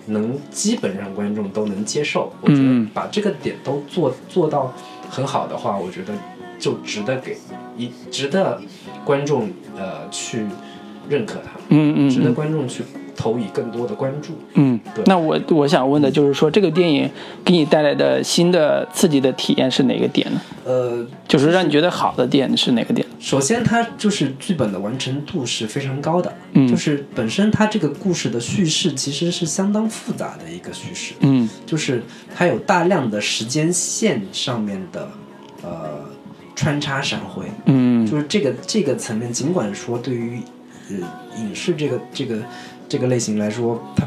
[0.08, 2.86] 能基本上观众都能接受，我觉得。
[2.92, 4.70] 把这个点都做做到。
[5.14, 6.12] 很好的话，我觉得
[6.58, 7.36] 就值得给
[7.76, 8.60] 一值得
[9.04, 10.44] 观众呃去
[11.08, 12.82] 认可它，嗯嗯，值得观众去
[13.16, 14.32] 投以更多的关注。
[14.54, 17.10] 嗯对，那我我想问的就是说，这个电影
[17.44, 20.40] 给你带来的新的刺激的体验是哪个点呢？
[20.64, 23.06] 呃，就是让你觉得好的点是哪个点？
[23.20, 32.02] 首先，它就是剧本的完成度是非常高的，嗯就是本身它这个故事的叙事其实是相当复杂的一个叙事，嗯就是
[32.34, 35.08] 它有大量的时间线上面的
[35.62, 36.04] 呃
[36.54, 40.40] 穿插闪回，嗯就是这个这个层面，尽管说对于
[40.90, 40.96] 呃
[41.38, 42.38] 影视这个这个
[42.94, 44.06] 这个类型来说，它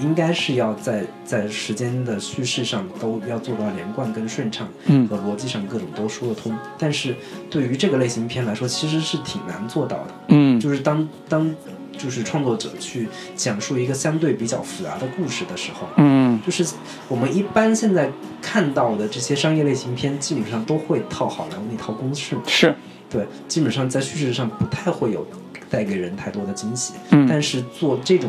[0.00, 6.56] 应该是要在在时间的叙事上都要做到连贯跟顺畅，嗯和逻辑上各种都说得通。
[6.78, 7.14] 但是
[7.50, 10.14] 对于这个类型片来说，其实是挺难做到的。
[10.28, 11.54] 嗯就是当当
[11.98, 13.06] 就是创作者去
[13.36, 16.64] 讲述一个相对比较复杂的故事的时候，嗯就是
[17.08, 18.10] 我们一般现在
[18.40, 22.34] 看到的这些商业类型片，基本上都会套好莱坞那套公式。
[22.46, 22.74] 是
[23.10, 25.26] 对，基本上在叙事上不太会有
[25.72, 26.92] 带给人太多的惊喜。
[27.10, 28.28] 嗯但是做这种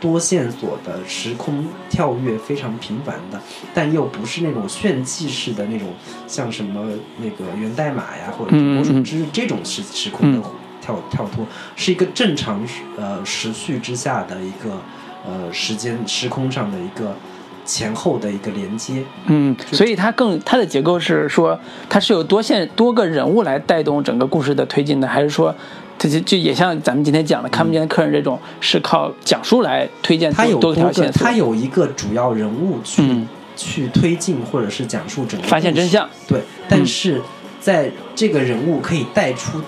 [0.00, 3.40] 多线索的时空跳跃非常频繁的，
[3.72, 5.88] 但又不是那种炫技式的那种，
[6.26, 6.86] 像什么
[7.18, 10.44] 那个源代码呀，或者魔术嗯之这种时时空的嗯
[10.80, 12.62] 跳跳脱，是一个正常
[12.98, 14.78] 呃时序之下的一个
[15.26, 17.16] 呃时间时空上的一个
[17.64, 19.02] 前后的一个连接。
[19.24, 21.58] 嗯，所以它更它的结构是说，
[21.88, 25.54] 它是有多线多个人物来带动整个故事的推进的，还是说？
[25.98, 36.10] 它就就也像咱们今天讲的看不见的客人这种，是靠讲述来推荐多多条线索它，有一个主要人物去、嗯去推进或者是讲述整个事发现真相。
[36.26, 37.22] 对，但是
[37.60, 39.60] 在这个人物可以带出，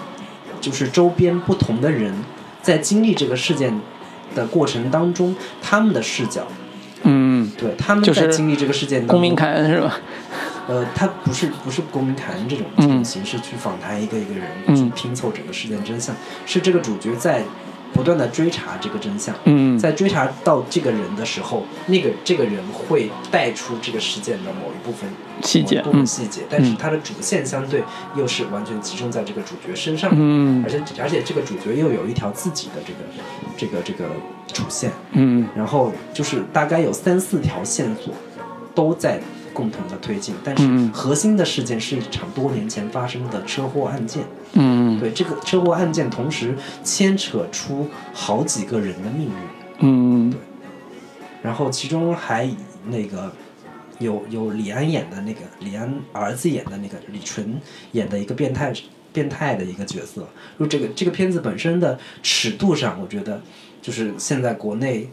[0.60, 2.12] 就是周边不同的人
[2.60, 3.80] 在经历这个事件
[4.34, 6.48] 的过程当中，他们的视角，
[7.04, 10.00] 嗯，对他们就是在经历这个事件当中，公民凯恩是吧？
[10.68, 12.86] 呃，他不是不是公民凯恩这种嗯。
[12.86, 14.76] 这种形式去访谈一个一个人，嗯。
[14.76, 16.14] 去拼凑整个事件真相，
[16.44, 17.42] 是这个主角在
[17.92, 19.34] 不断的追查这个真相。
[19.44, 19.78] 嗯。
[19.78, 25.08] 在追查到这个人的时候，那个这个人会带出这个事件的某一部分
[25.42, 26.06] 细节某部分嗯。
[26.06, 27.82] 细节，但是它的主线相对
[28.16, 30.64] 又是完全集中在这个主角身上，嗯。
[30.64, 32.98] 而且而且这个主角又有一条自己的这个
[33.56, 34.10] 这个这个
[34.52, 35.46] 主线，嗯。
[35.54, 38.12] 然后就是大概有三四条线索
[38.74, 39.20] 都在
[39.56, 44.24] 共同的推进，但是嗯核心的事件是一场多年前发生的车祸案件。
[44.52, 46.54] 嗯对这个车祸案件，同时
[46.84, 49.34] 牵扯出好几个人的命运。
[49.78, 50.38] 嗯对。
[51.42, 52.48] 然后其中还
[52.88, 53.32] 那个
[53.98, 57.58] 有有李安演的那个李安儿子演的那个李纯
[57.92, 58.72] 演的一个变态
[59.12, 60.28] 变态的一个角色，
[60.58, 63.40] 就这个这个片子本身的尺度上，我觉得
[63.80, 65.08] 就是现在国内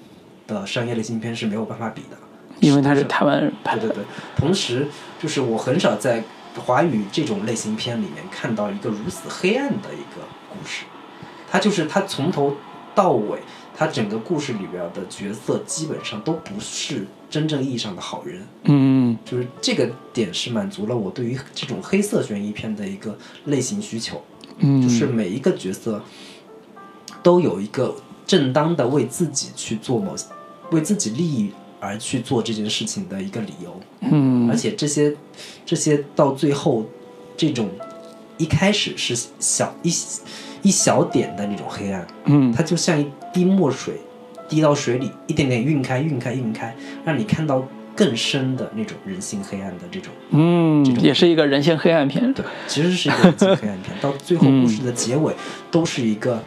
[0.48, 2.18] 的商业类型片是没有办法比的，
[2.60, 4.04] 因为他是台湾人拍的，对对对，
[4.36, 4.88] 同时
[5.22, 6.24] 就是我很少在
[6.66, 10.86] 华语这种类型片里面看到一个如此黑暗的一个故事，
[11.50, 12.56] 他就是他从头
[12.96, 13.40] 到尾，
[13.76, 19.18] 他整个故事里边的角色基本上都不是真正意义上的好人，嗯。
[19.26, 23.16] 就是这个点是满足了我对于这种黑色悬疑片的一个
[23.46, 24.22] 类型需求，
[24.58, 26.04] 嗯，就是每一个角色
[27.22, 30.16] 都有一个正当的为自己去做某
[30.72, 31.52] 为自己利益
[31.84, 34.50] 而去做这件事情的一个理由，嗯。
[34.50, 35.14] 而且这些
[35.66, 36.86] 这些到最后，
[37.36, 37.70] 这种
[38.38, 39.90] 一开始是小一
[40.62, 42.54] 一小点的那种黑暗，嗯。
[42.54, 43.96] 它就像一滴墨水
[44.48, 46.74] 滴到水里，一点点晕开、晕开、晕开，
[47.04, 50.14] 让你看到更深的那种人性黑暗的这种。
[50.32, 55.34] 嗯这种也是一个人性黑暗片，对，其实是一个人性黑暗片，到最后故事的结尾
[55.70, 56.42] 都是一个，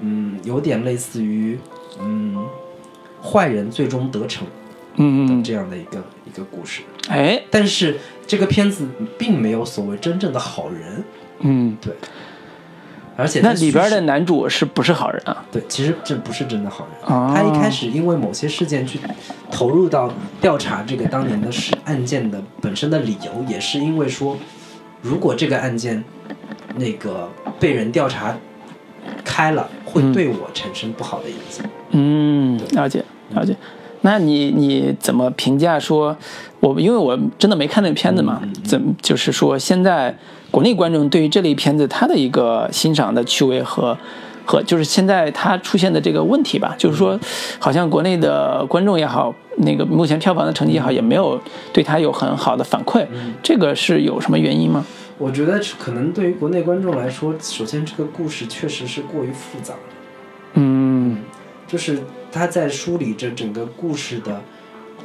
[0.00, 1.58] 嗯，有点类似于，
[2.00, 2.36] 嗯，
[3.22, 4.46] 坏人最终得逞
[4.96, 6.82] 嗯这样的一个一个故事。
[7.08, 8.86] 哎但是这个片子
[9.18, 11.04] 并没有所谓真正的好人，
[11.40, 11.92] 嗯，对，
[13.16, 15.44] 而且那里边的男主是不是好人啊？
[15.52, 17.14] 对，其实这不是真的好人。
[17.14, 18.98] 哦他一开始因为某些事件去
[19.50, 20.10] 投入到
[20.40, 24.36] 调查这个当年的事案件的本身的理由，也是因为说，
[25.02, 26.02] 如果这个案件
[26.76, 27.28] 那个
[27.60, 28.34] 被人调查
[29.22, 31.66] 开了，会嗯对我产生不好的影响。
[31.90, 33.54] 嗯，了解了解。
[34.04, 36.16] 那你你怎么评价说？
[36.60, 40.16] 我因为我真的没看那个片子嘛，怎么就是说现在
[40.50, 43.96] 国内观众对于这类片子他的一个欣赏的趣味和
[44.46, 47.18] 和就是现在它出现的这个问题吧，就是说
[47.58, 51.40] 好像国内的观众也好，那个目前票房的成绩也好，也没有
[51.72, 53.06] 对它有很好的反馈，
[53.42, 54.84] 这个是有什么原因吗？
[55.18, 59.80] 我觉得可能对于国内观众来说，首先这个故事确实是过于复杂了。
[60.54, 61.18] 嗯
[61.66, 61.98] 就是
[62.34, 64.42] 他在梳理着整个故事的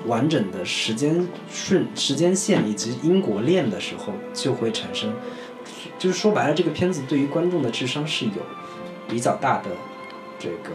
[0.08, 5.14] 完整的时间顺时间线以及因果链的时候，就会产生，
[6.00, 8.42] 就是说白了，这个片子对于观众的智商是有
[9.08, 9.70] 比较大的
[10.40, 10.72] 这个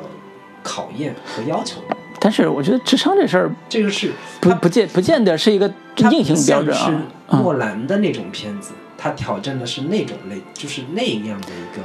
[0.63, 1.97] 考验和要求的。
[2.21, 6.87] 但是我觉得智商这事儿这个是不它不见不见得是一个它硬性标准啊。
[6.87, 6.93] 是
[7.33, 11.83] 嗯诺兰的那种片子，他挑战的是那种类，就是那样的一个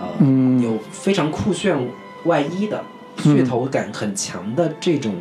[0.00, 1.76] 呃，嗯有非常酷炫
[2.24, 2.82] 外衣的
[3.22, 5.14] 噱头感很强的这种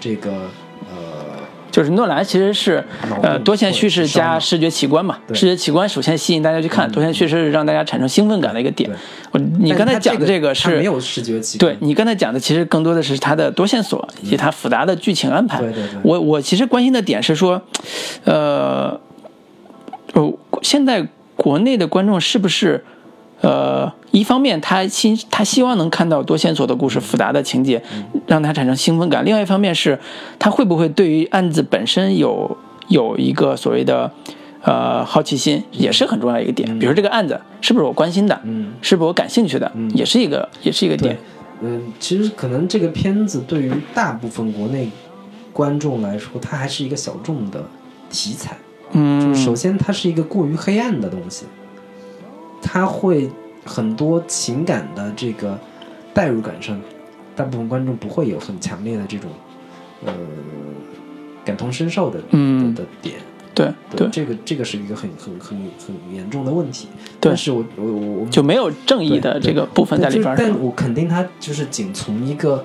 [0.00, 0.50] 这个
[0.90, 1.38] 呃
[1.70, 2.82] 就是诺兰其实是
[3.22, 8.90] 呃多线叙事加视觉奇观嘛，视觉奇观首先吸引大家去看，多线叙事是让大家产生兴奋感的一个点。
[9.30, 15.60] 我你刚才讲的这个是没有视觉奇观，对你刚才讲的，其实更多的是它的多线索以及它复杂的剧情安排。
[15.60, 16.00] 对对对。
[16.02, 17.60] 我我其实关心的点是说，
[18.24, 18.98] 呃，
[20.14, 20.32] 哦，
[20.62, 21.06] 现在
[21.36, 22.82] 国内的观众是不是，
[23.40, 27.82] 呃，一方面他希他希望能看到多线索的故事、复杂的情节，
[28.26, 29.98] 让他产生兴奋感；另外一方面是，
[30.38, 32.56] 他会不会对于案子本身有
[32.88, 34.10] 有一个所谓的。
[34.60, 36.78] 呃，好奇心也是很重要一个点。
[36.80, 41.16] 比如这个案子是不是我关心的，嗯是不是我感兴趣的，嗯也是一个也是一个点。，
[41.62, 44.90] 嗯，其实可能这个片子对于大部分国内
[45.52, 47.64] 观众来说，它还是一个小众的
[48.10, 48.58] 题材。
[48.90, 51.46] 嗯，首先，它是一个过于黑暗的东西，
[52.62, 53.30] 它会
[53.64, 55.58] 很多情感的这个
[56.12, 56.80] 代入感上，
[57.36, 59.30] 大部分观众不会有很强烈的这种
[60.04, 60.12] 呃
[61.44, 63.16] 感同身受的嗯的的点。
[63.54, 66.86] 对对，这个这个是一个很很很很严重的问题。
[67.20, 70.36] 对但是我我我我就没有正义的这个部分在里边但儿。
[70.36, 72.64] 是吧就是但我肯定他就是仅从一个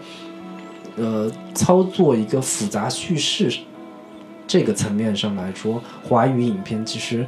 [0.95, 3.51] 呃操作一个复杂叙事
[4.45, 7.25] 这个层面上来说，华语影片其实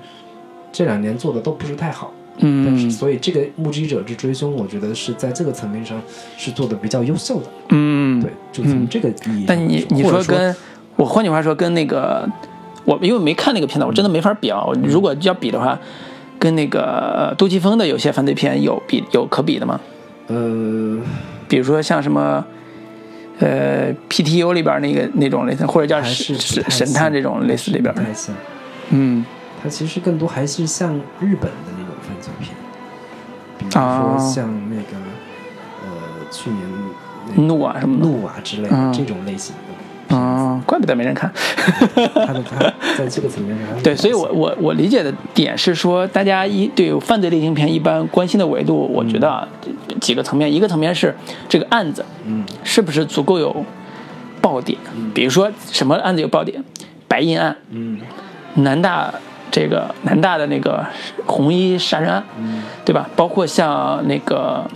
[0.72, 2.14] 这两年做的都不是太好。
[2.38, 6.02] 但是嗯所以这个《目击者之追凶》，我觉得是在这个层面上
[6.38, 7.48] 是做的比较优秀的。
[7.70, 10.56] 嗯，对，就从这个意义上但你你说说跟
[10.96, 12.30] 我换句话说，跟那个
[12.84, 14.64] 我因为没看那个片子，我真的没法比啊。
[14.66, 15.80] 我如果要比的话，
[16.38, 19.80] 跟那个呃杜琪峰的有些犯罪片有比有可比的吗？
[20.28, 20.98] 呃
[21.48, 22.46] 比如说像什么。
[23.38, 27.94] 呃，PTU 里边那个那种类似，或者叫神神探这种类似里边
[28.92, 29.26] 嗯
[29.62, 31.85] 它其实更多还是像日本的那
[33.80, 34.98] 说像那个、
[35.84, 35.92] 呃
[36.32, 36.62] 去年
[37.30, 38.92] 那个怒啊什么，怒啊之类的、嗯。
[38.94, 39.62] 这种类型的。
[40.10, 41.32] 嗯，怪不得没人看。
[41.34, 42.60] 他的他
[42.96, 49.48] 在这个层面上 对，所以我我我理解的点是说，大家一对犯罪类型片一般关心的维度，我觉得啊，
[50.00, 51.14] 几个层面，一个层面是
[51.50, 52.46] 这个案子嗯。
[52.64, 53.66] 是不是足够有
[54.42, 54.78] 爆点，
[55.14, 56.64] 比如说什么案子有爆点，
[57.08, 58.00] 白银案、嗯。
[58.56, 59.12] 南大
[59.56, 60.86] 这个南大的那个
[61.26, 63.10] 红衣杀人案，嗯对吧？
[63.16, 64.70] 包括像那个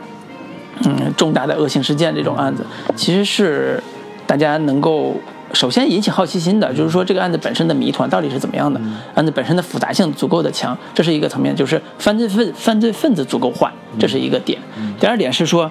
[0.85, 2.65] 嗯重大的恶性事件这种案子，
[2.95, 3.83] 其实是
[4.25, 5.13] 大家能够
[5.51, 8.79] 首先引起好奇心的，就是说这个案子本身的谜团到底是怎么样的，
[9.15, 13.69] 案子本身的复杂性足够的强，这是一个层面，就是犯罪分犯罪分子足够坏，
[13.99, 14.57] 这是一个点。
[14.97, 15.69] 第二点是说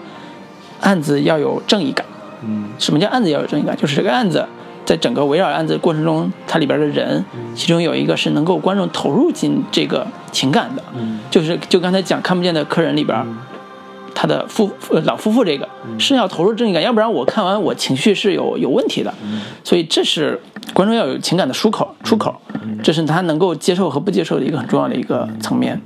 [0.83, 2.05] 案子要有正义感。
[2.43, 3.75] 嗯什么叫案子要有正义感？
[3.75, 4.47] 就是这个案子
[4.89, 7.23] 在整个围绕案子过程中，它里边的人，
[7.55, 11.21] 其中有一个是能够观众投入进这个情感的，嗯。
[11.31, 13.23] 就是就刚才讲看不见的客人里边，
[14.15, 19.13] 他的夫呃老夫妇这个是要投入正义感，要不然我看完我情绪是有有问题的，
[19.63, 20.41] 所以这是
[20.73, 22.35] 观众要有情感的出口出口，
[22.83, 25.79] 这是他能够接受和不接受的一个很重要的一个层面。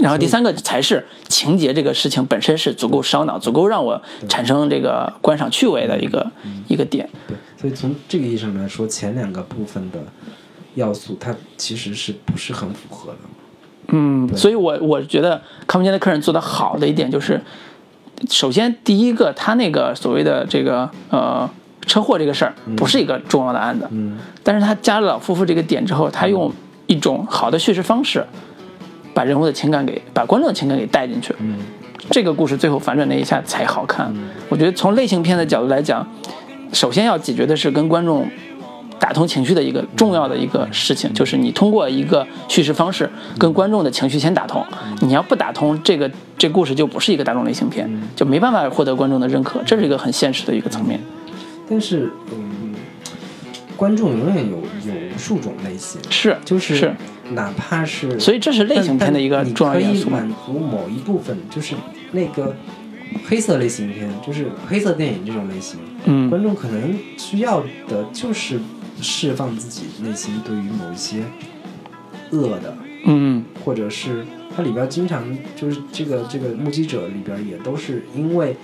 [0.00, 6.26] 然后第三个才是情节这个事情本身是足够烧脑、足够让我产生这个观赏趣味的一个
[6.66, 7.08] 一个点。
[7.60, 9.98] 对，所以从这个意义上来说，前两个部分的
[10.74, 13.18] 要素，它其实是不是很符合的？
[13.88, 17.40] 嗯，所以我我觉得看不见的客人做的好的一点就是，
[18.28, 21.48] 首先第一个他那个所谓的这个呃
[21.86, 24.16] 车祸这个事儿不是一个重要的案子，嗯。
[24.42, 26.52] 但是他加了老夫妇这个点之后，他用
[26.86, 28.24] 一种好的叙事方式，
[29.12, 31.58] 把人物的情感给把观众的情感给带进去，嗯。
[32.10, 34.12] 这个故事最后反转那一下才好看。
[34.48, 36.04] 我觉得从类型片的角度来讲，
[36.72, 38.28] 首先要解决的是跟观众
[38.98, 44.64] 打通情绪的一个重要的一个事情，就是你通过一个叙事方式跟观众的情绪先打通。
[45.00, 51.00] 你要不打通，这个这故事就不是一个大众类型片，就没办法获得观众的认可，这是一个很现实的一个层面。
[51.68, 52.74] 但是嗯，
[53.76, 56.94] 观众永远有有无数种类型，是，就是是，
[57.30, 61.74] 哪怕是所以这是类型片的一个重要元素你可以满足某一部分，就是
[62.12, 62.54] 那个
[63.28, 66.28] 黑色类型片，就是黑色电影这种类型，嗯。
[66.30, 68.60] 观众可能需要的就是
[69.00, 71.22] 释放自己内心对于某一些
[72.30, 72.76] 恶的，
[73.06, 73.44] 嗯。
[73.64, 74.24] 或者是
[74.56, 75.24] 它里边经常
[75.56, 78.56] 就是这个这个目击者里边也都是因为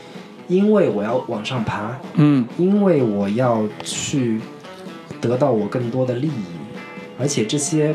[0.48, 2.46] 因为我要往上爬，嗯。
[2.58, 4.40] 因为我要去
[5.20, 6.44] 得到我更多的利益，
[7.18, 7.94] 而且这些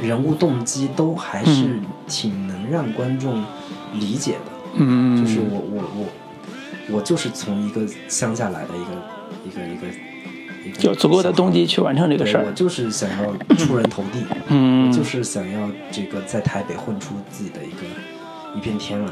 [0.00, 1.84] 人物动机都还是嗯。
[2.06, 3.42] 挺能让观众
[3.94, 4.51] 理解的。
[4.74, 8.90] 嗯，就是我我我我就是从一个乡下来的一个
[9.44, 9.86] 一个一个
[10.68, 12.52] 一个有足够的动机去完成这个事儿我。
[12.52, 17.86] 就是想要出人头地，嗯我就是想要这个在台北混出自己的一个
[18.56, 19.08] 一片天来。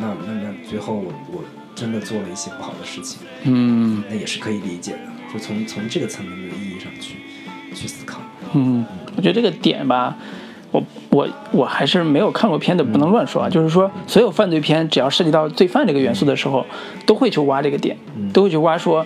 [0.00, 4.98] 那那那最后我我真的做了一些不好的事情，嗯那也是可以理解的。
[5.32, 7.16] 就从从这个层面的意义上去
[7.74, 8.20] 去思考。
[8.54, 8.84] 嗯，
[9.16, 10.16] 我觉得这个点吧，
[10.76, 13.48] 我我我还是没有看过片的，不能乱说啊。
[13.48, 16.64] 就是说，所有犯罪片只要涉及到罪犯这个元素的时候，
[17.06, 17.96] 都会去挖这个点，
[18.32, 19.04] 都会去挖说。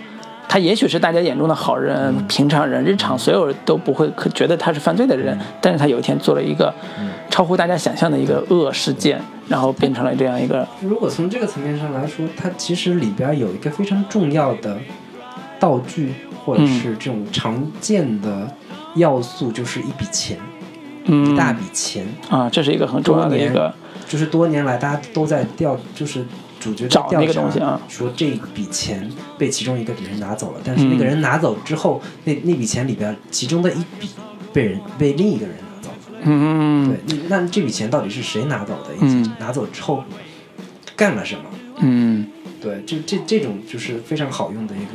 [0.48, 6.74] 他也许是大家眼中的好人、平常人，日常所有人都不会可觉得他是犯罪的人，但是他有一天做了一个
[7.30, 14.76] 超乎大家想象的一个恶事件，然后变成了这样一个 如果从这个层面上来说，它其实里边有一个非常重要的
[15.60, 16.14] 道具，
[16.44, 18.52] 或者是这种常见的
[18.96, 20.59] 要素，就是一笔钱，嗯
[21.06, 22.06] 一大笔钱。
[22.28, 23.72] 啊，这是一个很重要的一个
[24.08, 26.24] 就是多年来大家都在调，就是
[26.58, 34.10] 主角在找那个东西啊说这笔钱被其中一个人拿走了，但是那个人拿走之后，那那笔钱里边其中的一笔
[34.52, 36.18] 被人被另一个人拿走了。
[36.22, 38.94] 嗯对，那这笔钱到底是谁拿走的？
[38.94, 40.04] 以嗯及拿走之后
[40.96, 41.44] 干了什么？
[41.78, 42.26] 嗯
[42.60, 44.90] 对，这这这种就是非常好用的一个，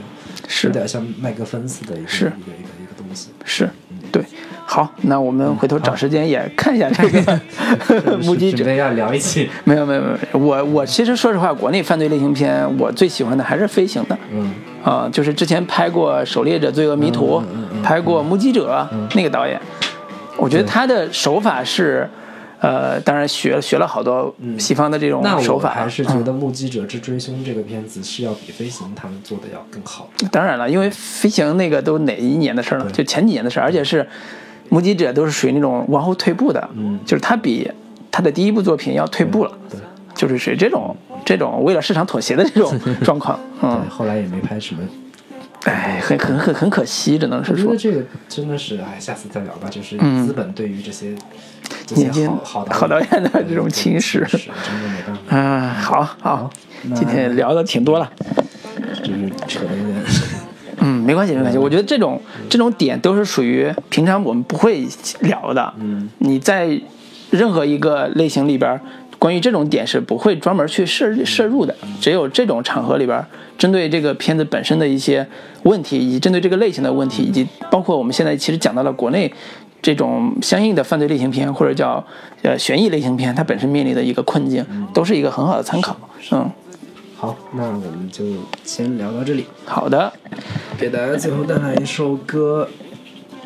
[0.47, 3.29] 是有点像麦克风似的一个一个一个一个东西。
[3.43, 3.71] 是，对，
[4.67, 8.57] 好，那我们回头找时间也看一下这个目击者。
[8.57, 14.17] 准备要聊一起，没有没有没有，我我其实说实话，国内犯罪类型片我最喜欢的还是飞行的。
[14.33, 14.51] 嗯
[14.83, 17.41] 啊、就是之前拍过《狩猎者罪恶迷途》
[17.81, 19.59] 拍过《目击者》那个导演，
[20.37, 22.07] 我觉得他的手法是，
[22.59, 30.07] 呃，当然学学了好多西方的这种手法，还是觉嗯得《目击者之追凶》这个片子是要比《飞行》他们做的要更好。
[30.31, 32.91] 当然了，因为飞行那个都哪一年的事儿了？
[32.91, 34.07] 就前几年的事儿，而且是
[34.69, 37.69] 目击者都是属于那种往后退步的，嗯就是他比
[38.11, 39.79] 他的第一部作品要退步了，对，
[40.13, 44.81] 就是属于这种这种为了市场妥协的这种 状况，嗯对，，后来也没拍什么。
[45.65, 49.67] 哎，很很很很可惜，只能是说我觉得，这个真的是，哎，下次再聊吧。
[49.67, 51.15] 就是嗯资本对于这些
[51.95, 56.49] 年轻好好好导演的这种侵蚀是真的没办法，嗯，好好，
[56.93, 58.11] 今天聊的挺多了。
[59.01, 60.03] 就是扯的有点。
[60.87, 61.57] 嗯，没关系，没关系。
[61.57, 64.85] 我觉得这种这种点都是属于平常我们不会
[65.21, 65.73] 聊的。
[65.79, 66.79] 嗯，你在
[67.31, 68.79] 任何一个类型里边，
[69.17, 71.75] 关于这种点是不会专门去摄摄入的。
[71.99, 73.25] 只有这种场合里边，
[73.57, 75.27] 针对这个片子本身的一些
[75.63, 79.33] 问题，以及针对这个类型的问题，以及包括我们现在其实讲到了国内
[79.81, 82.05] 这种相应的犯罪类型片或者叫
[82.43, 84.63] 呃悬疑类型片，它本身面临的一个困境，
[84.93, 85.97] 都是一个很好的参考。
[86.31, 86.49] 嗯，
[87.17, 88.23] 好，那我们就
[88.63, 89.45] 先聊到这里。
[89.65, 90.11] 好的，
[90.77, 92.67] 给大家最后带来一首歌，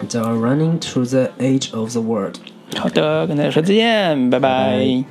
[0.07, 2.35] 叫《Running to the Edge of the World》。
[2.79, 5.03] 好的，跟大家说再见，拜拜拜